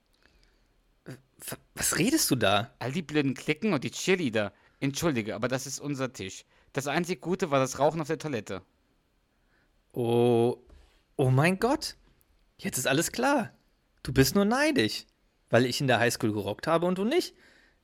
Was 1.76 1.98
redest 1.98 2.30
du 2.32 2.36
da? 2.36 2.74
All 2.80 2.92
die 2.92 3.02
blöden 3.02 3.34
Klicken 3.34 3.74
und 3.74 3.84
die 3.84 3.92
Cheerleader. 3.92 4.54
Entschuldige, 4.80 5.36
aber 5.36 5.48
das 5.48 5.68
ist 5.68 5.80
unser 5.80 6.14
Tisch. 6.14 6.46
Das 6.74 6.88
einzig 6.88 7.22
Gute 7.22 7.52
war 7.52 7.60
das 7.60 7.80
Rauchen 7.80 8.02
auf 8.02 8.08
der 8.08 8.20
Toilette. 8.20 8.62
Oh, 9.92 10.58
oh 11.16 11.30
mein 11.30 11.60
Gott. 11.60 11.96
Jetzt 12.58 12.78
ist 12.78 12.88
alles 12.88 13.12
klar. 13.12 13.52
Du 14.04 14.14
bist 14.14 14.36
nur 14.36 14.46
neidisch, 14.46 15.06
weil 15.50 15.66
ich 15.66 15.82
in 15.82 15.88
der 15.88 16.00
Highschool 16.00 16.34
gerockt 16.34 16.68
habe 16.68 16.86
und 16.86 16.98
du 16.98 17.04
nicht. 17.04 17.36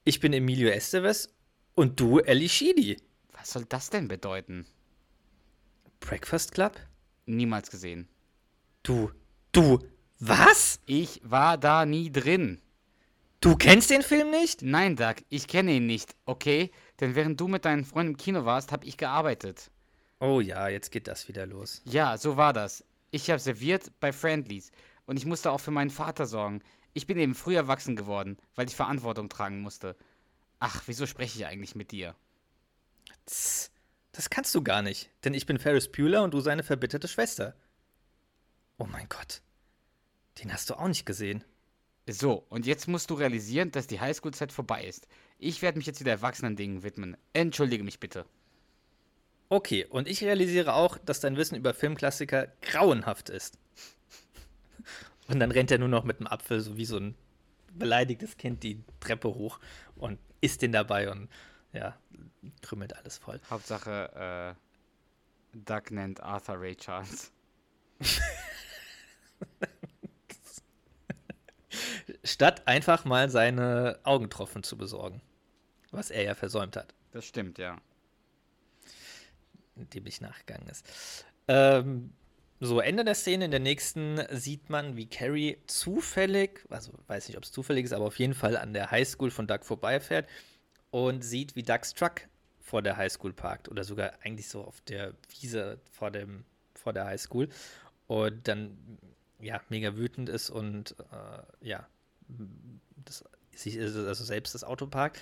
Ich 0.03 0.19
bin 0.19 0.33
Emilio 0.33 0.69
Estevez 0.69 1.29
und 1.75 1.99
du 1.99 2.19
Ellie 2.19 2.49
Sheedy. 2.49 3.01
Was 3.33 3.51
soll 3.51 3.65
das 3.65 3.89
denn 3.89 4.07
bedeuten? 4.07 4.65
Breakfast 5.99 6.53
Club? 6.53 6.79
Niemals 7.25 7.71
gesehen. 7.71 8.07
Du, 8.83 9.11
du, 9.51 9.79
was? 10.19 10.79
Ich 10.85 11.21
war 11.23 11.57
da 11.57 11.85
nie 11.85 12.11
drin. 12.11 12.61
Du 13.43 13.57
kennst 13.57 13.89
den 13.89 14.03
Film 14.03 14.31
nicht? 14.31 14.61
Nein, 14.61 14.95
Doug, 14.95 15.15
ich 15.27 15.49
kenne 15.49 15.73
ihn 15.73 15.85
nicht, 15.85 16.15
okay? 16.25 16.71
Denn 17.01 17.13
während 17.13 17.41
du 17.41 17.49
mit 17.49 17.65
deinen 17.65 17.83
Freunden 17.83 18.13
im 18.13 18.17
Kino 18.17 18.45
warst, 18.45 18.71
habe 18.71 18.85
ich 18.85 18.95
gearbeitet. 18.95 19.69
Oh 20.21 20.39
ja, 20.39 20.69
jetzt 20.69 20.91
geht 20.91 21.09
das 21.09 21.27
wieder 21.27 21.45
los. 21.45 21.81
Ja, 21.83 22.17
so 22.17 22.37
war 22.37 22.53
das. 22.53 22.85
Ich 23.11 23.29
habe 23.29 23.41
serviert 23.41 23.91
bei 23.99 24.13
Friendlies 24.13 24.71
und 25.07 25.17
ich 25.17 25.25
musste 25.25 25.51
auch 25.51 25.57
für 25.57 25.71
meinen 25.71 25.89
Vater 25.89 26.25
sorgen. 26.25 26.61
Ich 26.93 27.05
bin 27.05 27.17
eben 27.17 27.35
früh 27.35 27.57
erwachsen 27.57 27.97
geworden, 27.97 28.37
weil 28.55 28.69
ich 28.69 28.77
Verantwortung 28.77 29.27
tragen 29.27 29.59
musste. 29.59 29.97
Ach, 30.59 30.83
wieso 30.85 31.05
spreche 31.05 31.37
ich 31.37 31.45
eigentlich 31.45 31.75
mit 31.75 31.91
dir? 31.91 32.15
Tss, 33.25 33.71
das 34.13 34.29
kannst 34.29 34.55
du 34.55 34.63
gar 34.63 34.81
nicht, 34.81 35.09
denn 35.25 35.33
ich 35.33 35.45
bin 35.45 35.59
Ferris 35.59 35.91
Bueller 35.91 36.23
und 36.23 36.33
du 36.33 36.39
seine 36.39 36.63
verbitterte 36.63 37.09
Schwester. 37.09 37.57
Oh 38.77 38.87
mein 38.89 39.09
Gott. 39.09 39.41
Den 40.41 40.53
hast 40.53 40.69
du 40.69 40.75
auch 40.75 40.87
nicht 40.87 41.05
gesehen. 41.05 41.43
So, 42.07 42.45
und 42.49 42.65
jetzt 42.65 42.87
musst 42.87 43.09
du 43.09 43.13
realisieren, 43.13 43.71
dass 43.71 43.87
die 43.87 44.01
Highschool-Zeit 44.01 44.51
vorbei 44.51 44.83
ist. 44.83 45.07
Ich 45.39 45.61
werde 45.61 45.77
mich 45.77 45.87
jetzt 45.87 46.01
wieder 46.01 46.11
erwachsenen 46.11 46.55
Dingen 46.55 46.83
widmen. 46.83 47.15
Entschuldige 47.31 47.83
mich 47.83 47.99
bitte. 47.99 48.25
Okay, 49.47 49.85
und 49.85 50.07
ich 50.07 50.23
realisiere 50.23 50.73
auch, 50.73 50.97
dass 50.97 51.19
dein 51.21 51.37
Wissen 51.37 51.55
über 51.55 51.73
Filmklassiker 51.73 52.47
grauenhaft 52.61 53.29
ist. 53.29 53.57
Und 55.27 55.39
dann 55.39 55.51
rennt 55.51 55.71
er 55.71 55.77
nur 55.77 55.87
noch 55.87 56.03
mit 56.03 56.19
dem 56.19 56.27
Apfel, 56.27 56.59
so 56.59 56.75
wie 56.75 56.85
so 56.85 56.97
ein 56.97 57.15
beleidigtes 57.71 58.35
Kind, 58.35 58.63
die 58.63 58.83
Treppe 58.99 59.29
hoch 59.29 59.59
und 59.95 60.19
isst 60.41 60.61
den 60.61 60.71
dabei 60.71 61.09
und 61.09 61.29
ja, 61.71 61.97
krümmelt 62.61 62.95
alles 62.95 63.17
voll. 63.17 63.39
Hauptsache, 63.49 64.55
äh, 65.53 65.57
Doug 65.57 65.91
nennt 65.91 66.21
Arthur 66.21 66.59
Ray 66.59 66.75
Charles. 66.75 67.31
Statt 72.23 72.67
einfach 72.67 73.05
mal 73.05 73.29
seine 73.29 73.99
Augentropfen 74.03 74.63
zu 74.63 74.77
besorgen. 74.77 75.21
Was 75.91 76.09
er 76.09 76.23
ja 76.23 76.35
versäumt 76.35 76.75
hat. 76.77 76.93
Das 77.11 77.25
stimmt, 77.25 77.57
ja. 77.57 77.77
Dem 79.75 80.05
ich 80.05 80.21
nachgegangen 80.21 80.67
ist. 80.69 80.85
Ähm, 81.47 82.13
so, 82.59 82.79
Ende 82.79 83.03
der 83.03 83.15
Szene. 83.15 83.45
In 83.45 83.51
der 83.51 83.59
nächsten 83.59 84.21
sieht 84.31 84.69
man, 84.69 84.95
wie 84.95 85.07
Carrie 85.07 85.57
zufällig, 85.67 86.65
also 86.69 86.93
weiß 87.07 87.27
nicht, 87.27 87.37
ob 87.37 87.43
es 87.43 87.51
zufällig 87.51 87.85
ist, 87.85 87.93
aber 87.93 88.05
auf 88.05 88.17
jeden 88.19 88.33
Fall 88.33 88.55
an 88.55 88.73
der 88.73 88.89
Highschool 88.89 89.31
von 89.31 89.47
Doug 89.47 89.63
vorbeifährt 89.63 90.29
und 90.89 91.23
sieht, 91.23 91.55
wie 91.55 91.63
Dougs 91.63 91.93
Truck 91.93 92.21
vor 92.61 92.81
der 92.81 92.95
Highschool 92.95 93.33
parkt. 93.33 93.69
Oder 93.69 93.83
sogar 93.83 94.13
eigentlich 94.23 94.47
so 94.47 94.63
auf 94.63 94.79
der 94.81 95.13
Wiese 95.29 95.81
vor, 95.91 96.09
dem, 96.09 96.45
vor 96.73 96.93
der 96.93 97.05
Highschool. 97.05 97.49
Und 98.07 98.47
dann, 98.47 98.77
ja, 99.39 99.61
mega 99.69 99.95
wütend 99.97 100.29
ist 100.29 100.49
und, 100.49 100.95
äh, 101.11 101.67
ja, 101.67 101.87
das, 103.05 103.23
also 103.53 104.23
selbst 104.23 104.55
das 104.55 104.63
Auto 104.63 104.87
parkt. 104.87 105.21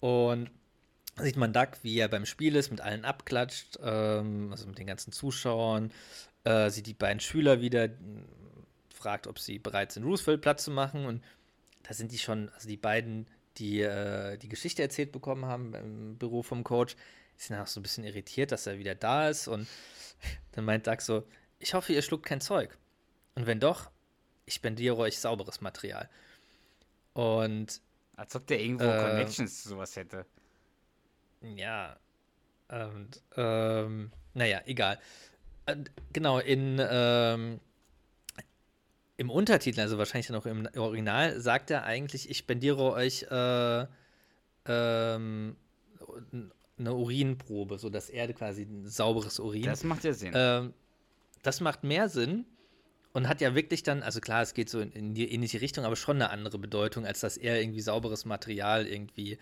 Und 0.00 0.50
sieht 1.16 1.36
man 1.36 1.52
Doug, 1.52 1.68
wie 1.82 1.98
er 1.98 2.08
beim 2.08 2.26
Spiel 2.26 2.56
ist, 2.56 2.70
mit 2.70 2.80
allen 2.80 3.04
abklatscht, 3.04 3.78
ähm, 3.82 4.48
also 4.50 4.66
mit 4.66 4.78
den 4.78 4.86
ganzen 4.86 5.12
Zuschauern, 5.12 5.92
äh, 6.44 6.70
sieht 6.70 6.86
die 6.86 6.94
beiden 6.94 7.20
Schüler 7.20 7.60
wieder, 7.60 7.88
fragt, 8.92 9.26
ob 9.26 9.38
sie 9.38 9.58
bereit 9.58 9.92
sind, 9.92 10.04
Roosevelt 10.04 10.40
Platz 10.40 10.64
zu 10.64 10.70
machen. 10.70 11.06
Und 11.06 11.22
da 11.82 11.94
sind 11.94 12.12
die 12.12 12.18
schon, 12.18 12.48
also 12.50 12.68
die 12.68 12.76
beiden, 12.76 13.26
die 13.56 13.80
äh, 13.80 14.36
die 14.38 14.48
Geschichte 14.48 14.82
erzählt 14.82 15.12
bekommen 15.12 15.46
haben 15.46 15.74
im 15.74 16.18
Büro 16.18 16.42
vom 16.42 16.64
Coach, 16.64 16.96
sind 17.36 17.56
auch 17.56 17.66
so 17.66 17.80
ein 17.80 17.82
bisschen 17.82 18.04
irritiert, 18.04 18.52
dass 18.52 18.66
er 18.66 18.78
wieder 18.78 18.94
da 18.94 19.28
ist. 19.28 19.48
Und 19.48 19.66
dann 20.52 20.64
meint 20.64 20.86
Doug 20.86 21.00
so, 21.00 21.26
ich 21.58 21.74
hoffe, 21.74 21.92
ihr 21.92 22.02
schluckt 22.02 22.26
kein 22.26 22.40
Zeug. 22.40 22.76
Und 23.34 23.46
wenn 23.46 23.60
doch, 23.60 23.90
ich 24.46 24.54
spendiere 24.54 24.96
euch 24.96 25.18
sauberes 25.18 25.60
Material. 25.60 26.08
Und 27.20 27.82
als 28.16 28.34
ob 28.34 28.46
der 28.46 28.62
irgendwo 28.62 28.86
äh, 28.86 28.98
Connections 28.98 29.62
zu 29.62 29.68
sowas 29.68 29.94
hätte. 29.94 30.24
Ja. 31.42 31.98
Und, 32.68 33.22
ähm, 33.36 34.10
naja, 34.32 34.62
egal. 34.64 34.98
Genau, 36.14 36.38
in, 36.38 36.80
ähm, 36.80 37.60
im 39.18 39.28
Untertitel, 39.28 39.80
also 39.80 39.98
wahrscheinlich 39.98 40.30
noch 40.30 40.46
im 40.46 40.66
Original, 40.76 41.38
sagt 41.38 41.70
er 41.70 41.84
eigentlich, 41.84 42.30
ich 42.30 42.38
spendiere 42.38 42.90
euch 42.90 43.24
äh, 43.24 43.86
ähm, 44.64 45.56
eine 46.78 46.94
Urinprobe, 46.94 47.78
sodass 47.78 48.08
er 48.08 48.32
quasi 48.32 48.62
ein 48.62 48.86
sauberes 48.86 49.38
Urin. 49.38 49.64
Das 49.64 49.84
macht 49.84 50.04
ja 50.04 50.14
Sinn. 50.14 50.32
Ähm, 50.34 50.72
das 51.42 51.60
macht 51.60 51.84
mehr 51.84 52.08
Sinn 52.08 52.46
und 53.12 53.28
hat 53.28 53.40
ja 53.40 53.54
wirklich 53.54 53.82
dann, 53.82 54.02
also 54.02 54.20
klar, 54.20 54.42
es 54.42 54.54
geht 54.54 54.70
so 54.70 54.80
in, 54.80 54.92
in 54.92 55.14
die 55.14 55.32
ähnliche 55.32 55.60
Richtung, 55.60 55.84
aber 55.84 55.96
schon 55.96 56.16
eine 56.16 56.30
andere 56.30 56.58
Bedeutung, 56.58 57.06
als 57.06 57.20
dass 57.20 57.36
er 57.36 57.60
irgendwie 57.60 57.80
sauberes 57.80 58.24
Material 58.24 58.86
irgendwie 58.86 59.38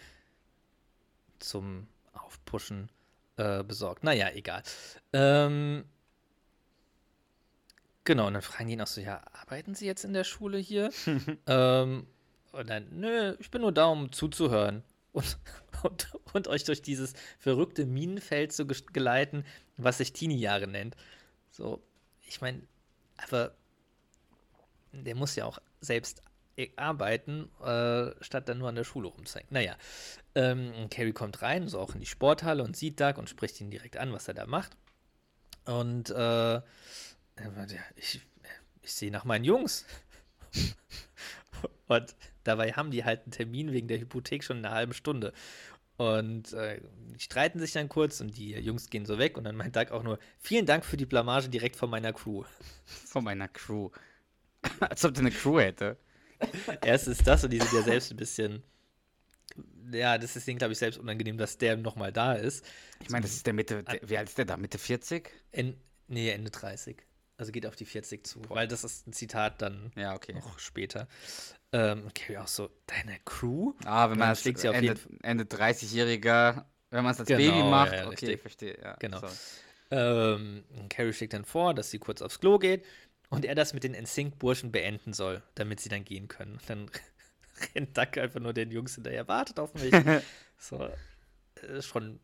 zum 1.38 1.86
Aufpushen 2.12 2.88
äh, 3.36 3.62
besorgt. 3.62 4.04
Naja, 4.04 4.30
egal. 4.34 4.62
Ähm, 5.12 5.84
genau, 8.04 8.26
und 8.26 8.34
dann 8.34 8.42
fragen 8.42 8.68
die 8.68 8.74
ihn 8.74 8.80
auch 8.80 8.86
so, 8.86 9.00
ja, 9.00 9.22
arbeiten 9.32 9.74
Sie 9.74 9.86
jetzt 9.86 10.04
in 10.04 10.12
der 10.12 10.24
Schule 10.24 10.58
hier? 10.58 10.90
ähm, 11.46 12.06
und 12.52 12.70
dann, 12.70 12.88
nö, 12.90 13.36
ich 13.38 13.50
bin 13.50 13.60
nur 13.60 13.72
da, 13.72 13.86
um 13.86 14.12
zuzuhören. 14.12 14.82
Und, 15.12 15.38
und, 15.82 16.10
und 16.32 16.48
euch 16.48 16.64
durch 16.64 16.82
dieses 16.82 17.12
verrückte 17.38 17.84
Minenfeld 17.84 18.52
zu 18.52 18.66
geleiten, 18.66 19.44
was 19.76 19.98
sich 19.98 20.12
Teenie-Jahre 20.12 20.66
nennt. 20.66 20.96
So, 21.50 21.82
ich 22.26 22.40
meine, 22.40 22.62
aber 23.18 23.54
der 24.92 25.14
muss 25.14 25.36
ja 25.36 25.44
auch 25.44 25.58
selbst 25.80 26.22
arbeiten, 26.76 27.48
äh, 27.62 28.12
statt 28.20 28.48
dann 28.48 28.58
nur 28.58 28.68
an 28.68 28.74
der 28.74 28.84
Schule 28.84 29.08
rumzuhängen. 29.08 29.52
Naja, 29.52 29.76
ähm, 30.34 30.72
Carrie 30.90 31.12
kommt 31.12 31.42
rein, 31.42 31.68
so 31.68 31.78
auch 31.78 31.94
in 31.94 32.00
die 32.00 32.06
Sporthalle 32.06 32.64
und 32.64 32.76
sieht 32.76 33.00
Doug 33.00 33.14
und 33.16 33.30
spricht 33.30 33.60
ihn 33.60 33.70
direkt 33.70 33.96
an, 33.96 34.12
was 34.12 34.26
er 34.26 34.34
da 34.34 34.46
macht. 34.46 34.76
Und 35.66 36.10
äh, 36.10 36.60
ich, 37.96 38.20
ich 38.82 38.94
sehe 38.94 39.12
nach 39.12 39.24
meinen 39.24 39.44
Jungs. 39.44 39.84
und 41.88 42.16
dabei 42.42 42.72
haben 42.72 42.90
die 42.90 43.04
halt 43.04 43.22
einen 43.22 43.32
Termin 43.32 43.72
wegen 43.72 43.86
der 43.86 44.00
Hypothek 44.00 44.42
schon 44.42 44.58
in 44.58 44.64
einer 44.64 44.74
halben 44.74 44.94
Stunde. 44.94 45.32
Und 45.98 46.52
äh, 46.52 46.80
die 47.12 47.18
streiten 47.18 47.58
sich 47.58 47.72
dann 47.72 47.88
kurz 47.88 48.20
und 48.20 48.38
die 48.38 48.52
Jungs 48.52 48.88
gehen 48.88 49.04
so 49.04 49.18
weg 49.18 49.36
und 49.36 49.42
dann 49.42 49.56
meint 49.56 49.74
Doug 49.74 49.90
auch 49.90 50.04
nur, 50.04 50.20
vielen 50.38 50.64
Dank 50.64 50.84
für 50.84 50.96
die 50.96 51.06
Blamage 51.06 51.48
direkt 51.48 51.74
von 51.74 51.90
meiner 51.90 52.12
Crew. 52.12 52.44
Von 52.86 53.24
meiner 53.24 53.48
Crew. 53.48 53.90
Als 54.80 55.04
ob 55.04 55.14
der 55.14 55.22
eine 55.22 55.32
Crew 55.32 55.58
hätte. 55.58 55.96
Erst 56.84 57.08
ist 57.08 57.26
das 57.26 57.42
und 57.42 57.50
die 57.50 57.58
sind 57.58 57.72
ja 57.72 57.82
selbst 57.82 58.12
ein 58.12 58.16
bisschen. 58.16 58.62
Ja, 59.92 60.18
das 60.18 60.36
ist 60.36 60.46
denen, 60.46 60.58
glaube 60.58 60.72
ich, 60.72 60.78
selbst 60.78 60.98
unangenehm, 60.98 61.36
dass 61.36 61.58
der 61.58 61.76
nochmal 61.76 62.12
da 62.12 62.34
ist. 62.34 62.64
Ich 63.02 63.10
meine, 63.10 63.22
das 63.22 63.32
ist 63.32 63.46
der 63.46 63.54
Mitte. 63.54 63.82
Der, 63.82 64.08
wie 64.08 64.18
alt 64.18 64.28
ist 64.28 64.38
der 64.38 64.44
da? 64.44 64.56
Mitte 64.56 64.78
40? 64.78 65.28
En, 65.50 65.76
nee, 66.06 66.30
Ende 66.30 66.50
30. 66.50 67.02
Also 67.38 67.50
geht 67.50 67.66
auf 67.66 67.74
die 67.74 67.86
40 67.86 68.24
zu. 68.24 68.40
Boah. 68.42 68.56
Weil 68.56 68.68
das 68.68 68.84
ist 68.84 69.08
ein 69.08 69.12
Zitat 69.12 69.62
dann 69.62 69.90
ja, 69.96 70.14
okay. 70.14 70.34
noch 70.34 70.60
später. 70.60 71.08
Ähm, 71.72 72.06
okay, 72.06 72.38
auch 72.38 72.48
so, 72.48 72.70
deine 72.86 73.18
Crew? 73.24 73.74
Ah, 73.84 74.10
wenn 74.10 74.18
man 74.18 74.32
es 74.32 74.44
Ende, 74.46 74.96
Ende 75.22 75.44
30-Jähriger, 75.44 76.64
wenn 76.90 77.04
man 77.04 77.12
es 77.12 77.20
als 77.20 77.28
genau, 77.28 77.40
Baby 77.40 77.62
macht, 77.68 77.92
ja, 77.92 78.06
okay, 78.06 78.10
richtig. 78.10 78.40
verstehe. 78.40 78.78
Ja, 78.82 78.96
genau. 78.98 79.20
Ähm, 79.90 80.64
Carrie 80.88 81.12
schlägt 81.12 81.34
dann 81.34 81.44
vor, 81.44 81.74
dass 81.74 81.90
sie 81.90 81.98
kurz 81.98 82.22
aufs 82.22 82.40
Klo 82.40 82.58
geht 82.58 82.84
und 83.30 83.44
er 83.44 83.54
das 83.54 83.74
mit 83.74 83.84
den 83.84 83.94
NSYNC-Burschen 83.94 84.72
beenden 84.72 85.12
soll, 85.12 85.42
damit 85.54 85.80
sie 85.80 85.88
dann 85.88 86.04
gehen 86.04 86.28
können. 86.28 86.52
Und 86.52 86.70
dann 86.70 86.90
rennt 87.74 87.96
Duck 87.96 88.16
einfach 88.16 88.40
nur 88.40 88.54
den 88.54 88.70
Jungs 88.70 88.94
hinterher, 88.94 89.28
wartet 89.28 89.58
auf 89.58 89.74
mich. 89.74 89.92
so, 90.58 90.88
ist 91.62 91.86
schon 91.86 92.20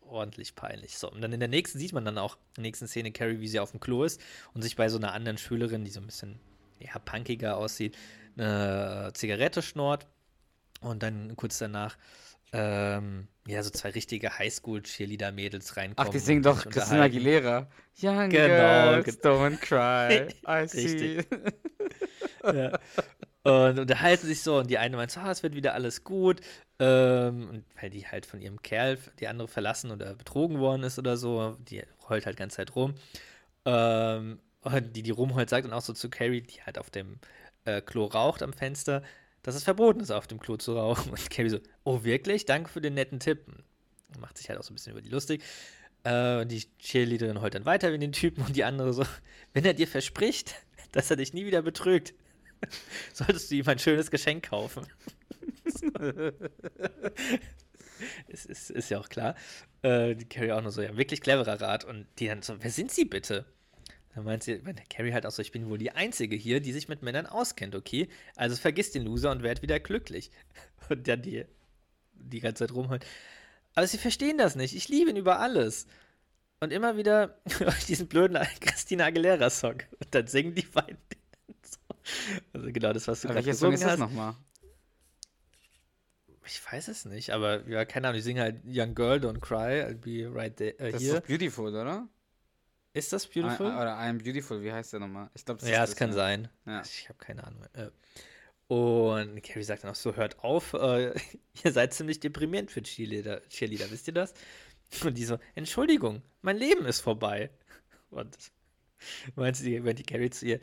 ordentlich 0.00 0.54
peinlich. 0.54 0.98
So, 0.98 1.10
und 1.10 1.20
dann 1.20 1.32
in 1.32 1.40
der 1.40 1.48
nächsten 1.48 1.78
sieht 1.78 1.92
man 1.92 2.04
dann 2.04 2.18
auch, 2.18 2.36
in 2.36 2.62
der 2.62 2.62
nächsten 2.62 2.88
Szene 2.88 3.12
Carrie, 3.12 3.40
wie 3.40 3.48
sie 3.48 3.60
auf 3.60 3.70
dem 3.70 3.80
Klo 3.80 4.04
ist 4.04 4.20
und 4.52 4.62
sich 4.62 4.76
bei 4.76 4.88
so 4.88 4.98
einer 4.98 5.12
anderen 5.12 5.38
Schülerin, 5.38 5.84
die 5.84 5.90
so 5.90 6.00
ein 6.00 6.06
bisschen 6.06 6.38
ja, 6.78 6.98
punkiger 6.98 7.56
aussieht, 7.56 7.96
eine 8.36 9.12
Zigarette 9.14 9.62
schnort. 9.62 10.06
Und 10.80 11.02
dann 11.02 11.34
kurz 11.36 11.58
danach 11.58 11.96
ähm, 12.52 13.26
ja, 13.48 13.62
so 13.62 13.70
zwei 13.70 13.90
richtige 13.90 14.38
Highschool-Cheerleader-Mädels 14.38 15.76
reinkommen. 15.76 16.08
Ach, 16.08 16.12
die 16.12 16.20
singen 16.20 16.42
doch 16.42 16.64
Christina 16.64 17.02
Aguilera. 17.02 17.66
Young 18.00 18.30
genau, 18.30 19.02
girls, 19.02 19.22
don't 19.22 19.56
cry, 19.58 20.28
I 20.46 20.68
see. 20.68 21.24
ja. 22.44 22.78
Und 23.42 23.78
unterhalten 23.80 24.26
sich 24.26 24.42
so 24.42 24.58
und 24.58 24.70
die 24.70 24.78
eine 24.78 24.96
meint 24.96 25.10
so, 25.10 25.20
ah, 25.20 25.32
es 25.32 25.42
wird 25.42 25.54
wieder 25.54 25.74
alles 25.74 26.04
gut. 26.04 26.40
Ähm, 26.78 27.48
und 27.50 27.64
weil 27.80 27.90
die 27.90 28.06
halt 28.06 28.24
von 28.24 28.40
ihrem 28.40 28.62
Kerl, 28.62 28.98
die 29.18 29.26
andere 29.26 29.48
verlassen 29.48 29.90
oder 29.90 30.14
betrogen 30.14 30.60
worden 30.60 30.84
ist 30.84 30.98
oder 30.98 31.16
so, 31.16 31.56
die 31.68 31.82
heult 32.08 32.24
halt 32.24 32.36
ganz 32.36 32.54
Zeit 32.54 32.74
rum. 32.76 32.94
Ähm, 33.64 34.38
und 34.62 34.96
die, 34.96 35.02
die 35.02 35.10
rumheult, 35.10 35.50
sagt 35.50 35.66
dann 35.66 35.74
auch 35.74 35.82
so 35.82 35.92
zu 35.92 36.08
Carrie, 36.08 36.40
die 36.40 36.62
halt 36.62 36.78
auf 36.78 36.88
dem 36.88 37.18
äh, 37.64 37.80
Klo 37.80 38.06
raucht 38.06 38.42
am 38.42 38.52
Fenster, 38.52 39.02
dass 39.42 39.54
es 39.54 39.64
verboten 39.64 40.00
ist, 40.00 40.10
auf 40.10 40.26
dem 40.26 40.40
Klo 40.40 40.56
zu 40.56 40.76
rauchen. 40.76 41.10
Und 41.10 41.30
Carrie 41.30 41.50
so, 41.50 41.60
oh 41.84 42.04
wirklich? 42.04 42.44
Danke 42.44 42.70
für 42.70 42.80
den 42.80 42.94
netten 42.94 43.20
Tipp. 43.20 43.46
Macht 44.18 44.38
sich 44.38 44.48
halt 44.48 44.58
auch 44.58 44.64
so 44.64 44.72
ein 44.72 44.74
bisschen 44.76 44.92
über 44.92 45.02
die 45.02 45.10
lustig. 45.10 45.42
Äh, 46.04 46.46
die 46.46 46.64
Cheerleaderin 46.78 47.40
heult 47.40 47.54
dann 47.54 47.64
weiter 47.64 47.92
wie 47.92 47.98
den 47.98 48.12
Typen 48.12 48.44
und 48.44 48.56
die 48.56 48.64
andere 48.64 48.92
so, 48.92 49.04
wenn 49.52 49.64
er 49.64 49.74
dir 49.74 49.88
verspricht, 49.88 50.54
dass 50.92 51.10
er 51.10 51.16
dich 51.16 51.32
nie 51.32 51.46
wieder 51.46 51.62
betrügt, 51.62 52.14
solltest 53.12 53.50
du 53.50 53.56
ihm 53.56 53.68
ein 53.68 53.78
schönes 53.78 54.10
Geschenk 54.10 54.48
kaufen. 54.48 54.86
es 58.28 58.46
ist, 58.46 58.70
ist, 58.70 58.90
ja 58.90 58.98
auch 59.00 59.08
klar. 59.08 59.34
Äh, 59.82 60.14
die 60.14 60.28
Carrie 60.28 60.52
auch 60.52 60.62
nur 60.62 60.72
so, 60.72 60.82
ja, 60.82 60.96
wirklich 60.96 61.20
cleverer 61.20 61.60
Rat. 61.60 61.84
Und 61.84 62.06
die 62.18 62.28
dann 62.28 62.42
so, 62.42 62.56
wer 62.60 62.70
sind 62.70 62.90
sie 62.90 63.04
bitte? 63.04 63.44
Dann 64.14 64.24
meint 64.24 64.42
sie, 64.44 64.60
meint 64.62 64.88
Carrie 64.88 65.12
halt 65.12 65.26
auch 65.26 65.30
so, 65.32 65.42
ich 65.42 65.50
bin 65.52 65.68
wohl 65.68 65.78
die 65.78 65.90
Einzige 65.90 66.36
hier, 66.36 66.60
die 66.60 66.72
sich 66.72 66.88
mit 66.88 67.02
Männern 67.02 67.26
auskennt, 67.26 67.74
okay? 67.74 68.08
Also 68.36 68.54
vergiss 68.56 68.92
den 68.92 69.02
Loser 69.04 69.30
und 69.32 69.42
werd 69.42 69.62
wieder 69.62 69.80
glücklich. 69.80 70.30
Und 70.90 71.08
dann 71.08 71.22
die, 71.22 71.46
die 72.12 72.40
ganze 72.40 72.66
Zeit 72.66 72.74
rumholen. 72.76 73.00
Aber 73.74 73.86
sie 73.86 73.96
verstehen 73.96 74.36
das 74.36 74.54
nicht. 74.54 74.76
Ich 74.76 74.88
liebe 74.88 75.08
ihn 75.10 75.16
über 75.16 75.40
alles. 75.40 75.86
Und 76.60 76.72
immer 76.72 76.96
wieder 76.98 77.38
diesen 77.88 78.06
blöden 78.06 78.36
Christina 78.60 79.06
Aguilera-Song. 79.06 79.82
Und 79.98 80.14
dann 80.14 80.26
singen 80.26 80.54
die 80.54 80.62
beiden. 80.62 80.98
so. 81.62 81.78
Also 82.52 82.70
genau 82.70 82.92
das, 82.92 83.08
was 83.08 83.22
du 83.22 83.28
gerade 83.28 83.44
welcher 83.46 83.54
Song 83.58 83.70
gesungen 83.70 83.74
ist 83.76 83.82
das 83.82 83.92
hast. 83.92 83.98
nochmal? 83.98 84.34
Ich 86.46 86.60
weiß 86.70 86.88
es 86.88 87.06
nicht, 87.06 87.30
aber 87.30 87.66
ja, 87.68 87.86
keine 87.86 88.08
Ahnung, 88.08 88.18
die 88.18 88.22
singen 88.22 88.42
halt 88.42 88.60
Young 88.66 88.94
Girl, 88.94 89.18
Don't 89.18 89.40
Cry, 89.40 89.82
I'll 89.82 89.94
be 89.94 90.30
right 90.32 90.54
there. 90.54 90.78
Äh, 90.78 90.92
Das 90.92 91.00
hier. 91.00 91.14
ist 91.14 91.22
doch 91.22 91.26
Beautiful, 91.26 91.70
oder? 91.70 92.06
Ist 92.94 93.12
das 93.12 93.26
Beautiful? 93.26 93.66
I, 93.66 93.70
oder 93.74 93.96
I 93.96 94.08
am 94.08 94.18
Beautiful, 94.18 94.62
wie 94.62 94.72
heißt 94.72 94.92
der 94.94 95.00
nochmal? 95.00 95.30
Ich 95.34 95.44
glaube, 95.44 95.66
ja, 95.66 95.84
es 95.84 95.96
kann 95.96 96.12
sein. 96.12 96.48
Ja. 96.66 96.82
Ich 96.82 97.08
habe 97.08 97.18
keine 97.18 97.44
Ahnung. 97.44 97.64
Äh, 97.74 97.90
Und 98.68 99.42
Carrie 99.42 99.64
sagt 99.64 99.84
dann 99.84 99.90
auch 99.90 99.96
so, 99.96 100.16
hört 100.16 100.38
auf, 100.44 100.74
äh, 100.74 101.14
ihr 101.64 101.72
seid 101.72 101.92
ziemlich 101.94 102.20
deprimierend 102.20 102.70
für 102.70 102.82
Cheerleader, 102.82 103.42
Cheerleader, 103.48 103.90
wisst 103.90 104.08
ihr 104.08 104.14
das? 104.14 104.34
Und 105.04 105.18
die 105.18 105.24
so, 105.24 105.38
Entschuldigung, 105.56 106.22
mein 106.42 106.56
Leben 106.56 106.86
ist 106.86 107.00
vorbei. 107.00 107.50
Und 108.10 108.36
meint 109.36 109.56
sie, 109.56 109.80
meint 109.80 109.98
die 109.98 110.04
Carrie 110.04 110.30
zu 110.30 110.46
ihr, 110.46 110.60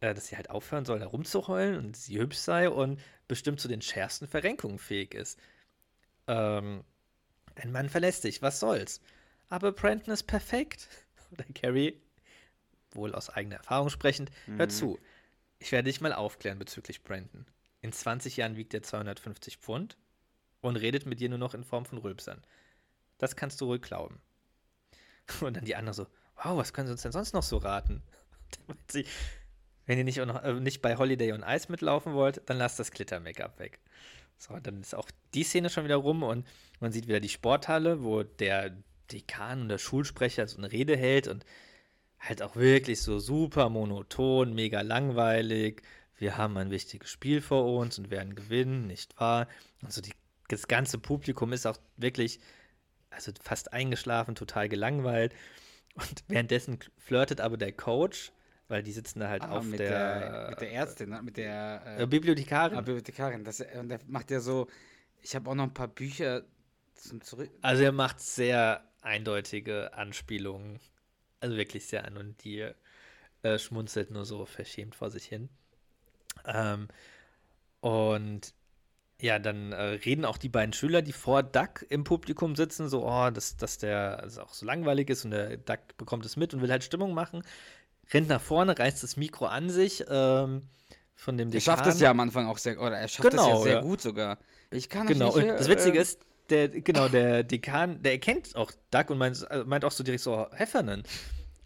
äh, 0.00 0.14
dass 0.14 0.28
sie 0.28 0.36
halt 0.36 0.50
aufhören 0.50 0.84
soll, 0.84 1.00
da 1.00 1.06
rumzuheulen 1.06 1.76
und 1.76 1.96
sie 1.96 2.18
hübsch 2.18 2.38
sei 2.38 2.68
und 2.70 3.00
bestimmt 3.28 3.60
zu 3.60 3.68
den 3.68 3.82
schärfsten 3.82 4.28
Verrenkungen 4.28 4.78
fähig 4.78 5.14
ist. 5.14 5.38
Ähm, 6.28 6.84
ein 7.56 7.72
Mann 7.72 7.88
verlässt 7.90 8.24
dich, 8.24 8.42
was 8.42 8.60
soll's? 8.60 9.00
Aber 9.48 9.72
Brandon 9.72 10.12
ist 10.14 10.24
perfekt. 10.24 10.88
Oder 11.30 11.44
Carrie, 11.54 12.00
wohl 12.92 13.14
aus 13.14 13.30
eigener 13.30 13.56
Erfahrung 13.56 13.90
sprechend, 13.90 14.30
hör 14.46 14.68
zu. 14.68 14.98
Ich 15.58 15.72
werde 15.72 15.90
dich 15.90 16.00
mal 16.00 16.12
aufklären 16.12 16.58
bezüglich 16.58 17.02
Brandon. 17.02 17.46
In 17.80 17.92
20 17.92 18.36
Jahren 18.36 18.56
wiegt 18.56 18.74
er 18.74 18.82
250 18.82 19.58
Pfund 19.58 19.96
und 20.60 20.76
redet 20.76 21.06
mit 21.06 21.20
dir 21.20 21.28
nur 21.28 21.38
noch 21.38 21.54
in 21.54 21.64
Form 21.64 21.84
von 21.84 21.98
Rülpsern. 21.98 22.42
Das 23.18 23.36
kannst 23.36 23.60
du 23.60 23.66
ruhig 23.66 23.82
glauben. 23.82 24.20
Und 25.40 25.56
dann 25.56 25.64
die 25.64 25.76
andere 25.76 25.94
so, 25.94 26.06
wow, 26.42 26.56
was 26.56 26.72
können 26.72 26.88
sie 26.88 26.92
uns 26.92 27.02
denn 27.02 27.12
sonst 27.12 27.32
noch 27.32 27.42
so 27.42 27.58
raten? 27.58 28.02
Dann 28.50 28.76
meint 28.76 28.92
sie, 28.92 29.06
wenn 29.86 29.98
ihr 29.98 30.04
nicht, 30.04 30.18
noch, 30.18 30.42
äh, 30.42 30.54
nicht 30.54 30.82
bei 30.82 30.96
Holiday 30.96 31.32
on 31.32 31.44
Ice 31.46 31.70
mitlaufen 31.70 32.14
wollt, 32.14 32.42
dann 32.46 32.56
lasst 32.56 32.78
das 32.78 32.90
Glitter-Make-up 32.90 33.58
weg. 33.58 33.80
So, 34.38 34.58
dann 34.58 34.80
ist 34.80 34.94
auch 34.94 35.08
die 35.32 35.44
Szene 35.44 35.70
schon 35.70 35.84
wieder 35.84 35.96
rum 35.96 36.22
und 36.22 36.46
man 36.80 36.92
sieht 36.92 37.06
wieder 37.06 37.20
die 37.20 37.28
Sporthalle, 37.28 38.02
wo 38.02 38.22
der 38.22 38.76
Dekan 39.12 39.62
und 39.62 39.68
der 39.68 39.78
Schulsprecher 39.78 40.46
so 40.46 40.58
eine 40.58 40.72
Rede 40.72 40.96
hält 40.96 41.28
und 41.28 41.44
halt 42.18 42.42
auch 42.42 42.56
wirklich 42.56 43.02
so 43.02 43.18
super 43.18 43.68
monoton, 43.68 44.54
mega 44.54 44.80
langweilig. 44.80 45.82
Wir 46.16 46.36
haben 46.36 46.56
ein 46.56 46.70
wichtiges 46.70 47.10
Spiel 47.10 47.40
vor 47.40 47.76
uns 47.76 47.98
und 47.98 48.10
werden 48.10 48.34
gewinnen, 48.34 48.86
nicht 48.86 49.18
wahr? 49.20 49.48
Und 49.82 49.92
so 49.92 50.00
die, 50.00 50.12
das 50.48 50.68
ganze 50.68 50.98
Publikum 50.98 51.52
ist 51.52 51.66
auch 51.66 51.76
wirklich, 51.96 52.40
also 53.10 53.32
fast 53.42 53.72
eingeschlafen, 53.72 54.34
total 54.34 54.68
gelangweilt. 54.68 55.34
Und 55.94 56.24
währenddessen 56.28 56.78
flirtet 56.98 57.40
aber 57.40 57.56
der 57.56 57.72
Coach, 57.72 58.32
weil 58.68 58.82
die 58.82 58.92
sitzen 58.92 59.20
da 59.20 59.28
halt 59.28 59.42
Ah, 59.42 59.58
auf 59.58 59.64
mit, 59.64 59.78
der, 59.80 60.18
der, 60.20 60.50
mit 60.50 60.60
der 60.60 60.72
Ärztin, 60.72 61.10
ne? 61.10 61.22
mit 61.22 61.36
der 61.36 61.82
äh, 61.86 62.02
äh, 62.02 62.06
Bibliothekarin. 62.06 62.78
ah, 62.78 62.80
Bibliothekarin. 62.80 63.44
Das, 63.44 63.60
und 63.60 63.88
der 63.90 64.00
macht 64.06 64.30
ja 64.30 64.40
so, 64.40 64.66
ich 65.20 65.34
habe 65.34 65.50
auch 65.50 65.54
noch 65.54 65.64
ein 65.64 65.74
paar 65.74 65.88
Bücher 65.88 66.42
zum 66.94 67.20
Zurück. 67.20 67.50
Also 67.60 67.82
er 67.82 67.92
macht 67.92 68.20
sehr 68.20 68.82
eindeutige 69.04 69.94
Anspielungen. 69.94 70.80
Also 71.40 71.56
wirklich 71.56 71.86
sehr 71.86 72.04
an 72.06 72.16
und 72.16 72.42
die 72.44 72.70
äh, 73.42 73.58
schmunzelt 73.58 74.10
nur 74.10 74.24
so 74.24 74.46
verschämt 74.46 74.94
vor 74.94 75.10
sich 75.10 75.26
hin. 75.26 75.48
Ähm, 76.46 76.88
und 77.80 78.54
ja, 79.20 79.38
dann 79.38 79.72
äh, 79.72 79.82
reden 79.82 80.24
auch 80.24 80.38
die 80.38 80.48
beiden 80.48 80.72
Schüler, 80.72 81.02
die 81.02 81.12
vor 81.12 81.42
Duck 81.42 81.84
im 81.88 82.04
Publikum 82.04 82.56
sitzen, 82.56 82.88
so, 82.88 83.06
oh, 83.06 83.30
dass, 83.30 83.56
dass 83.56 83.78
der 83.78 84.20
also 84.20 84.42
auch 84.42 84.54
so 84.54 84.66
langweilig 84.66 85.10
ist 85.10 85.24
und 85.24 85.30
der 85.32 85.56
Duck 85.58 85.80
bekommt 85.98 86.24
es 86.26 86.36
mit 86.36 86.54
und 86.54 86.62
will 86.62 86.70
halt 86.70 86.82
Stimmung 86.84 87.14
machen. 87.14 87.42
Rennt 88.12 88.28
nach 88.28 88.40
vorne, 88.40 88.78
reißt 88.78 89.02
das 89.02 89.16
Mikro 89.16 89.46
an 89.46 89.70
sich 89.70 90.04
ähm, 90.08 90.62
von 91.14 91.36
dem 91.38 91.52
Er 91.52 91.60
schafft 91.60 91.86
es 91.86 91.96
Dekan. 91.96 92.04
ja 92.04 92.10
am 92.10 92.20
Anfang 92.20 92.46
auch 92.46 92.58
sehr, 92.58 92.80
oder 92.80 92.98
er 92.98 93.08
schafft 93.08 93.34
es 93.34 93.44
Genau, 93.44 93.48
ja 93.50 93.56
sehr 93.62 93.74
ja. 93.74 93.80
gut 93.82 94.00
sogar. 94.00 94.38
Ich 94.70 94.88
kann 94.88 95.06
Genau, 95.06 95.32
und 95.32 95.42
nicht, 95.42 95.52
äh, 95.52 95.56
das 95.56 95.68
Witzige 95.68 95.98
äh, 95.98 96.02
ist, 96.02 96.26
der, 96.50 96.68
genau, 96.68 97.08
der 97.08 97.42
Dekan, 97.42 98.02
der 98.02 98.12
erkennt 98.12 98.54
auch 98.56 98.72
Doug 98.90 99.04
und 99.08 99.18
meint, 99.18 99.50
also 99.50 99.64
meint 99.66 99.84
auch 99.84 99.92
so 99.92 100.04
direkt 100.04 100.22
so 100.22 100.46
Heffernan. 100.52 101.02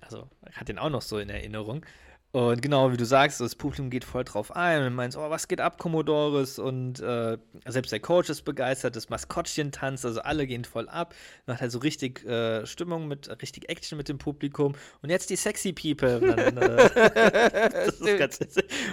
Also, 0.00 0.28
hat 0.52 0.68
den 0.68 0.78
auch 0.78 0.90
noch 0.90 1.02
so 1.02 1.18
in 1.18 1.28
Erinnerung. 1.28 1.84
Und 2.30 2.60
genau, 2.60 2.92
wie 2.92 2.98
du 2.98 3.06
sagst, 3.06 3.40
das 3.40 3.54
Publikum 3.54 3.88
geht 3.88 4.04
voll 4.04 4.22
drauf 4.22 4.54
ein 4.54 4.84
und 4.84 4.94
meint, 4.94 5.16
oh, 5.16 5.30
was 5.30 5.48
geht 5.48 5.62
ab, 5.62 5.78
Commodores? 5.78 6.58
Und 6.58 7.00
äh, 7.00 7.38
selbst 7.66 7.90
der 7.90 8.00
Coach 8.00 8.28
ist 8.28 8.42
begeistert, 8.42 8.96
das 8.96 9.08
Maskottchen 9.08 9.72
tanzt, 9.72 10.04
also 10.04 10.20
alle 10.20 10.46
gehen 10.46 10.66
voll 10.66 10.90
ab. 10.90 11.14
Macht 11.46 11.62
halt 11.62 11.72
so 11.72 11.78
richtig 11.78 12.26
äh, 12.26 12.66
Stimmung 12.66 13.08
mit, 13.08 13.30
richtig 13.42 13.70
Action 13.70 13.96
mit 13.96 14.10
dem 14.10 14.18
Publikum. 14.18 14.74
Und 15.00 15.08
jetzt 15.08 15.30
die 15.30 15.36
Sexy 15.36 15.72
People. 15.72 16.20
Und 16.20 16.36
dann, 16.36 16.56
äh, 16.58 17.70
das 17.70 17.98
ist 17.98 18.18
ganz. 18.18 18.38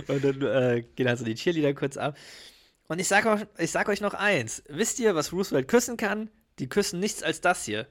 Und 0.08 0.24
dann 0.24 0.42
äh, 0.42 0.84
gehen 0.96 1.08
also 1.10 1.26
die 1.26 1.36
Cheerleader 1.36 1.74
kurz 1.74 1.98
ab. 1.98 2.16
Und 2.88 3.00
ich 3.00 3.08
sag, 3.08 3.26
euch, 3.26 3.46
ich 3.58 3.72
sag 3.72 3.90
euch 3.90 4.02
noch 4.02 4.14
eins. 4.14 4.64
Wisst 4.68 5.00
ihr, 5.00 5.16
was 5.16 5.32
Roosevelt 5.34 5.68
küssen 5.68 5.98
kann? 5.98 6.30
Die 6.60 6.70
küssen 6.70 7.00
nichts 7.00 7.24
als 7.24 7.42
das 7.42 7.66
hier. 7.66 7.88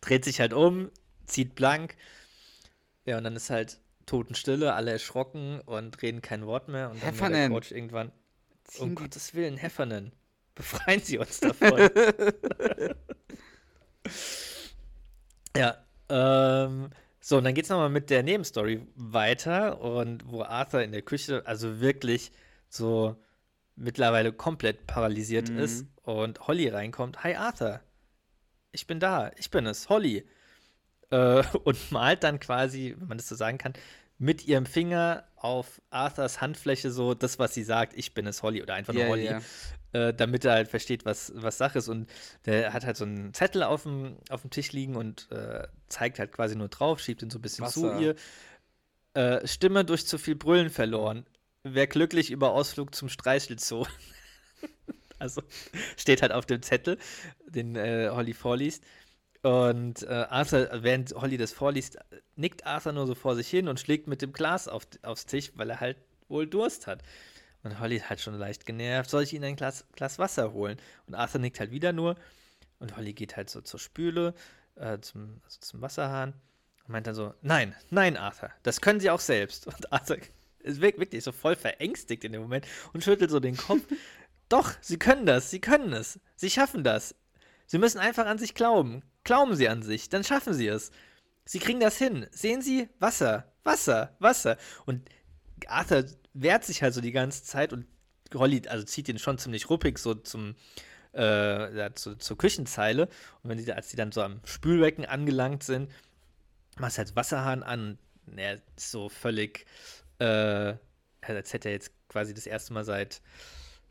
Dreht 0.00 0.24
sich 0.24 0.40
halt 0.40 0.52
um, 0.52 0.90
zieht 1.26 1.54
blank. 1.54 1.96
Ja, 3.04 3.18
und 3.18 3.24
dann 3.24 3.34
ist 3.36 3.50
halt 3.50 3.78
Totenstille, 4.06 4.74
alle 4.74 4.92
erschrocken 4.92 5.60
und 5.60 6.00
reden 6.02 6.22
kein 6.22 6.46
Wort 6.46 6.68
mehr. 6.68 6.90
Und 6.90 7.02
dann 7.02 7.08
nur 7.16 7.28
der 7.28 7.28
Heffernan. 7.28 7.52
Coach 7.52 7.72
irgendwann, 7.72 8.12
um 8.78 8.90
die- 8.90 8.94
Gottes 8.94 9.34
Willen, 9.34 9.56
Heffernan, 9.56 10.12
befreien 10.54 11.00
Sie 11.00 11.18
uns 11.18 11.40
davon. 11.40 11.90
ja, 15.56 15.76
ähm, 16.08 16.90
so, 17.20 17.38
und 17.38 17.44
dann 17.44 17.54
geht's 17.54 17.68
nochmal 17.68 17.90
mit 17.90 18.10
der 18.10 18.22
Nebenstory 18.22 18.86
weiter 18.94 19.80
und 19.80 20.30
wo 20.30 20.42
Arthur 20.42 20.82
in 20.82 20.92
der 20.92 21.02
Küche, 21.02 21.42
also 21.46 21.80
wirklich 21.80 22.30
so 22.68 23.16
mittlerweile 23.76 24.32
komplett 24.32 24.86
paralysiert 24.86 25.50
Mhm. 25.50 25.58
ist 25.58 25.86
und 26.02 26.46
Holly 26.46 26.68
reinkommt. 26.68 27.22
Hi 27.24 27.34
Arthur, 27.36 27.80
ich 28.72 28.86
bin 28.86 29.00
da, 29.00 29.30
ich 29.36 29.50
bin 29.50 29.66
es, 29.66 29.88
Holly. 29.88 30.26
Äh, 31.10 31.42
und 31.64 31.92
malt 31.92 32.24
dann 32.24 32.40
quasi, 32.40 32.94
wenn 32.98 33.08
man 33.08 33.18
das 33.18 33.28
so 33.28 33.34
sagen 33.34 33.58
kann, 33.58 33.74
mit 34.18 34.46
ihrem 34.46 34.64
Finger 34.66 35.24
auf 35.36 35.80
Arthurs 35.90 36.40
Handfläche 36.40 36.90
so 36.90 37.12
das, 37.14 37.38
was 37.38 37.52
sie 37.54 37.62
sagt, 37.64 37.92
ich 37.94 38.14
bin 38.14 38.26
es, 38.26 38.42
Holly, 38.42 38.62
oder 38.62 38.74
einfach 38.74 38.94
nur 38.94 39.02
Ja, 39.02 39.08
Holly, 39.10 39.24
ja. 39.26 39.40
Äh, 39.92 40.14
damit 40.14 40.44
er 40.44 40.52
halt 40.54 40.68
versteht, 40.68 41.04
was, 41.04 41.32
was 41.36 41.58
Sache 41.58 41.78
ist. 41.78 41.88
Und 41.88 42.08
der 42.46 42.72
hat 42.72 42.84
halt 42.86 42.96
so 42.96 43.04
einen 43.04 43.32
Zettel 43.34 43.62
auf 43.62 43.82
dem, 43.84 44.16
auf 44.30 44.40
dem 44.40 44.50
Tisch 44.50 44.72
liegen 44.72 44.96
und 44.96 45.30
äh, 45.30 45.68
zeigt 45.88 46.18
halt 46.18 46.32
quasi 46.32 46.56
nur 46.56 46.68
drauf, 46.68 46.98
schiebt 47.00 47.22
ihn 47.22 47.30
so 47.30 47.38
ein 47.38 47.42
bisschen 47.42 47.66
zu 47.68 47.82
Wasser. 47.84 48.00
ihr. 48.00 48.14
Äh, 49.14 49.46
Stimme 49.46 49.84
durch 49.84 50.06
zu 50.06 50.18
viel 50.18 50.34
Brüllen 50.34 50.70
verloren. 50.70 51.24
Wer 51.68 51.88
glücklich 51.88 52.30
über 52.30 52.52
Ausflug 52.52 52.94
zum 52.94 53.08
Streichelzoo. 53.08 53.86
also 55.18 55.42
steht 55.96 56.22
halt 56.22 56.30
auf 56.30 56.46
dem 56.46 56.62
Zettel, 56.62 56.96
den 57.48 57.74
äh, 57.74 58.08
Holly 58.12 58.34
vorliest. 58.34 58.84
Und 59.42 60.04
äh, 60.04 60.26
Arthur, 60.28 60.68
während 60.82 61.12
Holly 61.14 61.36
das 61.36 61.52
vorliest, 61.52 61.98
nickt 62.36 62.66
Arthur 62.66 62.92
nur 62.92 63.06
so 63.06 63.16
vor 63.16 63.34
sich 63.34 63.48
hin 63.48 63.66
und 63.66 63.80
schlägt 63.80 64.06
mit 64.06 64.22
dem 64.22 64.32
Glas 64.32 64.68
auf, 64.68 64.86
aufs 65.02 65.26
Tisch, 65.26 65.52
weil 65.56 65.70
er 65.70 65.80
halt 65.80 65.96
wohl 66.28 66.46
Durst 66.46 66.86
hat. 66.86 67.02
Und 67.64 67.80
Holly 67.80 67.96
ist 67.96 68.10
halt 68.10 68.20
schon 68.20 68.34
leicht 68.34 68.64
genervt. 68.64 69.10
Soll 69.10 69.24
ich 69.24 69.34
Ihnen 69.34 69.44
ein 69.44 69.56
Glas, 69.56 69.84
Glas 69.92 70.20
Wasser 70.20 70.52
holen? 70.52 70.78
Und 71.08 71.16
Arthur 71.16 71.40
nickt 71.40 71.58
halt 71.58 71.72
wieder 71.72 71.92
nur. 71.92 72.14
Und 72.78 72.96
Holly 72.96 73.12
geht 73.12 73.36
halt 73.36 73.50
so 73.50 73.60
zur 73.60 73.80
Spüle, 73.80 74.34
äh, 74.76 75.00
zum, 75.00 75.40
also 75.44 75.58
zum 75.60 75.80
Wasserhahn. 75.80 76.32
Und 76.84 76.92
meint 76.92 77.08
dann 77.08 77.16
so: 77.16 77.34
Nein, 77.42 77.74
nein, 77.90 78.16
Arthur, 78.16 78.50
das 78.62 78.80
können 78.80 79.00
Sie 79.00 79.10
auch 79.10 79.20
selbst. 79.20 79.66
Und 79.66 79.92
Arthur 79.92 80.18
ist 80.66 80.80
wirk- 80.80 80.98
wirklich 80.98 81.24
so 81.24 81.32
voll 81.32 81.56
verängstigt 81.56 82.24
in 82.24 82.32
dem 82.32 82.42
Moment 82.42 82.66
und 82.92 83.02
schüttelt 83.04 83.30
so 83.30 83.40
den 83.40 83.56
Kopf. 83.56 83.82
Doch, 84.48 84.72
Sie 84.80 84.98
können 84.98 85.26
das, 85.26 85.50
Sie 85.50 85.60
können 85.60 85.92
es. 85.92 86.20
Sie 86.36 86.50
schaffen 86.50 86.84
das. 86.84 87.14
Sie 87.66 87.78
müssen 87.78 87.98
einfach 87.98 88.26
an 88.26 88.38
sich 88.38 88.54
glauben. 88.54 89.02
Glauben 89.24 89.56
Sie 89.56 89.68
an 89.68 89.82
sich, 89.82 90.08
dann 90.08 90.22
schaffen 90.22 90.54
Sie 90.54 90.68
es. 90.68 90.92
Sie 91.44 91.58
kriegen 91.58 91.80
das 91.80 91.98
hin. 91.98 92.26
Sehen 92.30 92.62
Sie? 92.62 92.88
Wasser, 93.00 93.52
Wasser, 93.64 94.14
Wasser. 94.20 94.56
Und 94.84 95.08
Arthur 95.66 96.04
wehrt 96.34 96.64
sich 96.64 96.82
halt 96.82 96.94
so 96.94 97.00
die 97.00 97.12
ganze 97.12 97.42
Zeit 97.44 97.72
und 97.72 97.86
Holly, 98.34 98.62
also 98.68 98.84
zieht 98.84 99.08
ihn 99.08 99.18
schon 99.18 99.38
ziemlich 99.38 99.70
ruppig 99.70 99.98
so 99.98 100.14
zum, 100.14 100.54
äh, 101.14 101.76
ja, 101.76 101.94
zu, 101.94 102.16
zur 102.16 102.36
Küchenzeile. 102.38 103.08
Und 103.42 103.50
wenn 103.50 103.58
die, 103.58 103.72
als 103.72 103.88
die 103.88 103.96
dann 103.96 104.12
so 104.12 104.22
am 104.22 104.40
Spülbecken 104.44 105.04
angelangt 105.04 105.62
sind, 105.62 105.90
machst 106.78 106.98
halt 106.98 107.16
Wasserhahn 107.16 107.62
an 107.62 107.98
und 108.26 108.38
er 108.38 108.54
ist 108.76 108.90
so 108.90 109.08
völlig, 109.08 109.66
äh, 110.18 110.74
als 111.22 111.52
hätte 111.52 111.68
er 111.68 111.74
jetzt 111.74 111.92
quasi 112.08 112.34
das 112.34 112.46
erste 112.46 112.72
Mal 112.72 112.84
seit, 112.84 113.20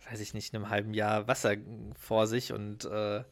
weiß 0.10 0.20
ich 0.20 0.34
nicht, 0.34 0.54
einem 0.54 0.70
halben 0.70 0.94
Jahr 0.94 1.28
Wasser 1.28 1.56
vor 2.00 2.28
sich 2.28 2.54
und 2.54 2.86
äh, 2.86 3.24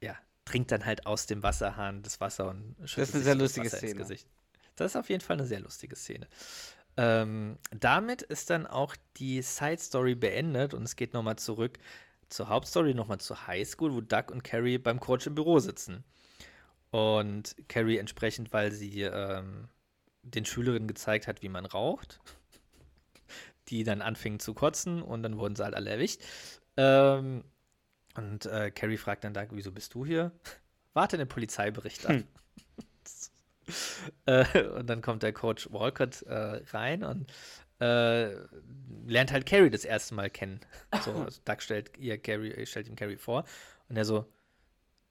ja, 0.00 0.16
trinkt 0.44 0.72
dann 0.72 0.84
halt 0.84 1.06
aus 1.06 1.26
dem 1.26 1.42
Wasserhahn 1.42 2.02
das 2.02 2.20
Wasser 2.20 2.48
und 2.48 2.76
schüttet 2.84 3.14
eine 3.14 3.24
sich 3.24 3.24
sehr 3.24 3.32
so 3.34 3.38
das 3.38 3.38
lustige 3.38 3.66
Wasser 3.66 3.76
ins 3.76 3.90
Szene. 3.90 4.02
Gesicht. 4.02 4.28
Das 4.76 4.92
ist 4.92 4.96
auf 4.96 5.08
jeden 5.08 5.22
Fall 5.22 5.36
eine 5.36 5.46
sehr 5.46 5.60
lustige 5.60 5.96
Szene. 5.96 6.28
Ähm, 6.98 7.58
damit 7.78 8.22
ist 8.22 8.50
dann 8.50 8.66
auch 8.66 8.96
die 9.16 9.42
Side 9.42 9.78
Story 9.78 10.14
beendet 10.14 10.72
und 10.72 10.82
es 10.82 10.96
geht 10.96 11.12
nochmal 11.12 11.36
zurück 11.36 11.78
zur 12.28 12.48
Hauptstory, 12.48 12.94
nochmal 12.94 13.18
zur 13.18 13.46
Highschool, 13.46 13.94
wo 13.94 14.00
Doug 14.00 14.24
und 14.30 14.42
Carrie 14.42 14.78
beim 14.78 15.00
Coach 15.00 15.26
im 15.26 15.34
Büro 15.34 15.58
sitzen. 15.58 16.04
Und 16.90 17.54
Carrie 17.68 17.98
entsprechend, 17.98 18.52
weil 18.52 18.72
sie 18.72 19.02
ähm, 19.02 19.68
den 20.34 20.44
Schülerinnen 20.44 20.88
gezeigt 20.88 21.26
hat, 21.26 21.42
wie 21.42 21.48
man 21.48 21.66
raucht, 21.66 22.20
die 23.68 23.84
dann 23.84 24.02
anfingen 24.02 24.40
zu 24.40 24.54
kotzen 24.54 25.02
und 25.02 25.22
dann 25.22 25.38
wurden 25.38 25.56
sie 25.56 25.64
halt 25.64 25.74
alle 25.74 25.90
erwischt. 25.90 26.20
Ähm, 26.76 27.44
und 28.16 28.46
äh, 28.46 28.70
Carrie 28.70 28.96
fragt 28.96 29.24
dann 29.24 29.34
Doug, 29.34 29.48
wieso 29.50 29.72
bist 29.72 29.94
du 29.94 30.06
hier? 30.06 30.32
Warte 30.94 31.18
den 31.18 31.28
Polizeibericht 31.28 32.06
an. 32.06 32.16
Hm. 32.16 32.26
äh, 34.26 34.62
und 34.68 34.86
dann 34.88 35.02
kommt 35.02 35.22
der 35.22 35.32
Coach 35.32 35.70
Walcott 35.70 36.22
äh, 36.22 36.62
rein 36.70 37.04
und 37.04 37.32
äh, 37.80 38.32
lernt 39.06 39.32
halt 39.32 39.46
Carrie 39.46 39.70
das 39.70 39.84
erste 39.84 40.14
Mal 40.14 40.30
kennen. 40.30 40.60
So, 41.04 41.12
also 41.12 41.40
Doug 41.44 41.60
stellt, 41.60 41.96
ihr 41.98 42.18
Carrie, 42.18 42.64
stellt 42.64 42.88
ihm 42.88 42.96
Carrie 42.96 43.18
vor 43.18 43.44
und 43.88 43.96
er 43.96 44.04
so, 44.04 44.26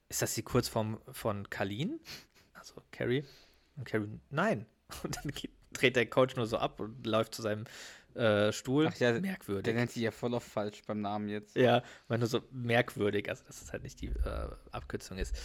ist 0.10 0.22
das 0.22 0.34
die 0.34 0.44
Kurzform 0.44 1.00
von 1.12 1.50
Kalin? 1.50 2.00
Also 2.54 2.82
Carrie. 2.92 3.24
Und 3.76 3.86
Carrie, 3.86 4.20
nein. 4.30 4.66
Und 5.04 5.18
dann 5.18 5.32
geht, 5.32 5.52
dreht 5.74 5.96
der 5.96 6.06
Coach 6.06 6.36
nur 6.36 6.46
so 6.46 6.58
ab 6.58 6.80
und 6.80 7.06
läuft 7.06 7.36
zu 7.36 7.42
seinem 7.42 7.66
äh, 8.16 8.54
Stuhl. 8.54 8.88
Ach 8.88 8.96
ja, 8.96 9.20
merkwürdig. 9.20 9.64
Der 9.64 9.74
nennt 9.74 9.92
sie 9.92 10.02
ja 10.02 10.12
voll 10.12 10.34
auf 10.34 10.44
falsch 10.44 10.82
beim 10.88 11.02
Namen 11.02 11.28
jetzt. 11.28 11.56
Ja, 11.56 11.84
weil 12.08 12.18
nur 12.18 12.28
so 12.28 12.42
merkwürdig, 12.52 13.30
also 13.30 13.44
dass 13.46 13.62
es 13.62 13.74
halt 13.74 13.84
nicht 13.84 14.02
die 14.02 14.08
äh, 14.08 14.50
Abkürzung 14.72 15.18
ist. 15.18 15.36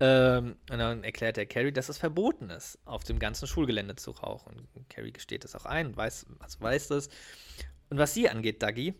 Ähm, 0.00 0.56
und 0.70 0.78
dann 0.78 1.04
erklärt 1.04 1.36
der 1.36 1.46
Carrie, 1.46 1.72
dass 1.72 1.88
es 1.88 1.98
verboten 1.98 2.50
ist, 2.50 2.78
auf 2.86 3.04
dem 3.04 3.18
ganzen 3.18 3.46
Schulgelände 3.46 3.96
zu 3.96 4.12
rauchen. 4.12 4.68
Und 4.74 4.88
Carrie 4.88 5.12
gesteht 5.12 5.44
das 5.44 5.54
auch 5.54 5.66
ein, 5.66 5.96
weiß, 5.96 6.26
also 6.38 6.60
weiß 6.60 6.88
das. 6.88 7.08
Und 7.90 7.98
was 7.98 8.14
sie 8.14 8.28
angeht, 8.28 8.62
Dagi, 8.62 8.94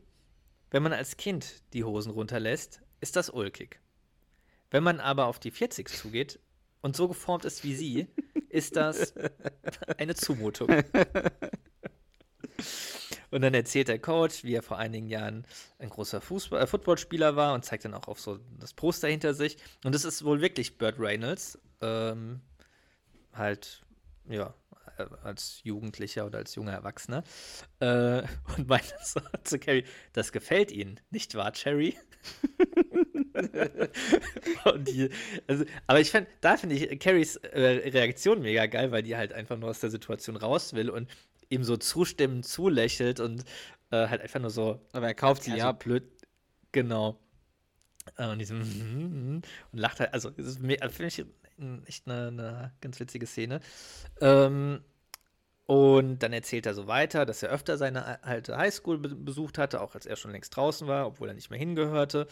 wenn 0.71 0.83
man 0.83 0.93
als 0.93 1.17
Kind 1.17 1.63
die 1.73 1.85
Hosen 1.85 2.13
runterlässt, 2.13 2.83
ist 3.01 3.17
das 3.17 3.31
ulkig. 3.31 3.81
Wenn 4.71 4.83
man 4.83 5.01
aber 5.01 5.27
auf 5.27 5.39
die 5.39 5.51
40 5.51 5.89
zugeht 5.89 6.41
und 6.81 6.97
so 6.97 7.09
geformt 7.09 7.45
ist 7.45 7.65
wie 7.65 7.75
sie, 7.75 8.07
ist 8.49 8.77
das 8.77 9.15
eine 9.99 10.15
Zumutung. 10.15 10.69
Und 13.31 13.43
dann 13.43 13.55
erzählt 13.55 13.89
der 13.89 13.99
Coach, 13.99 14.45
wie 14.45 14.55
er 14.55 14.63
vor 14.63 14.79
einigen 14.79 15.07
Jahren 15.09 15.47
ein 15.79 15.91
großer 15.91 16.21
Fußball, 16.21 16.63
äh, 16.63 16.67
Footballspieler 16.67 17.37
war 17.37 17.55
und 17.55 17.65
zeigt 17.65 17.85
dann 17.85 17.95
auch 17.95 18.09
auf 18.09 18.21
so 18.21 18.39
das 18.59 18.73
Poster 18.73 19.09
hinter 19.09 19.35
sich. 19.35 19.59
Und 19.85 19.95
das 19.95 20.05
ist 20.05 20.25
wohl 20.25 20.41
wirklich 20.41 20.79
Burt 20.79 20.99
Reynolds. 20.99 21.59
Ähm, 21.81 22.41
halt, 23.33 23.83
ja, 24.29 24.55
äh, 24.97 25.07
als 25.23 25.61
Jugendlicher 25.63 26.27
oder 26.27 26.39
als 26.39 26.55
junger 26.55 26.73
Erwachsener. 26.73 27.23
Äh, 27.81 28.23
und 28.57 28.69
meint 28.69 28.95
so 29.03 29.21
zu 29.45 29.59
Carrie, 29.59 29.85
das 30.13 30.33
gefällt 30.33 30.73
Ihnen, 30.73 31.01
nicht 31.11 31.35
wahr, 31.35 31.53
Cherry? 31.53 31.97
die, 34.79 35.11
also, 35.47 35.65
aber 35.87 36.01
ich 36.01 36.11
finde, 36.11 36.29
da 36.41 36.57
finde 36.57 36.75
ich 36.77 36.99
Carries 37.01 37.37
äh, 37.37 37.89
Reaktion 37.91 38.41
mega 38.41 38.67
geil, 38.67 38.91
weil 38.91 39.03
die 39.03 39.17
halt 39.17 39.33
einfach 39.33 39.57
nur 39.57 39.71
aus 39.71 39.81
der 39.81 39.91
Situation 39.91 40.37
raus 40.37 40.73
will 40.73 40.91
und 40.91 41.09
ihm 41.49 41.65
so 41.65 41.77
zustimmend 41.77 42.47
zulächelt 42.47 43.21
und 43.21 43.45
äh, 43.91 44.09
halt 44.09 44.21
einfach 44.21 44.41
nur 44.41 44.51
so. 44.51 44.81
Aber 44.93 45.07
er 45.07 45.15
kauft 45.15 45.45
sie 45.45 45.57
ja. 45.57 45.69
So 45.69 45.73
blöd. 45.75 46.05
Genau. 46.73 47.19
Äh, 48.17 48.29
und 48.29 48.39
diesem 48.39 48.61
und 49.73 49.79
lacht 49.79 50.01
halt. 50.01 50.13
Also, 50.13 50.31
das 50.31 50.47
ist 50.47 50.59
finde 50.59 51.07
ich 51.07 51.25
echt 51.87 52.07
eine, 52.07 52.29
eine, 52.29 52.73
ganz 52.81 53.01
witzige 53.01 53.27
Szene. 53.27 53.61
Ähm, 54.21 54.83
und 55.69 56.21
dann 56.21 56.33
erzählt 56.33 56.65
er 56.65 56.73
so 56.73 56.87
weiter, 56.87 57.27
dass 57.27 57.43
er 57.43 57.51
öfter 57.51 57.77
seine 57.77 58.25
alte 58.25 58.57
Highschool 58.57 58.97
besucht 58.97 59.59
hatte, 59.59 59.83
auch 59.83 59.95
als 59.95 60.07
er 60.07 60.17
schon 60.17 60.31
längst 60.31 60.57
draußen 60.57 60.89
war, 60.89 61.07
obwohl 61.07 61.29
er 61.29 61.35
nicht 61.35 61.51
mehr 61.51 61.59
hingehörte. 61.59 62.27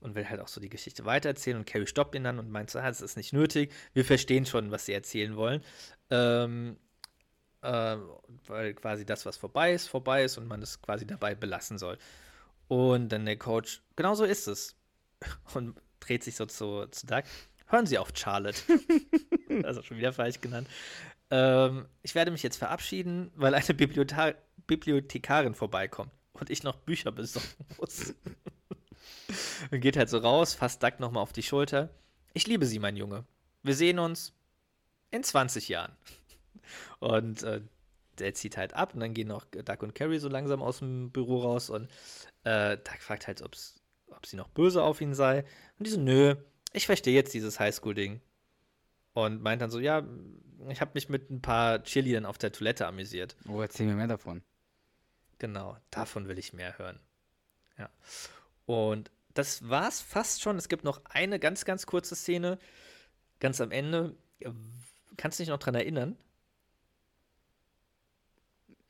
Und 0.00 0.16
will 0.16 0.28
halt 0.28 0.40
auch 0.40 0.48
so 0.48 0.60
die 0.60 0.68
Geschichte 0.68 1.04
weitererzählen. 1.04 1.56
Und 1.56 1.68
Carrie 1.68 1.86
stoppt 1.86 2.16
ihn 2.16 2.24
dann 2.24 2.40
und 2.40 2.50
meint 2.50 2.68
so, 2.68 2.80
ah, 2.80 2.88
das 2.88 3.00
ist 3.00 3.16
nicht 3.16 3.32
nötig. 3.32 3.72
Wir 3.92 4.04
verstehen 4.04 4.44
schon, 4.44 4.72
was 4.72 4.86
sie 4.86 4.92
erzählen 4.92 5.36
wollen. 5.36 5.62
Ähm, 6.10 6.78
äh, 7.62 7.96
weil 8.48 8.74
quasi 8.74 9.06
das, 9.06 9.24
was 9.24 9.36
vorbei 9.36 9.72
ist, 9.72 9.86
vorbei 9.86 10.24
ist 10.24 10.36
und 10.36 10.48
man 10.48 10.60
es 10.60 10.82
quasi 10.82 11.06
dabei 11.06 11.36
belassen 11.36 11.78
soll. 11.78 11.96
Und 12.66 13.10
dann 13.10 13.24
der 13.24 13.36
Coach, 13.38 13.82
genau 13.94 14.16
so 14.16 14.24
ist 14.24 14.48
es. 14.48 14.74
Und 15.54 15.80
dreht 16.00 16.24
sich 16.24 16.34
so 16.34 16.44
zu, 16.46 16.86
zu 16.86 17.06
Doug. 17.06 17.22
Hören 17.66 17.86
Sie 17.86 17.98
auf, 17.98 18.10
Charlotte. 18.14 18.60
also 19.62 19.80
schon 19.82 19.98
wieder 19.98 20.12
falsch 20.12 20.40
genannt. 20.40 20.66
Ähm, 21.30 21.86
ich 22.02 22.14
werde 22.14 22.30
mich 22.30 22.42
jetzt 22.42 22.56
verabschieden, 22.56 23.30
weil 23.34 23.54
eine 23.54 23.74
Bibliotha 23.74 24.34
Bibliothekarin 24.66 25.54
vorbeikommt 25.54 26.12
und 26.32 26.50
ich 26.50 26.62
noch 26.62 26.76
Bücher 26.76 27.10
besorgen 27.12 27.48
muss. 27.78 28.14
und 29.70 29.80
geht 29.80 29.96
halt 29.96 30.08
so 30.08 30.18
raus, 30.18 30.54
fasst 30.54 30.82
Doug 30.82 30.98
nochmal 30.98 31.22
auf 31.22 31.32
die 31.32 31.42
Schulter. 31.42 31.90
Ich 32.34 32.46
liebe 32.46 32.66
Sie, 32.66 32.78
mein 32.78 32.96
Junge. 32.96 33.24
Wir 33.62 33.74
sehen 33.74 33.98
uns 33.98 34.32
in 35.10 35.24
20 35.24 35.68
Jahren. 35.68 35.92
Und 37.00 37.42
äh, 37.42 37.60
der 38.18 38.34
zieht 38.34 38.56
halt 38.56 38.74
ab 38.74 38.94
und 38.94 39.00
dann 39.00 39.14
gehen 39.14 39.32
auch 39.32 39.44
Doug 39.44 39.82
und 39.82 39.94
Carrie 39.94 40.18
so 40.18 40.28
langsam 40.28 40.62
aus 40.62 40.78
dem 40.78 41.10
Büro 41.10 41.40
raus 41.40 41.70
und 41.70 41.88
äh, 42.44 42.76
Doug 42.76 43.00
fragt 43.00 43.26
halt, 43.26 43.42
ob's, 43.42 43.80
ob 44.08 44.26
sie 44.26 44.36
noch 44.36 44.48
böse 44.48 44.82
auf 44.82 45.00
ihn 45.00 45.14
sei. 45.14 45.44
Und 45.78 45.86
die 45.86 45.90
so, 45.90 46.00
nö, 46.00 46.36
ich 46.72 46.86
verstehe 46.86 47.14
jetzt 47.14 47.34
dieses 47.34 47.58
Highschool-Ding. 47.58 48.20
Und 49.12 49.42
meint 49.42 49.60
dann 49.60 49.70
so, 49.70 49.80
ja, 49.80 50.06
ich 50.68 50.80
habe 50.80 50.92
mich 50.94 51.08
mit 51.08 51.30
ein 51.30 51.42
paar 51.42 51.82
Cheerleadern 51.82 52.26
auf 52.26 52.38
der 52.38 52.52
Toilette 52.52 52.86
amüsiert. 52.86 53.36
Oh, 53.48 53.60
erzähl 53.60 53.86
mir 53.86 53.94
mehr 53.94 54.06
davon. 54.06 54.42
Genau, 55.38 55.76
davon 55.90 56.28
will 56.28 56.38
ich 56.38 56.52
mehr 56.52 56.78
hören. 56.78 57.00
Ja. 57.78 57.90
Und 58.66 59.10
das 59.34 59.68
war's 59.68 60.00
fast 60.00 60.42
schon. 60.42 60.56
Es 60.56 60.68
gibt 60.68 60.84
noch 60.84 61.04
eine 61.06 61.38
ganz, 61.38 61.64
ganz 61.64 61.86
kurze 61.86 62.14
Szene, 62.14 62.58
ganz 63.38 63.60
am 63.60 63.70
Ende. 63.70 64.16
Kannst 65.16 65.38
du 65.38 65.42
dich 65.42 65.50
noch 65.50 65.58
dran 65.58 65.74
erinnern? 65.74 66.16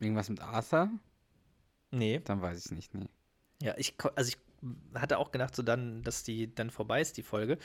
Irgendwas 0.01 0.29
mit 0.29 0.41
Arthur? 0.41 0.91
Nee. 1.91 2.21
Dann 2.25 2.43
weiß 2.43 2.59
ich 2.59 2.65
es 2.67 2.71
nicht, 2.73 2.95
nee. 2.95 3.09
Ja, 3.63 3.75
ich, 3.77 3.95
also 4.17 4.29
ich 4.29 4.39
hatte 4.95 5.19
auch 5.19 5.31
gedacht, 5.31 5.55
so 5.55 5.63
dann, 5.63 6.03
dass 6.03 6.23
die 6.25 6.55
dann 6.55 6.71
vorbei 6.71 7.01
ist, 7.01 7.17
die 7.17 7.23
Folge. 7.23 7.59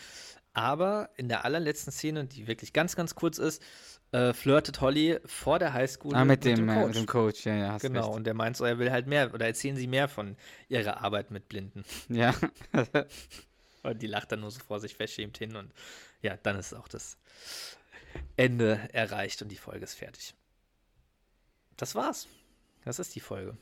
Aber 0.55 1.09
in 1.17 1.27
der 1.27 1.43
allerletzten 1.43 1.91
Szene, 1.91 2.25
die 2.25 2.47
wirklich 2.47 2.71
ganz, 2.71 2.95
ganz 2.95 3.13
kurz 3.13 3.39
ist, 3.39 3.61
äh, 4.13 4.31
flirtet 4.31 4.79
Holly 4.79 5.19
vor 5.25 5.59
der 5.59 5.73
Highschool 5.73 6.15
ah, 6.15 6.23
mit, 6.23 6.45
mit, 6.45 6.57
dem, 6.57 6.65
dem 6.65 6.75
Coach. 6.75 6.87
Mit 6.87 6.95
dem 6.95 7.05
Coach, 7.05 7.45
ja, 7.45 7.55
ja. 7.55 7.77
Genau, 7.77 8.05
recht. 8.05 8.15
und 8.15 8.23
der 8.23 8.33
meint 8.33 8.55
so, 8.55 8.63
er 8.63 8.79
will 8.79 8.89
halt 8.89 9.05
mehr, 9.05 9.33
oder 9.33 9.47
erzählen 9.47 9.75
sie 9.75 9.87
mehr 9.87 10.07
von 10.07 10.37
ihrer 10.69 11.03
Arbeit 11.03 11.29
mit 11.29 11.49
Blinden. 11.49 11.83
Ja. 12.09 12.33
und 13.83 14.01
die 14.01 14.07
lacht 14.07 14.31
dann 14.31 14.39
nur 14.39 14.49
so 14.49 14.61
vor 14.61 14.79
sich 14.79 14.95
verschämt 14.95 15.37
hin 15.37 15.57
und 15.57 15.73
ja, 16.21 16.37
dann 16.37 16.57
ist 16.57 16.73
auch 16.73 16.87
das 16.87 17.17
Ende 18.37 18.79
erreicht 18.93 19.41
und 19.41 19.49
die 19.49 19.57
Folge 19.57 19.83
ist 19.83 19.95
fertig. 19.95 20.35
Das 21.75 21.95
war's. 21.95 22.29
Das 22.85 22.99
ist 22.99 23.13
die 23.13 23.19
Folge. 23.19 23.57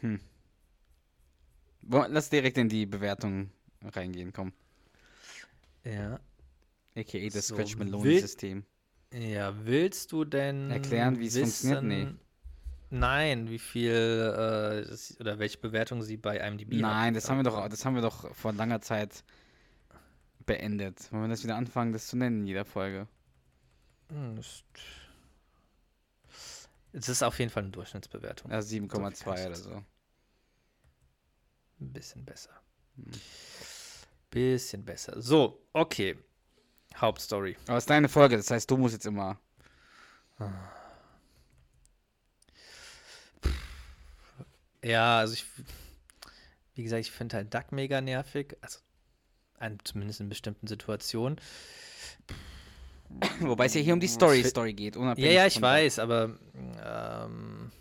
Hm. 0.00 0.18
Lass 1.82 2.30
direkt 2.30 2.58
in 2.58 2.68
die 2.68 2.86
Bewertung 2.86 3.52
reingehen, 3.84 4.32
komm. 4.32 4.52
Ja. 5.84 6.20
A.k.a. 6.96 7.28
das 7.30 7.48
so, 7.48 7.54
Scratch 7.54 7.76
Malone-System. 7.76 8.64
Ja, 9.12 9.54
willst 9.64 10.12
du 10.12 10.24
denn 10.24 10.70
erklären, 10.70 11.18
wie 11.18 11.26
es 11.26 11.36
funktioniert? 11.36 11.82
Nee. 11.82 12.14
Nein, 12.90 13.48
wie 13.48 13.58
viel 13.58 13.92
äh, 13.92 15.20
oder 15.20 15.38
welche 15.38 15.58
Bewertung 15.58 16.02
sie 16.02 16.16
bei 16.16 16.38
IMDb 16.38 16.72
Nein, 16.74 17.14
das 17.14 17.30
haben 17.30 17.38
wir 17.38 17.44
doch, 17.44 17.68
das 17.68 17.84
haben 17.84 17.94
wir 17.94 18.02
doch 18.02 18.34
vor 18.34 18.52
langer 18.52 18.80
Zeit 18.80 19.22
beendet. 20.44 21.10
Wollen 21.12 21.22
wir 21.22 21.28
das 21.28 21.44
wieder 21.44 21.56
anfangen, 21.56 21.92
das 21.92 22.08
zu 22.08 22.16
nennen 22.16 22.40
in 22.40 22.46
jeder 22.48 22.64
Folge? 22.64 23.06
Hm, 24.08 24.40
es 26.92 27.08
ist 27.08 27.22
auf 27.22 27.38
jeden 27.38 27.50
Fall 27.50 27.62
eine 27.62 27.70
Durchschnittsbewertung. 27.70 28.50
Ja, 28.50 28.58
7,2 28.58 29.46
oder 29.46 29.54
so. 29.54 29.84
Ein 31.80 31.92
bisschen 31.92 32.24
besser. 32.24 32.50
Hm. 32.96 33.12
Bisschen 34.30 34.84
besser. 34.84 35.20
So, 35.20 35.66
okay. 35.72 36.16
Hauptstory. 36.96 37.56
Aber 37.66 37.78
es 37.78 37.84
ist 37.84 37.90
deine 37.90 38.08
Folge, 38.08 38.36
das 38.36 38.50
heißt, 38.50 38.70
du 38.70 38.76
musst 38.76 38.94
jetzt 38.94 39.06
immer. 39.06 39.40
Ja, 44.82 45.18
also 45.18 45.34
ich. 45.34 45.44
Wie 46.74 46.82
gesagt, 46.82 47.00
ich 47.00 47.10
finde 47.10 47.36
halt 47.36 47.52
Duck 47.52 47.72
mega 47.72 48.00
nervig. 48.00 48.56
Also, 48.60 48.78
zumindest 49.84 50.20
in 50.20 50.28
bestimmten 50.28 50.66
Situationen. 50.66 51.38
Wobei 53.40 53.66
es 53.66 53.74
ja 53.74 53.80
hier 53.80 53.92
um 53.92 54.00
die 54.00 54.08
Story, 54.08 54.44
Story 54.44 54.72
geht. 54.72 54.96
Ja, 54.96 55.14
ja, 55.16 55.46
ich 55.46 55.60
weiß, 55.60 55.98
aber 55.98 56.38
ähm, 56.54 57.72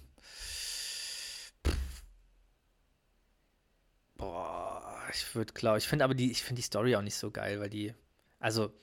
ich 5.12 5.36
würde 5.36 5.54
glaube, 5.54 5.78
ich 5.78 5.88
finde 5.88 6.06
aber 6.06 6.14
die, 6.14 6.32
ich 6.32 6.44
finde 6.44 6.60
die 6.60 6.66
Story 6.66 6.96
auch 6.96 7.02
nicht 7.02 7.16
so 7.16 7.32
geil, 7.32 7.60
weil 7.60 7.70
die, 7.70 7.94
also 8.40 8.74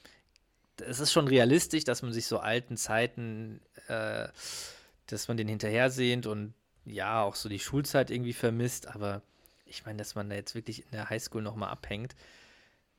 es 0.85 1.01
ist 1.01 1.13
schon 1.13 1.29
realistisch, 1.29 1.85
dass 1.85 2.03
man 2.03 2.13
sich 2.13 2.27
so 2.27 2.39
alten 2.39 2.77
Zeiten, 2.77 3.61
äh, 3.89 4.29
dass 5.07 5.29
man 5.29 5.37
den 5.37 5.49
hinterher 5.49 5.91
sehnt 5.91 6.27
und 6.27 6.55
ja, 6.85 7.23
auch 7.23 7.35
so 7.35 7.49
die 7.49 7.59
Schulzeit 7.59 8.11
irgendwie 8.11 8.33
vermisst, 8.33 8.87
aber 8.87 9.23
ich 9.65 9.85
meine, 9.85 9.99
dass 9.99 10.15
man 10.15 10.29
da 10.31 10.37
jetzt 10.37 10.55
wirklich 10.55 10.85
in 10.85 10.93
der 10.93 11.11
Highschool 11.11 11.43
nochmal 11.43 11.71
abhängt, 11.71 12.15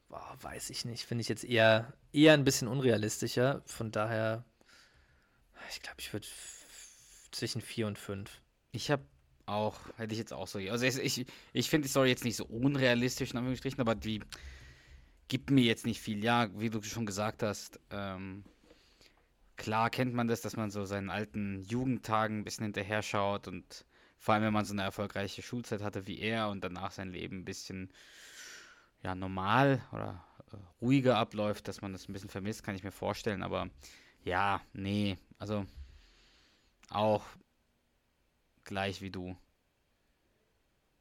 boah, 0.09 0.35
weiß 0.41 0.69
ich 0.69 0.85
nicht. 0.85 1.05
Finde 1.05 1.21
ich 1.21 1.29
jetzt 1.29 1.43
eher, 1.43 1.93
eher 2.13 2.33
ein 2.33 2.43
bisschen 2.43 2.67
unrealistischer. 2.67 3.61
Von 3.65 3.91
daher, 3.91 4.43
ich 5.69 5.81
glaube, 5.81 5.97
ich 5.99 6.13
würde 6.13 6.27
zwischen 7.31 7.61
vier 7.61 7.87
und 7.87 7.97
fünf. 7.97 8.41
Ich 8.71 8.91
habe 8.91 9.03
auch, 9.47 9.79
hätte 9.97 10.13
ich 10.13 10.19
jetzt 10.19 10.33
auch 10.33 10.47
so. 10.47 10.59
Also 10.59 10.85
ich, 10.85 10.97
ich, 10.97 11.25
ich 11.53 11.69
finde 11.69 11.87
die 11.87 11.89
Story 11.89 12.09
jetzt 12.09 12.23
nicht 12.23 12.35
so 12.35 12.45
unrealistisch, 12.45 13.31
in 13.31 13.37
Anführungsstrichen, 13.37 13.79
aber 13.79 13.95
die 13.95 14.21
gibt 15.27 15.49
mir 15.49 15.63
jetzt 15.63 15.85
nicht 15.85 16.01
viel. 16.01 16.23
Ja, 16.23 16.49
wie 16.59 16.69
du 16.69 16.81
schon 16.83 17.05
gesagt 17.05 17.43
hast, 17.43 17.79
ähm, 17.89 18.43
klar 19.55 19.89
kennt 19.89 20.13
man 20.13 20.27
das, 20.27 20.41
dass 20.41 20.55
man 20.55 20.69
so 20.69 20.85
seinen 20.85 21.09
alten 21.09 21.61
Jugendtagen 21.63 22.39
ein 22.39 22.43
bisschen 22.43 22.65
hinterher 22.65 23.01
schaut 23.01 23.47
und 23.47 23.85
vor 24.19 24.33
allem, 24.33 24.43
wenn 24.43 24.53
man 24.53 24.65
so 24.65 24.73
eine 24.73 24.83
erfolgreiche 24.83 25.41
Schulzeit 25.41 25.81
hatte 25.81 26.07
wie 26.07 26.19
er 26.19 26.49
und 26.49 26.63
danach 26.63 26.91
sein 26.91 27.11
Leben 27.11 27.39
ein 27.39 27.45
bisschen 27.45 27.91
ja, 29.03 29.15
normal 29.15 29.81
oder 29.91 30.25
äh, 30.51 30.57
ruhiger 30.81 31.17
abläuft, 31.17 31.67
dass 31.67 31.81
man 31.81 31.93
das 31.93 32.09
ein 32.09 32.13
bisschen 32.13 32.29
vermisst, 32.29 32.63
kann 32.63 32.75
ich 32.75 32.83
mir 32.83 32.91
vorstellen. 32.91 33.43
Aber 33.43 33.69
ja, 34.23 34.61
nee, 34.73 35.17
also 35.37 35.65
auch 36.89 37.23
gleich 38.67 39.01
wie 39.01 39.09
du. 39.09 39.35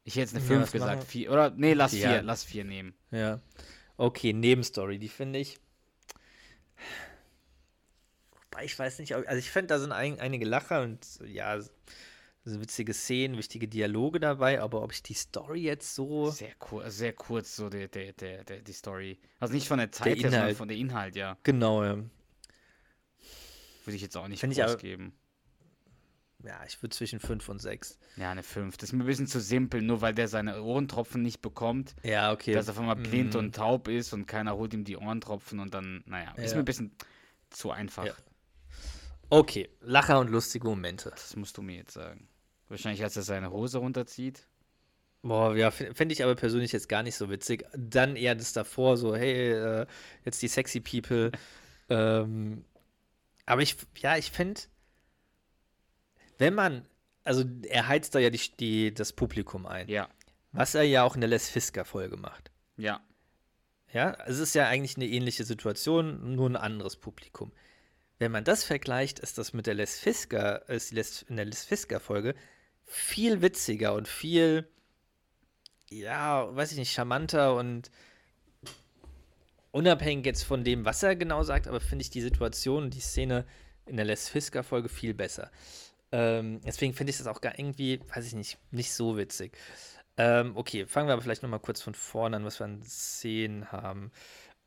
Ich 0.04 0.14
hätte 0.14 0.20
jetzt 0.20 0.36
eine 0.36 0.44
5 0.44 0.66
ja, 0.66 0.72
gesagt. 0.72 1.04
Vier, 1.04 1.32
oder 1.32 1.50
nee, 1.50 1.74
lass 1.74 1.92
4, 1.92 2.00
ja. 2.00 2.20
lass 2.20 2.44
4 2.44 2.64
nehmen. 2.64 2.94
Ja. 3.10 3.40
Okay, 3.96 4.32
Nebenstory, 4.32 4.98
die 4.98 5.08
finde 5.08 5.40
ich. 5.40 5.58
Wobei 8.50 8.64
ich 8.64 8.78
weiß 8.78 9.00
nicht, 9.00 9.14
also 9.14 9.36
ich 9.36 9.50
finde, 9.50 9.68
da 9.68 9.78
sind 9.78 9.92
ein, 9.92 10.20
einige 10.20 10.46
Lacher 10.46 10.82
und 10.82 11.04
ja, 11.26 11.48
also 11.48 11.70
witzige 12.44 12.94
Szenen, 12.94 13.36
wichtige 13.36 13.66
Dialoge 13.66 14.20
dabei, 14.20 14.60
aber 14.60 14.82
ob 14.82 14.92
ich 14.92 15.02
die 15.02 15.14
Story 15.14 15.62
jetzt 15.62 15.94
so. 15.94 16.30
Sehr, 16.30 16.54
kur 16.54 16.84
also 16.84 16.96
sehr 16.96 17.12
kurz, 17.12 17.56
so 17.56 17.68
die, 17.68 17.88
die, 17.90 18.14
die, 18.14 18.62
die, 18.62 18.72
Story. 18.72 19.18
Also 19.40 19.54
nicht 19.54 19.66
von 19.66 19.78
der 19.78 19.90
Zeit 19.90 20.22
der 20.22 20.30
her, 20.30 20.30
sondern 20.30 20.54
von 20.54 20.68
der 20.68 20.76
Inhalt, 20.76 21.16
ja. 21.16 21.36
Genau, 21.42 21.82
ja. 21.82 21.96
Würde 23.84 23.96
ich 23.96 24.02
jetzt 24.02 24.16
auch 24.16 24.28
nicht 24.28 24.40
Find 24.40 24.54
geben. 24.78 25.12
Ja, 26.46 26.60
ich 26.66 26.80
würde 26.80 26.94
zwischen 26.94 27.18
5 27.18 27.48
und 27.48 27.60
6. 27.60 27.98
Ja, 28.16 28.30
eine 28.30 28.44
5. 28.44 28.76
Das 28.76 28.90
ist 28.90 28.92
mir 28.92 29.02
ein 29.02 29.06
bisschen 29.06 29.26
zu 29.26 29.40
simpel, 29.40 29.82
nur 29.82 30.00
weil 30.00 30.14
der 30.14 30.28
seine 30.28 30.62
Ohrentropfen 30.62 31.20
nicht 31.20 31.42
bekommt. 31.42 31.96
Ja, 32.04 32.32
okay. 32.32 32.52
Dass 32.52 32.68
er 32.68 32.72
auf 32.72 32.78
einmal 32.78 32.96
blind 32.96 33.34
mm. 33.34 33.38
und 33.38 33.56
taub 33.56 33.88
ist 33.88 34.12
und 34.12 34.26
keiner 34.26 34.56
holt 34.56 34.72
ihm 34.72 34.84
die 34.84 34.96
Ohrentropfen 34.96 35.58
und 35.58 35.74
dann, 35.74 36.04
naja, 36.06 36.32
ja. 36.36 36.42
ist 36.44 36.54
mir 36.54 36.60
ein 36.60 36.64
bisschen 36.64 36.92
zu 37.50 37.72
einfach. 37.72 38.06
Ja. 38.06 38.14
Okay, 39.28 39.68
Lacher 39.80 40.20
und 40.20 40.30
lustige 40.30 40.68
Momente. 40.68 41.10
Das 41.10 41.34
musst 41.34 41.56
du 41.56 41.62
mir 41.62 41.78
jetzt 41.78 41.94
sagen. 41.94 42.28
Wahrscheinlich, 42.68 43.02
als 43.02 43.16
er 43.16 43.22
seine 43.22 43.50
Hose 43.50 43.78
runterzieht. 43.78 44.46
Boah, 45.22 45.56
ja, 45.56 45.72
fände 45.72 46.12
ich 46.12 46.22
aber 46.22 46.36
persönlich 46.36 46.70
jetzt 46.70 46.88
gar 46.88 47.02
nicht 47.02 47.16
so 47.16 47.28
witzig. 47.28 47.64
Dann 47.76 48.14
eher 48.14 48.36
das 48.36 48.52
davor, 48.52 48.96
so, 48.96 49.16
hey, 49.16 49.50
äh, 49.50 49.86
jetzt 50.24 50.40
die 50.42 50.48
sexy 50.48 50.78
People. 50.78 51.32
ähm, 51.88 52.64
aber 53.46 53.62
ich, 53.62 53.76
ja, 53.98 54.16
ich 54.16 54.30
finde, 54.30 54.60
wenn 56.38 56.54
man, 56.54 56.86
also 57.24 57.44
er 57.68 57.88
heizt 57.88 58.14
da 58.14 58.18
ja 58.18 58.30
die, 58.30 58.40
die, 58.58 58.94
das 58.94 59.12
Publikum 59.12 59.66
ein. 59.66 59.88
Ja. 59.88 60.08
Was 60.52 60.74
er 60.74 60.82
ja 60.82 61.02
auch 61.02 61.14
in 61.14 61.20
der 61.20 61.28
Les 61.28 61.48
Fisker-Folge 61.48 62.16
macht. 62.16 62.50
Ja. 62.76 63.00
Ja, 63.92 64.16
es 64.26 64.38
ist 64.38 64.54
ja 64.54 64.66
eigentlich 64.68 64.96
eine 64.96 65.06
ähnliche 65.06 65.44
Situation, 65.44 66.34
nur 66.34 66.50
ein 66.50 66.56
anderes 66.56 66.96
Publikum. 66.96 67.52
Wenn 68.18 68.32
man 68.32 68.44
das 68.44 68.64
vergleicht, 68.64 69.18
ist 69.18 69.38
das 69.38 69.52
mit 69.52 69.66
der 69.66 69.74
Les 69.74 69.98
Fisker, 69.98 70.68
ist 70.68 70.92
Les, 70.92 71.22
in 71.22 71.36
der 71.36 71.44
Les 71.44 71.64
Fisker-Folge 71.64 72.34
viel 72.84 73.42
witziger 73.42 73.94
und 73.94 74.08
viel, 74.08 74.68
ja, 75.90 76.54
weiß 76.54 76.72
ich 76.72 76.78
nicht, 76.78 76.92
charmanter 76.92 77.54
und 77.56 77.90
unabhängig 79.70 80.24
jetzt 80.24 80.44
von 80.44 80.64
dem, 80.64 80.84
was 80.84 81.02
er 81.02 81.16
genau 81.16 81.42
sagt, 81.42 81.68
aber 81.68 81.80
finde 81.80 82.02
ich 82.02 82.10
die 82.10 82.22
Situation, 82.22 82.90
die 82.90 83.00
Szene 83.00 83.44
in 83.84 83.96
der 83.96 84.06
Les 84.06 84.28
Fisker-Folge 84.28 84.88
viel 84.88 85.14
besser. 85.14 85.50
Ähm, 86.12 86.60
deswegen 86.64 86.94
finde 86.94 87.10
ich 87.10 87.18
das 87.18 87.26
auch 87.26 87.40
gar 87.40 87.58
irgendwie, 87.58 88.00
weiß 88.14 88.26
ich 88.26 88.34
nicht, 88.34 88.58
nicht 88.70 88.92
so 88.92 89.16
witzig. 89.16 89.56
Ähm, 90.16 90.56
okay, 90.56 90.86
fangen 90.86 91.08
wir 91.08 91.12
aber 91.12 91.22
vielleicht 91.22 91.42
nochmal 91.42 91.60
kurz 91.60 91.82
von 91.82 91.94
vorne 91.94 92.36
an, 92.36 92.44
was 92.44 92.58
wir 92.58 92.64
an 92.64 92.82
Szenen 92.82 93.70
haben. 93.72 94.10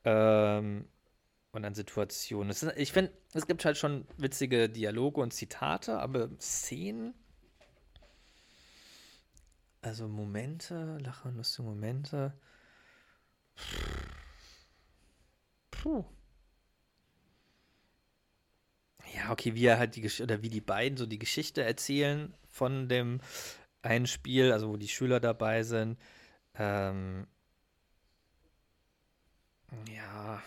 Ähm, 0.04 0.88
und 1.52 1.66
an 1.66 1.74
Situationen. 1.74 2.52
Ist, 2.52 2.64
ich 2.76 2.92
finde, 2.92 3.12
es 3.34 3.48
gibt 3.48 3.66
halt 3.66 3.78
schon 3.78 4.06
witzige 4.18 4.70
Dialoge 4.70 5.22
und 5.22 5.34
Zitate, 5.34 6.00
aber 6.00 6.30
Szenen. 6.40 7.14
Also 9.82 10.08
Momente, 10.08 10.98
Lacher, 11.00 11.32
lustige 11.32 11.68
Momente. 11.68 12.34
Puh. 15.72 16.06
Ja, 19.16 19.32
okay, 19.32 19.56
wie 19.56 19.66
er 19.66 19.80
halt 19.80 19.96
die 19.96 20.02
Geschichte, 20.02 20.24
oder 20.24 20.42
wie 20.42 20.50
die 20.50 20.62
beiden 20.62 20.98
so 20.98 21.06
die 21.06 21.20
Geschichte 21.20 21.64
erzählen 21.64 22.34
von 22.50 22.90
dem 22.90 23.22
einen 23.82 24.08
Spiel, 24.08 24.52
also 24.52 24.70
wo 24.70 24.78
die 24.78 24.88
Schüler 24.88 25.20
dabei 25.20 25.64
sind. 25.64 25.98
Ähm, 26.56 27.28
ja, 29.88 30.42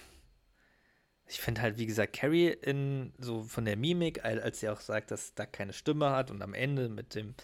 ich 1.26 1.40
finde 1.40 1.62
halt, 1.62 1.78
wie 1.78 1.86
gesagt, 1.86 2.12
Carrie 2.14 2.48
in 2.48 3.12
so 3.18 3.42
von 3.42 3.64
der 3.64 3.76
Mimik, 3.76 4.22
als 4.24 4.60
sie 4.60 4.68
auch 4.68 4.80
sagt, 4.80 5.10
dass 5.10 5.34
da 5.34 5.46
keine 5.46 5.72
Stimme 5.72 6.10
hat 6.10 6.30
und 6.30 6.42
am 6.42 6.52
Ende 6.54 6.88
mit 6.90 7.14
dem, 7.14 7.34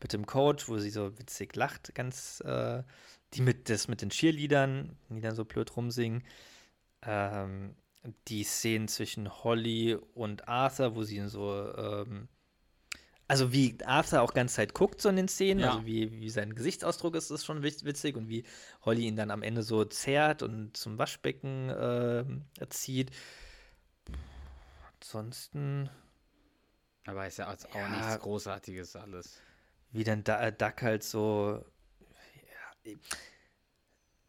mit 0.00 0.12
dem 0.12 0.26
Coach, 0.26 0.68
wo 0.68 0.78
sie 0.78 0.90
so 0.90 1.16
witzig 1.18 1.54
lacht, 1.54 1.94
ganz, 1.94 2.40
äh, 2.40 2.82
die 3.34 3.42
mit, 3.42 3.68
das 3.70 3.88
mit 3.88 4.02
den 4.02 4.10
Cheerleadern, 4.10 4.96
die 5.10 5.20
dann 5.20 5.36
so 5.36 5.44
blöd 5.44 5.76
rumsingen. 5.76 6.24
Ähm, 7.02 7.76
die 8.28 8.44
Szenen 8.44 8.88
zwischen 8.88 9.42
Holly 9.42 9.96
und 10.14 10.48
Arthur, 10.48 10.94
wo 10.94 11.02
sie 11.02 11.16
in 11.18 11.28
so, 11.28 11.72
ähm, 11.76 12.28
also 13.28 13.52
wie 13.52 13.76
Arthur 13.84 14.22
auch 14.22 14.34
ganze 14.34 14.56
Zeit 14.56 14.74
guckt 14.74 15.00
so 15.00 15.08
in 15.08 15.16
den 15.16 15.28
Szenen, 15.28 15.60
ja. 15.60 15.72
also 15.72 15.86
wie, 15.86 16.12
wie 16.12 16.30
sein 16.30 16.54
Gesichtsausdruck 16.54 17.14
ist, 17.16 17.30
ist 17.30 17.44
schon 17.44 17.62
witzig 17.62 18.16
und 18.16 18.28
wie 18.28 18.44
Holly 18.84 19.06
ihn 19.06 19.16
dann 19.16 19.30
am 19.30 19.42
Ende 19.42 19.62
so 19.62 19.84
zerrt 19.84 20.42
und 20.42 20.76
zum 20.76 20.98
Waschbecken 20.98 21.70
äh, 21.70 22.24
erzieht. 22.60 23.10
Ansonsten. 25.00 25.90
Aber 27.06 27.26
ist 27.26 27.38
ja 27.38 27.48
auch 27.52 27.74
ja, 27.74 27.88
nichts 27.88 28.18
Großartiges 28.20 28.96
alles. 28.96 29.40
Wie 29.92 30.04
dann 30.04 30.24
da, 30.24 30.50
Duck 30.50 30.82
halt 30.82 31.04
so. 31.04 31.64
Ja, 32.84 32.92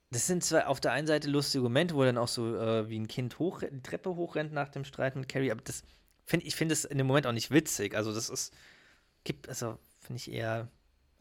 das 0.09 0.27
sind 0.27 0.43
zwar 0.43 0.67
auf 0.67 0.79
der 0.79 0.91
einen 0.91 1.07
Seite 1.07 1.29
lustige 1.29 1.63
Momente, 1.63 1.95
wo 1.95 2.01
er 2.01 2.07
dann 2.07 2.17
auch 2.17 2.27
so 2.27 2.55
äh, 2.55 2.89
wie 2.89 2.99
ein 2.99 3.07
Kind 3.07 3.39
hoch, 3.39 3.61
die 3.61 3.81
Treppe 3.81 4.15
hochrennt 4.15 4.53
nach 4.53 4.69
dem 4.69 4.85
Streit 4.85 5.15
mit 5.15 5.27
Carrie, 5.27 5.51
aber 5.51 5.61
das 5.61 5.83
finde 6.25 6.45
ich 6.45 6.55
finde 6.55 6.73
es 6.73 6.85
in 6.85 6.97
dem 6.97 7.07
Moment 7.07 7.27
auch 7.27 7.31
nicht 7.33 7.51
witzig. 7.51 7.95
Also 7.95 8.13
das 8.13 8.29
ist 8.29 8.53
gibt, 9.23 9.49
also 9.49 9.77
finde 9.99 10.17
ich 10.17 10.31
eher 10.31 10.69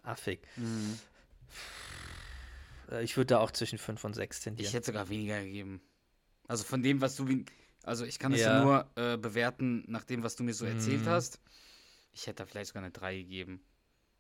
affig. 0.03 0.41
Mhm. 0.57 0.99
Äh, 2.91 3.03
ich 3.03 3.17
würde 3.17 3.35
da 3.35 3.41
auch 3.41 3.51
zwischen 3.51 3.79
5 3.79 4.05
und 4.05 4.15
6 4.15 4.41
tendieren. 4.41 4.69
Ich 4.69 4.75
hätte 4.75 4.87
sogar 4.87 5.09
weniger 5.09 5.43
gegeben. 5.43 5.81
Also 6.49 6.65
von 6.65 6.83
dem, 6.83 7.01
was 7.01 7.17
du. 7.17 7.45
Also 7.83 8.05
ich 8.05 8.19
kann 8.19 8.33
es 8.33 8.41
ja. 8.41 8.59
ja. 8.59 8.65
nur 8.65 8.91
äh, 8.97 9.17
bewerten 9.17 9.85
nach 9.87 10.05
dem, 10.05 10.23
was 10.23 10.37
du 10.37 10.45
mir 10.45 10.55
so 10.55 10.65
mhm. 10.65 10.73
erzählt 10.73 11.07
hast. 11.07 11.41
Ich 12.13 12.27
hätte 12.27 12.45
da 12.45 12.47
vielleicht 12.47 12.69
sogar 12.69 12.83
eine 12.83 12.93
3 12.93 13.17
gegeben. 13.17 13.61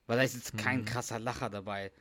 Weil 0.06 0.18
da 0.18 0.22
ist 0.22 0.34
jetzt 0.34 0.56
kein 0.58 0.80
mhm. 0.80 0.84
krasser 0.84 1.18
Lacher 1.18 1.50
dabei. 1.50 1.92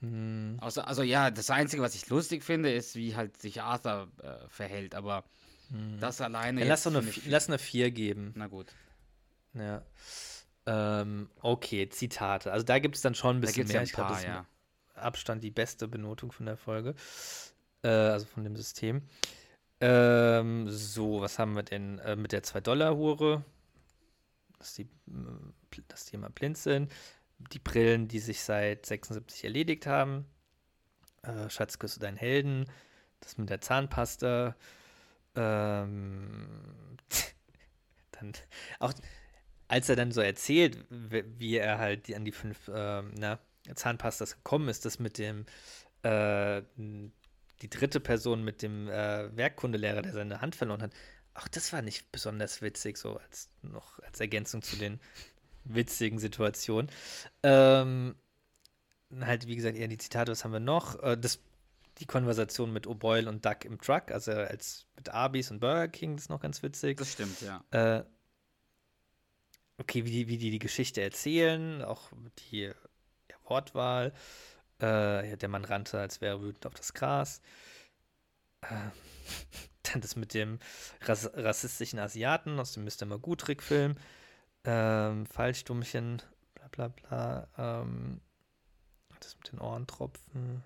Mhm. 0.00 0.58
Außer, 0.60 0.86
also 0.86 1.02
ja, 1.02 1.30
das 1.30 1.50
Einzige, 1.50 1.82
was 1.82 1.94
ich 1.94 2.08
lustig 2.08 2.44
finde, 2.44 2.72
ist, 2.72 2.96
wie 2.96 3.16
halt 3.16 3.40
sich 3.40 3.62
Arthur 3.62 4.08
äh, 4.22 4.48
verhält, 4.48 4.94
aber 4.94 5.24
mhm. 5.70 5.98
das 6.00 6.20
alleine. 6.20 6.60
Ja, 6.60 6.66
lass, 6.66 6.82
doch 6.82 6.94
eine, 6.94 7.10
lass 7.26 7.48
eine 7.48 7.58
4 7.58 7.90
geben. 7.90 8.32
Na 8.34 8.46
gut. 8.46 8.72
Ja. 9.54 9.82
Ähm, 10.66 11.30
okay, 11.40 11.88
Zitate. 11.88 12.52
Also 12.52 12.64
da 12.64 12.78
gibt 12.78 12.96
es 12.96 13.02
dann 13.02 13.14
schon 13.14 13.36
ein 13.36 13.40
bisschen 13.40 13.66
mehr. 13.68 13.76
Ja 13.76 13.80
ein 13.82 13.90
paar, 13.90 14.12
ich 14.12 14.24
glaube, 14.24 14.46
ja. 14.46 14.46
Abstand 14.96 15.44
die 15.44 15.50
beste 15.50 15.88
Benotung 15.88 16.32
von 16.32 16.46
der 16.46 16.56
Folge. 16.56 16.94
Äh, 17.82 17.88
also 17.88 18.26
von 18.26 18.44
dem 18.44 18.56
System. 18.56 19.02
Ähm, 19.80 20.68
so, 20.70 21.20
was 21.20 21.38
haben 21.38 21.54
wir 21.54 21.62
denn 21.62 21.98
äh, 22.00 22.16
mit 22.16 22.32
der 22.32 22.42
2-Dollar-Hure? 22.42 23.44
Dass 24.58 24.74
die, 24.74 24.82
äh, 24.82 25.82
dass 25.88 26.06
die 26.06 26.16
immer 26.16 26.30
blind 26.30 26.58
sind. 26.58 26.90
Die 27.38 27.58
Brillen, 27.58 28.08
die 28.08 28.18
sich 28.18 28.42
seit 28.42 28.86
76 28.86 29.44
erledigt 29.44 29.86
haben. 29.86 30.26
Äh, 31.22 31.48
Schatz, 31.50 31.78
küsse 31.78 32.00
deinen 32.00 32.16
Helden. 32.16 32.66
Das 33.20 33.38
mit 33.38 33.50
der 33.50 33.60
Zahnpasta. 33.60 34.56
Ähm, 35.34 36.48
dann 38.12 38.32
auch 38.78 38.94
als 39.68 39.88
er 39.88 39.96
dann 39.96 40.12
so 40.12 40.20
erzählt, 40.20 40.84
wie 40.90 41.56
er 41.56 41.78
halt 41.78 42.12
an 42.14 42.24
die 42.24 42.32
fünf 42.32 42.68
äh, 42.68 43.02
na, 43.18 43.38
Zahnpastas 43.74 44.36
gekommen 44.36 44.68
ist, 44.68 44.84
das 44.84 44.98
mit 44.98 45.18
dem 45.18 45.44
äh, 46.02 46.62
die 46.76 47.70
dritte 47.70 48.00
Person 48.00 48.44
mit 48.44 48.62
dem 48.62 48.88
äh, 48.88 49.36
Werkkundelehrer, 49.36 50.02
der 50.02 50.12
seine 50.12 50.40
Hand 50.40 50.54
verloren 50.54 50.82
hat, 50.82 50.92
auch 51.34 51.48
das 51.48 51.72
war 51.72 51.82
nicht 51.82 52.12
besonders 52.12 52.62
witzig, 52.62 52.96
so 52.96 53.18
als 53.18 53.50
noch 53.62 53.98
als 54.00 54.20
Ergänzung 54.20 54.62
zu 54.62 54.76
den 54.76 55.00
witzigen 55.68 56.18
Situationen. 56.18 56.90
Ähm, 57.42 58.14
halt, 59.20 59.46
wie 59.46 59.56
gesagt, 59.56 59.76
eher 59.76 59.88
die 59.88 59.98
Zitate, 59.98 60.32
was 60.32 60.44
haben 60.44 60.52
wir 60.52 60.60
noch? 60.60 61.02
Äh, 61.02 61.16
das, 61.16 61.40
die 61.98 62.06
Konversation 62.06 62.72
mit 62.72 62.86
O'Boyle 62.86 63.28
und 63.28 63.44
Duck 63.44 63.64
im 63.64 63.80
Truck, 63.80 64.10
also 64.10 64.32
als 64.32 64.86
mit 64.96 65.08
Arby's 65.08 65.50
und 65.50 65.60
Burger 65.60 65.88
King, 65.88 66.16
das 66.16 66.24
ist 66.24 66.30
noch 66.30 66.40
ganz 66.40 66.62
witzig. 66.62 66.98
Das 66.98 67.12
stimmt, 67.12 67.40
ja. 67.40 67.64
Äh, 67.70 68.04
okay, 69.78 70.04
wie 70.04 70.10
die, 70.10 70.28
wie 70.28 70.38
die 70.38 70.50
die 70.50 70.58
Geschichte 70.58 71.02
erzählen, 71.02 71.82
auch 71.82 72.10
die 72.50 72.62
ja, 72.62 73.36
Wortwahl. 73.44 74.12
Äh, 74.80 75.30
ja, 75.30 75.36
der 75.36 75.48
Mann 75.48 75.64
rannte, 75.64 75.98
als 75.98 76.20
wäre 76.20 76.36
er 76.36 76.42
wütend 76.42 76.66
auf 76.66 76.74
das 76.74 76.92
Gras. 76.92 77.40
Äh, 78.62 78.68
dann 79.82 80.00
das 80.00 80.16
mit 80.16 80.34
dem 80.34 80.58
ras 81.02 81.30
rassistischen 81.34 81.98
Asiaten 81.98 82.58
aus 82.58 82.72
dem 82.72 82.84
Mr. 82.84 83.06
Magoo-Trickfilm. 83.06 83.96
Ähm, 84.66 85.26
Fallstummchen, 85.26 86.22
bla 86.54 86.68
bla 86.68 86.88
bla. 86.88 87.48
Ähm, 87.56 88.20
das 89.20 89.36
mit 89.36 89.52
den 89.52 89.60
Ohrentropfen. 89.60 90.62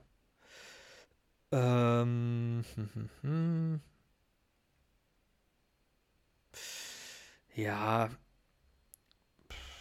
Ähm, 1.52 2.64
hm, 2.74 2.90
hm, 2.94 3.10
hm. 3.22 3.80
Ja, 7.54 8.10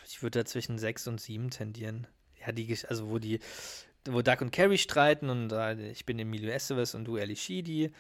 ich 0.06 0.22
würde 0.22 0.40
da 0.40 0.46
zwischen 0.46 0.78
6 0.78 1.08
und 1.08 1.22
7 1.22 1.50
tendieren. 1.50 2.08
Ja, 2.46 2.52
die, 2.52 2.78
also 2.88 3.10
wo 3.10 3.20
die, 3.20 3.40
wo 4.06 4.22
Duck 4.22 4.42
und 4.42 4.52
Carrie 4.52 4.78
streiten 4.78 5.30
und 5.30 5.52
äh, 5.52 5.92
ich 5.92 6.06
bin 6.06 6.20
Emilio 6.20 6.50
Estevez 6.50 6.94
und 6.94 7.06
du 7.06 7.18
Ali 7.18 7.36
Sheedy. 7.36 7.92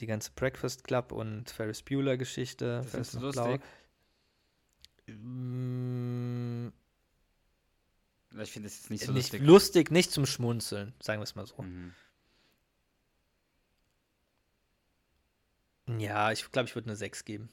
Die 0.00 0.06
ganze 0.06 0.32
Breakfast 0.34 0.82
Club 0.82 1.12
und 1.12 1.48
Ferris 1.50 1.82
Bueller 1.82 2.16
Geschichte. 2.16 2.80
Das 2.82 2.90
Ferris 2.90 3.12
du 3.12 3.20
noch 3.20 3.32
blau. 3.32 3.58
Mm, 5.06 6.68
Ich 8.40 8.50
finde 8.52 8.68
das 8.68 8.76
jetzt 8.78 8.90
nicht 8.90 9.04
so 9.04 9.12
nicht 9.12 9.32
lustig. 9.32 9.42
lustig, 9.46 9.90
nicht 9.90 10.10
zum 10.10 10.26
Schmunzeln, 10.26 10.94
sagen 11.00 11.20
wir 11.20 11.24
es 11.24 11.34
mal 11.34 11.46
so. 11.46 11.62
Mhm. 11.62 11.94
Ja, 15.98 16.32
ich 16.32 16.50
glaube, 16.50 16.68
ich 16.68 16.74
würde 16.74 16.88
eine 16.88 16.96
6 16.96 17.24
geben. 17.24 17.48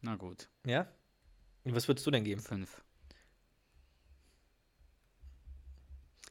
Na 0.00 0.16
gut, 0.16 0.48
Ja? 0.66 0.86
Was 1.66 1.88
würdest 1.88 2.06
du 2.06 2.10
denn 2.10 2.24
geben? 2.24 2.42
fünf. 2.42 2.82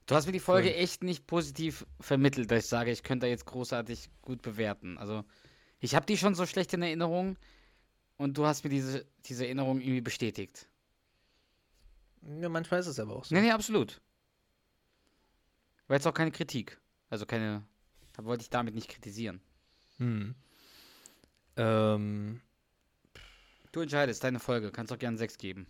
Du 0.06 0.14
hast 0.16 0.26
mir 0.28 0.32
die 0.34 0.40
Folge 0.40 0.70
Fünf. 0.70 0.82
echt 0.82 1.04
nicht 1.04 1.26
positiv 1.26 1.88
vermittelt, 2.00 2.52
dass 2.52 2.66
ich 2.66 2.70
sage, 2.70 2.92
ich 2.92 3.02
könnte 3.04 3.26
da 3.26 3.30
jetzt 3.30 3.46
großartig 3.46 4.10
gut 4.22 4.42
bewerten. 4.44 4.98
Also, 5.00 5.24
ich 5.80 5.96
habe 5.96 6.06
die 6.06 6.18
schon 6.18 6.36
so 6.36 6.46
schlecht 6.46 6.74
in 6.74 6.84
Erinnerung 6.84 7.38
und 8.24 8.38
du 8.38 8.46
hast 8.46 8.64
mir 8.64 8.70
diese, 8.70 9.06
diese 9.26 9.46
Erinnerung 9.46 9.82
irgendwie 9.82 10.02
bestätigt. 10.02 10.68
Ja, 12.40 12.50
manchmal 12.50 12.80
ist 12.80 12.88
es 12.88 13.00
aber 13.00 13.16
auch 13.16 13.26
so. 13.26 13.36
Nee, 13.36 13.42
nee, 13.42 13.52
absolut. 13.52 14.02
War 15.88 15.98
jetzt 15.98 16.08
auch 16.08 16.14
keine 16.14 16.32
Kritik. 16.32 16.80
Also 17.10 17.26
keine, 17.26 17.64
da 18.14 18.24
wollte 18.24 18.44
ich 18.44 18.50
damit 18.50 18.74
nicht 18.76 18.90
kritisieren. 18.90 19.42
Hm. 19.98 20.34
Ähm, 21.58 22.42
Du 23.74 23.82
entscheidest, 23.82 24.24
deine 24.24 24.40
Folge. 24.40 24.72
Kannst 24.72 24.94
auch 24.94 25.00
gerne 25.00 25.18
sechs 25.18 25.36
geben. 25.40 25.66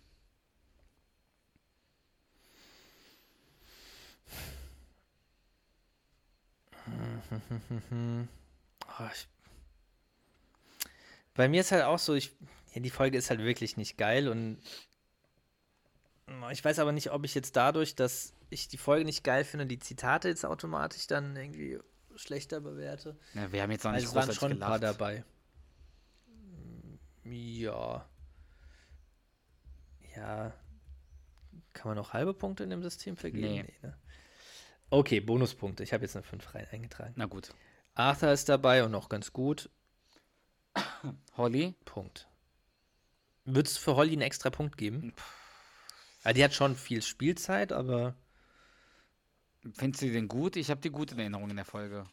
oh, 9.00 9.08
ich, 9.14 9.28
bei 11.34 11.48
mir 11.48 11.62
ist 11.62 11.72
halt 11.72 11.84
auch 11.84 12.00
so, 12.00 12.14
ich, 12.14 12.36
ja, 12.74 12.82
die 12.82 12.90
Folge 12.90 13.18
ist 13.18 13.30
halt 13.30 13.40
wirklich 13.42 13.78
nicht 13.78 13.98
geil 13.98 14.28
und 14.28 14.60
ich 16.52 16.64
weiß 16.64 16.80
aber 16.80 16.92
nicht, 16.92 17.12
ob 17.12 17.26
ich 17.26 17.36
jetzt 17.36 17.56
dadurch, 17.56 17.96
dass 17.96 18.34
ich 18.50 18.68
die 18.68 18.78
Folge 18.78 19.06
nicht 19.06 19.24
geil 19.24 19.44
finde, 19.44 19.66
die 19.66 19.80
Zitate 19.80 20.30
jetzt 20.30 20.46
automatisch 20.46 21.08
dann 21.08 21.36
irgendwie 21.36 21.80
schlechter 22.16 22.62
bewerte. 22.62 23.18
Ja, 23.34 23.52
wir 23.52 23.62
haben 23.62 23.72
jetzt 23.72 23.84
noch 23.84 23.92
nicht 23.92 24.08
Also 24.08 24.12
es 24.12 24.16
waren 24.16 24.26
großartig 24.28 24.40
schon 24.40 24.52
ein 24.54 24.60
paar 24.60 24.80
gelacht. 24.80 25.00
dabei. 25.00 25.24
Ja. 27.26 28.06
Ja. 30.16 30.54
Kann 31.74 31.90
man 31.90 31.98
noch 31.98 32.14
halbe 32.14 32.34
Punkte 32.34 32.64
in 32.64 32.70
dem 32.70 32.84
System 32.84 33.18
vergeben? 33.18 33.66
Nee. 33.66 33.74
ne? 33.82 33.98
Okay, 34.90 35.20
Bonuspunkte. 35.20 35.84
Ich 35.84 35.92
habe 35.92 36.04
jetzt 36.04 36.16
eine 36.16 36.24
5 36.24 36.54
rein 36.54 36.68
eingetragen. 36.72 37.14
Na 37.16 37.26
gut. 37.26 37.54
Arthur 37.96 38.32
ist 38.32 38.48
dabei 38.48 38.84
und 38.84 38.94
auch 38.94 39.10
ganz 39.10 39.34
gut. 39.34 39.70
Holly? 41.38 41.74
Punkt. 41.86 42.28
Würdest 43.46 43.78
du 43.78 43.82
für 43.82 43.96
Holly 43.96 44.14
einen 44.14 44.22
extra 44.22 44.50
Punkt 44.50 44.78
geben? 44.78 45.14
Ja, 46.24 46.34
die 46.34 46.44
hat 46.44 46.54
schon 46.54 46.76
viel 46.76 47.02
Spielzeit, 47.02 47.72
aber 47.74 48.16
Findest 49.74 50.02
du 50.02 50.08
die 50.08 50.12
denn 50.14 50.28
gut? 50.28 50.56
Ich 50.58 50.70
habe 50.70 50.82
die 50.82 50.90
gut 50.90 51.12
in 51.14 51.20
Erinnerung 51.20 51.50
in 51.50 51.56
der 51.56 51.66
Folge. 51.66 52.06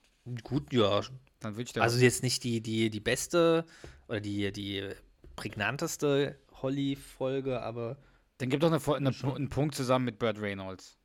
gut, 0.44 0.72
ja. 0.72 1.00
Dann 1.40 1.54
würde 1.54 1.62
ich 1.62 1.72
dir 1.72 1.82
Also 1.82 1.98
jetzt 1.98 2.22
nicht 2.22 2.44
die, 2.44 2.60
die, 2.60 2.90
die 2.90 3.00
beste 3.00 3.64
oder 4.08 4.20
die, 4.20 4.52
die 4.52 4.88
prägnanteste 5.36 6.38
Holly-Folge, 6.62 7.60
aber 7.62 7.96
Dann 8.38 8.50
gib 8.50 8.60
doch 8.60 8.70
eine, 8.72 8.96
eine, 8.96 9.34
einen 9.34 9.48
Punkt 9.48 9.74
zusammen 9.74 10.04
mit 10.04 10.18
Burt 10.18 10.38
Reynolds. 10.40 10.96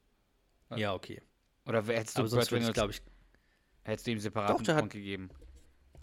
Ja. 0.75 0.93
okay. 0.93 1.21
Oder 1.65 1.83
hättest 1.85 2.17
du 2.17 2.21
Aber 2.21 2.29
Burt 2.29 2.51
Reynolds, 2.51 2.73
glaube 2.73 2.91
ich, 2.93 3.01
hättest 3.83 4.05
du 4.07 4.11
ihm 4.11 4.19
der 4.67 4.75
hat- 4.75 4.81
Punkt 4.81 4.93
gegeben? 4.93 5.29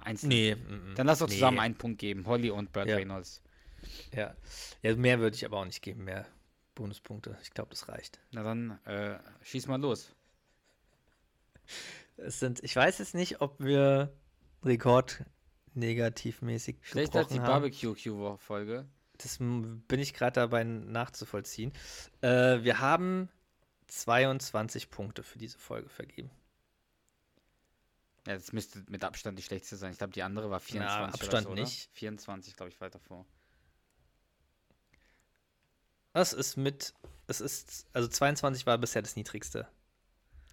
Einzeln. 0.02 0.28
nee. 0.28 0.54
mm. 0.54 0.94
Dann 0.96 1.06
lass 1.06 1.20
doch 1.20 1.28
nee. 1.28 1.34
zusammen 1.34 1.58
einen 1.58 1.76
Punkt 1.76 1.98
geben. 1.98 2.26
Holly 2.26 2.50
und 2.50 2.72
Burt 2.72 2.88
Ja. 2.88 2.96
Reynolds. 2.96 3.42
Ja. 4.14 4.34
ja, 4.82 4.96
mehr 4.96 5.18
würde 5.18 5.34
ich 5.34 5.44
aber 5.44 5.58
auch 5.58 5.64
nicht 5.64 5.82
geben, 5.82 6.04
mehr 6.04 6.26
Bonuspunkte. 6.74 7.36
Ich 7.42 7.50
glaube, 7.50 7.70
das 7.70 7.88
reicht. 7.88 8.20
Na 8.30 8.42
dann, 8.42 8.78
äh, 8.84 9.18
schieß 9.42 9.66
mal 9.66 9.80
los. 9.80 10.14
Es 12.16 12.38
sind, 12.38 12.62
ich 12.62 12.76
weiß 12.76 12.98
jetzt 12.98 13.14
nicht, 13.14 13.40
ob 13.40 13.58
wir 13.58 14.12
Rekord 14.64 15.24
negativmäßig 15.74 16.78
Schlechter 16.82 17.20
als 17.20 17.28
die. 17.28 17.38
Barbecue-Q-Folge. 17.38 18.86
Das 19.18 19.38
bin 19.38 19.98
ich 19.98 20.14
gerade 20.14 20.32
dabei 20.32 20.64
nachzuvollziehen. 20.64 21.72
Äh, 22.20 22.62
wir 22.62 22.80
haben 22.80 23.28
22 23.86 24.90
Punkte 24.90 25.22
für 25.22 25.38
diese 25.38 25.58
Folge 25.58 25.88
vergeben. 25.88 26.30
Ja, 28.26 28.34
das 28.34 28.52
müsste 28.52 28.84
mit 28.88 29.02
Abstand 29.04 29.38
die 29.38 29.42
schlechteste 29.42 29.76
sein. 29.76 29.92
Ich 29.92 29.98
glaube, 29.98 30.12
die 30.12 30.22
andere 30.22 30.50
war 30.50 30.60
24 30.60 31.20
Abstand 31.20 31.46
oder 31.46 31.56
so, 31.56 31.62
nicht. 31.62 31.88
Oder? 31.88 31.96
24, 31.98 32.56
glaube 32.56 32.70
ich, 32.70 32.80
weiter 32.80 33.00
vor. 33.00 33.26
Das 36.12 36.32
ist 36.32 36.56
mit, 36.56 36.94
es 37.26 37.40
ist, 37.40 37.86
also 37.92 38.06
22 38.06 38.66
war 38.66 38.78
bisher 38.78 39.02
das 39.02 39.16
niedrigste. 39.16 39.66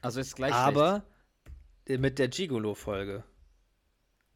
Also 0.01 0.19
ist 0.19 0.35
gleich 0.35 0.53
Aber 0.53 1.03
äh, 1.85 1.97
mit 1.97 2.17
der 2.17 2.29
Gigolo-Folge. 2.29 3.23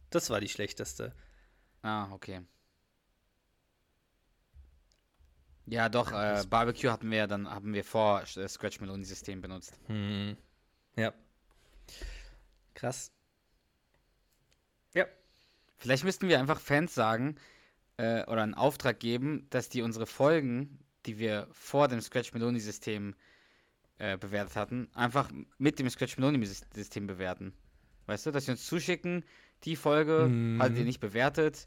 Das 0.09 0.29
war 0.29 0.41
die 0.41 0.49
schlechteste. 0.49 1.05
schlecht. 1.05 1.17
Ah, 1.81 2.11
okay. 2.11 2.41
Ja, 5.65 5.87
doch, 5.87 6.11
äh, 6.11 6.43
Barbecue 6.49 6.91
hatten 6.91 7.09
wir 7.09 7.19
ja 7.19 7.27
dann, 7.27 7.49
haben 7.49 7.73
wir 7.73 7.85
vor 7.85 8.23
das 8.35 8.53
Scratch 8.53 8.81
Meloni 8.81 9.05
System 9.05 9.41
benutzt. 9.41 9.79
Hm. 9.87 10.35
Ja. 10.97 11.13
Krass. 12.73 13.12
Ja. 14.93 15.05
Vielleicht 15.77 16.03
müssten 16.03 16.27
wir 16.27 16.39
einfach 16.39 16.59
Fans 16.59 16.93
sagen 16.95 17.35
äh, 17.97 18.23
oder 18.25 18.43
einen 18.43 18.53
Auftrag 18.53 18.99
geben, 18.99 19.47
dass 19.49 19.69
die 19.69 19.81
unsere 19.81 20.05
Folgen, 20.05 20.79
die 21.05 21.17
wir 21.17 21.47
vor 21.51 21.87
dem 21.87 22.01
Scratch 22.01 22.33
Meloni 22.33 22.59
System 22.59 23.15
äh, 23.97 24.17
bewertet 24.17 24.55
hatten, 24.55 24.89
einfach 24.93 25.29
mit 25.57 25.79
dem 25.79 25.89
Scratch 25.89 26.17
Meloni 26.17 26.45
System 26.45 27.07
bewerten. 27.07 27.53
Weißt 28.05 28.25
du, 28.25 28.31
dass 28.31 28.45
sie 28.45 28.51
uns 28.51 28.65
zuschicken, 28.65 29.23
die 29.63 29.75
Folge, 29.75 30.27
Mhm. 30.29 30.61
halt 30.61 30.77
ihr 30.77 30.83
nicht 30.85 30.99
bewertet, 30.99 31.65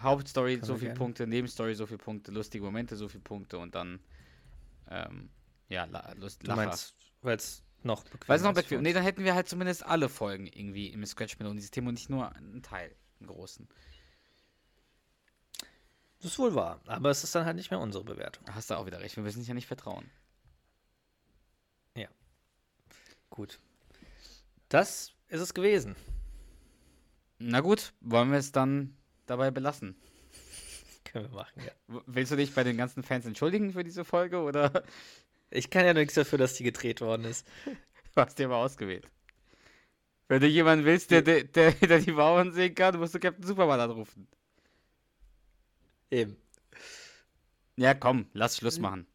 Hauptstory 0.00 0.54
Können 0.54 0.64
so 0.64 0.76
viele. 0.76 0.94
Punkte, 0.94 1.26
Nebenstory 1.26 1.74
so 1.74 1.86
viele 1.86 1.98
Punkte, 1.98 2.32
lustige 2.32 2.64
Momente 2.64 2.96
so 2.96 3.08
viele 3.08 3.22
Punkte 3.22 3.58
und 3.58 3.74
dann 3.74 4.00
ähm, 4.90 5.30
ja, 5.68 5.84
la, 5.84 6.12
Lust, 6.14 6.46
Du 6.46 6.52
meinst, 6.52 6.94
weil 7.22 7.36
es 7.36 7.63
noch 7.84 8.04
bequem 8.04 8.28
Weil 8.28 8.36
es 8.36 8.42
noch 8.42 8.54
bequem. 8.54 8.82
Nee, 8.82 8.92
dann 8.92 9.02
hätten 9.02 9.24
wir 9.24 9.34
halt 9.34 9.48
zumindest 9.48 9.84
alle 9.84 10.08
Folgen 10.08 10.46
irgendwie 10.46 10.88
im 10.88 11.04
Scratch 11.06 11.38
Meloni 11.38 11.60
System 11.60 11.86
und 11.86 11.94
nicht 11.94 12.10
nur 12.10 12.34
einen 12.34 12.62
Teil, 12.62 12.94
einen 13.20 13.28
großen. 13.28 13.68
Das 16.18 16.32
ist 16.32 16.38
wohl 16.38 16.54
wahr. 16.54 16.80
Aber 16.86 17.10
es 17.10 17.22
ist 17.22 17.34
dann 17.34 17.44
halt 17.44 17.56
nicht 17.56 17.70
mehr 17.70 17.80
unsere 17.80 18.04
Bewertung. 18.04 18.44
Hast 18.50 18.70
du 18.70 18.74
auch 18.74 18.86
wieder 18.86 19.00
recht. 19.00 19.16
Wir 19.16 19.22
müssen 19.22 19.40
dich 19.40 19.48
ja 19.48 19.54
nicht 19.54 19.66
vertrauen. 19.66 20.10
Gut. 23.34 23.58
Das 24.68 25.12
ist 25.26 25.40
es 25.40 25.54
gewesen. 25.54 25.96
Na 27.40 27.62
gut, 27.62 27.92
wollen 28.00 28.30
wir 28.30 28.38
es 28.38 28.52
dann 28.52 28.96
dabei 29.26 29.50
belassen? 29.50 29.96
Können 31.04 31.32
wir 31.32 31.34
machen, 31.34 31.60
ja. 31.66 32.00
Willst 32.06 32.30
du 32.30 32.36
dich 32.36 32.54
bei 32.54 32.62
den 32.62 32.76
ganzen 32.76 33.02
Fans 33.02 33.26
entschuldigen 33.26 33.72
für 33.72 33.82
diese 33.82 34.04
Folge 34.04 34.40
oder? 34.40 34.84
Ich 35.50 35.70
kann 35.70 35.86
ja 35.86 35.94
nichts 35.94 36.14
dafür, 36.14 36.38
dass 36.38 36.54
die 36.54 36.64
gedreht 36.64 37.00
worden 37.00 37.24
ist. 37.24 37.46
Du 38.14 38.20
hast 38.20 38.38
die 38.38 38.44
aber 38.44 38.56
ausgewählt. 38.56 39.08
Wenn 40.28 40.40
du 40.40 40.46
jemanden 40.46 40.84
willst, 40.84 41.10
der, 41.10 41.22
der, 41.22 41.44
der, 41.44 41.72
der 41.72 41.98
die 41.98 42.12
Bauern 42.12 42.52
sehen 42.52 42.74
kann, 42.74 42.98
musst 42.98 43.14
du 43.14 43.20
Captain 43.20 43.46
Superman 43.46 43.80
anrufen. 43.80 44.26
Eben. 46.10 46.36
Ja, 47.76 47.94
komm, 47.94 48.26
lass 48.32 48.56
Schluss 48.56 48.78
machen. 48.78 49.06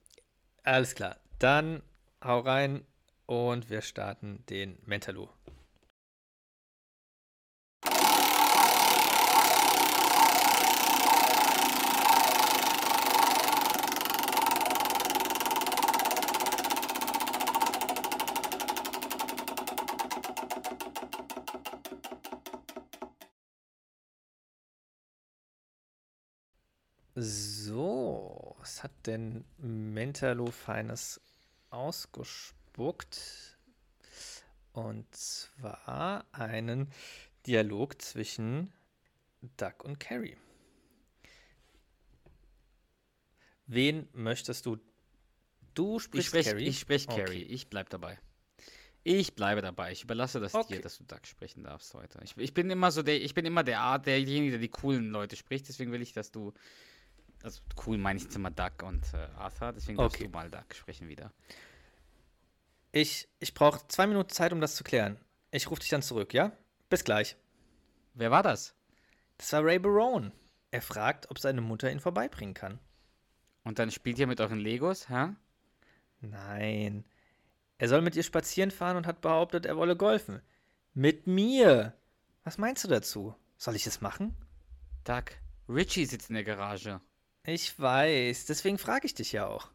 Alles 0.63 0.95
klar. 0.95 1.17
Dann 1.39 1.81
hau 2.23 2.39
rein 2.39 2.85
und 3.25 3.69
wir 3.69 3.81
starten 3.81 4.43
den 4.49 4.77
Mentalo. 4.85 5.29
So, 27.21 28.55
was 28.79 28.83
hat 28.83 29.07
denn 29.07 29.43
Mentalo 29.57 30.51
Feines 30.51 31.19
ausgespuckt? 31.69 33.57
Und 34.71 35.13
zwar 35.13 36.25
einen 36.31 36.89
Dialog 37.45 38.01
zwischen 38.01 38.71
Duck 39.57 39.83
und 39.83 39.99
Carrie. 39.99 40.37
Wen 43.67 44.07
möchtest 44.13 44.65
du? 44.65 44.77
Du 45.73 45.97
Ich 45.97 46.03
sprichst 46.03 46.27
spreche 46.29 46.49
Carrie. 46.51 46.67
ich 46.67 46.79
sprech 46.79 47.09
Okay. 47.09 47.23
Carrie. 47.25 47.43
Ich 47.43 47.69
bleib 47.69 47.89
dabei. 47.89 48.17
Ich 49.03 49.35
bleibe 49.35 49.61
dabei. 49.61 49.91
Ich 49.91 50.03
überlasse 50.03 50.39
das 50.39 50.53
Okay. 50.55 50.75
dir, 50.75 50.81
dass 50.81 50.97
du 50.97 51.03
Duck 51.03 51.27
sprechen 51.27 51.63
darfst 51.63 51.93
heute. 51.93 52.19
Ich, 52.23 52.37
ich 52.37 52.53
bin 52.53 52.69
immer 52.69 52.91
so 52.91 53.03
der, 53.03 53.21
ich 53.21 53.33
bin 53.33 53.45
immer 53.45 53.63
der 53.63 53.81
Art, 53.81 54.05
derjenige, 54.05 54.51
der 54.51 54.59
die 54.59 54.69
coolen 54.69 55.09
Leute 55.09 55.35
spricht. 55.35 55.67
Deswegen 55.67 55.91
will 55.91 56.01
ich, 56.01 56.13
dass 56.13 56.31
du. 56.31 56.53
Also 57.43 57.61
cool 57.85 57.97
meine 57.97 58.17
ich 58.17 58.23
jetzt 58.23 58.35
immer 58.35 58.51
Duck 58.51 58.83
und 58.83 59.03
äh, 59.13 59.27
Arthur. 59.37 59.71
Deswegen 59.73 59.97
darfst 59.97 60.15
Okay. 60.17 60.25
du 60.25 60.29
mal 60.31 60.49
Duck 60.49 60.73
sprechen 60.75 61.07
wieder. 61.07 61.31
Ich, 62.91 63.27
ich 63.39 63.53
brauche 63.53 63.87
zwei 63.87 64.07
Minuten 64.07 64.29
Zeit, 64.29 64.51
um 64.51 64.61
das 64.61 64.75
zu 64.75 64.83
klären. 64.83 65.17
Ich 65.51 65.69
rufe 65.69 65.79
dich 65.81 65.89
dann 65.89 66.01
zurück, 66.01 66.33
ja? 66.33 66.51
Bis 66.89 67.03
gleich. 67.03 67.37
Wer 68.13 68.31
war 68.31 68.43
das? 68.43 68.75
Das 69.37 69.53
war 69.53 69.63
Ray 69.63 69.79
Barone. 69.79 70.31
Er 70.71 70.81
fragt, 70.81 71.29
ob 71.31 71.39
seine 71.39 71.61
Mutter 71.61 71.91
ihn 71.91 71.99
vorbeibringen 71.99 72.53
kann. 72.53 72.79
Und 73.63 73.79
dann 73.79 73.91
spielt 73.91 74.19
ihr 74.19 74.27
mit 74.27 74.41
euren 74.41 74.59
Legos, 74.59 75.09
hä? 75.09 75.29
Nein. 76.21 77.05
Er 77.77 77.87
soll 77.87 78.01
mit 78.01 78.15
ihr 78.15 78.23
spazieren 78.23 78.71
fahren 78.71 78.97
und 78.97 79.07
hat 79.07 79.21
behauptet, 79.21 79.65
er 79.65 79.77
wolle 79.77 79.95
golfen. 79.95 80.41
Mit 80.93 81.27
mir. 81.27 81.93
Was 82.43 82.57
meinst 82.57 82.83
du 82.83 82.87
dazu? 82.87 83.35
Soll 83.57 83.75
ich 83.75 83.87
es 83.87 84.01
machen? 84.01 84.35
Duck, 85.03 85.31
Richie 85.67 86.05
sitzt 86.05 86.29
in 86.29 86.35
der 86.35 86.43
Garage. 86.43 86.99
Ich 87.43 87.79
weiß, 87.79 88.45
deswegen 88.45 88.77
frage 88.77 89.05
ich 89.05 89.13
dich 89.13 89.31
ja 89.31 89.47
auch. 89.47 89.69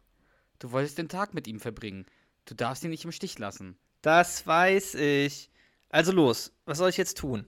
Du 0.59 0.71
wolltest 0.71 0.97
den 0.97 1.09
Tag 1.09 1.33
mit 1.33 1.47
ihm 1.47 1.59
verbringen. 1.59 2.05
Du 2.45 2.55
darfst 2.55 2.83
ihn 2.83 2.91
nicht 2.91 3.05
im 3.05 3.11
Stich 3.11 3.39
lassen. 3.39 3.77
Das 4.01 4.45
weiß 4.45 4.95
ich. 4.95 5.49
Also 5.89 6.11
los, 6.11 6.51
was 6.65 6.77
soll 6.77 6.89
ich 6.89 6.97
jetzt 6.97 7.17
tun? 7.17 7.45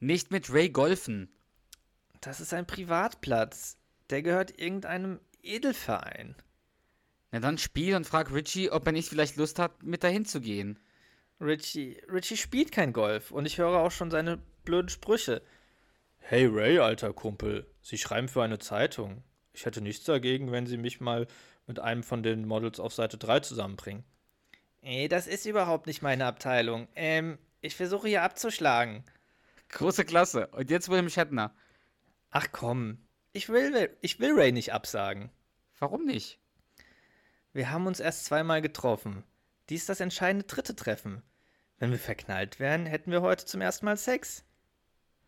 Nicht 0.00 0.30
mit 0.30 0.52
Ray 0.52 0.68
golfen. 0.68 1.30
Das 2.20 2.40
ist 2.40 2.52
ein 2.52 2.66
Privatplatz. 2.66 3.78
Der 4.10 4.22
gehört 4.22 4.58
irgendeinem 4.58 5.20
Edelverein. 5.42 6.34
Na 7.32 7.40
dann 7.40 7.58
spiel 7.58 7.96
und 7.96 8.06
frag 8.06 8.32
Richie, 8.32 8.70
ob 8.70 8.86
er 8.86 8.92
nicht 8.92 9.08
vielleicht 9.08 9.36
Lust 9.36 9.58
hat, 9.58 9.82
mit 9.82 10.04
dahin 10.04 10.24
zu 10.24 10.40
gehen. 10.40 10.78
Richie, 11.40 12.00
Richie 12.12 12.36
spielt 12.36 12.70
kein 12.70 12.92
Golf 12.92 13.30
und 13.30 13.46
ich 13.46 13.58
höre 13.58 13.78
auch 13.78 13.90
schon 13.90 14.10
seine 14.10 14.38
blöden 14.64 14.88
Sprüche. 14.88 15.42
Hey 16.18 16.46
Ray, 16.46 16.78
alter 16.78 17.12
Kumpel, 17.12 17.66
Sie 17.82 17.98
schreiben 17.98 18.28
für 18.28 18.42
eine 18.42 18.58
Zeitung. 18.58 19.22
Ich 19.54 19.64
hätte 19.64 19.80
nichts 19.80 20.04
dagegen, 20.04 20.52
wenn 20.52 20.66
Sie 20.66 20.76
mich 20.76 21.00
mal 21.00 21.26
mit 21.66 21.78
einem 21.78 22.02
von 22.02 22.22
den 22.22 22.46
Models 22.46 22.80
auf 22.80 22.92
Seite 22.92 23.16
3 23.16 23.40
zusammenbringen. 23.40 24.04
Ey, 24.82 25.08
das 25.08 25.26
ist 25.26 25.46
überhaupt 25.46 25.86
nicht 25.86 26.02
meine 26.02 26.26
Abteilung. 26.26 26.88
Ähm, 26.94 27.38
ich 27.62 27.74
versuche 27.74 28.08
hier 28.08 28.22
abzuschlagen. 28.22 29.04
Große 29.70 30.04
Klasse. 30.04 30.48
Und 30.48 30.70
jetzt 30.70 30.90
William 30.90 31.08
Shatner. 31.08 31.54
Ach 32.30 32.48
komm, 32.52 32.98
ich 33.32 33.48
will, 33.48 33.96
ich 34.02 34.20
will 34.20 34.32
Ray 34.32 34.52
nicht 34.52 34.72
absagen. 34.72 35.30
Warum 35.78 36.04
nicht? 36.04 36.38
Wir 37.52 37.70
haben 37.70 37.86
uns 37.86 38.00
erst 38.00 38.26
zweimal 38.26 38.60
getroffen. 38.60 39.24
Dies 39.70 39.86
das 39.86 40.00
entscheidende 40.00 40.46
dritte 40.46 40.76
Treffen. 40.76 41.22
Wenn 41.78 41.90
wir 41.90 41.98
verknallt 41.98 42.60
wären, 42.60 42.86
hätten 42.86 43.10
wir 43.10 43.22
heute 43.22 43.46
zum 43.46 43.60
ersten 43.60 43.86
Mal 43.86 43.96
Sex. 43.96 44.44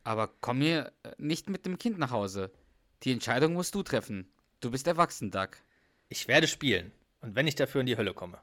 Aber 0.05 0.29
komm 0.41 0.61
hier 0.61 0.93
äh, 1.03 1.13
nicht 1.19 1.49
mit 1.49 1.65
dem 1.65 1.79
Kind 1.79 1.99
nach 1.99 2.11
Hause. 2.11 2.53
Die 3.03 3.13
Entscheidung 3.13 3.53
musst 3.53 3.75
du 3.75 3.83
treffen. 3.83 4.29
Du 4.61 4.71
bist 4.71 4.87
erwachsen, 4.87 5.31
Doug. 5.31 5.51
Ich 6.09 6.29
werde 6.29 6.47
spielen. 6.47 6.93
Und 7.21 7.35
wenn 7.35 7.47
ich 7.47 7.55
dafür 7.55 7.81
in 7.81 7.87
die 7.87 7.97
Hölle 7.97 8.15
komme. 8.15 8.41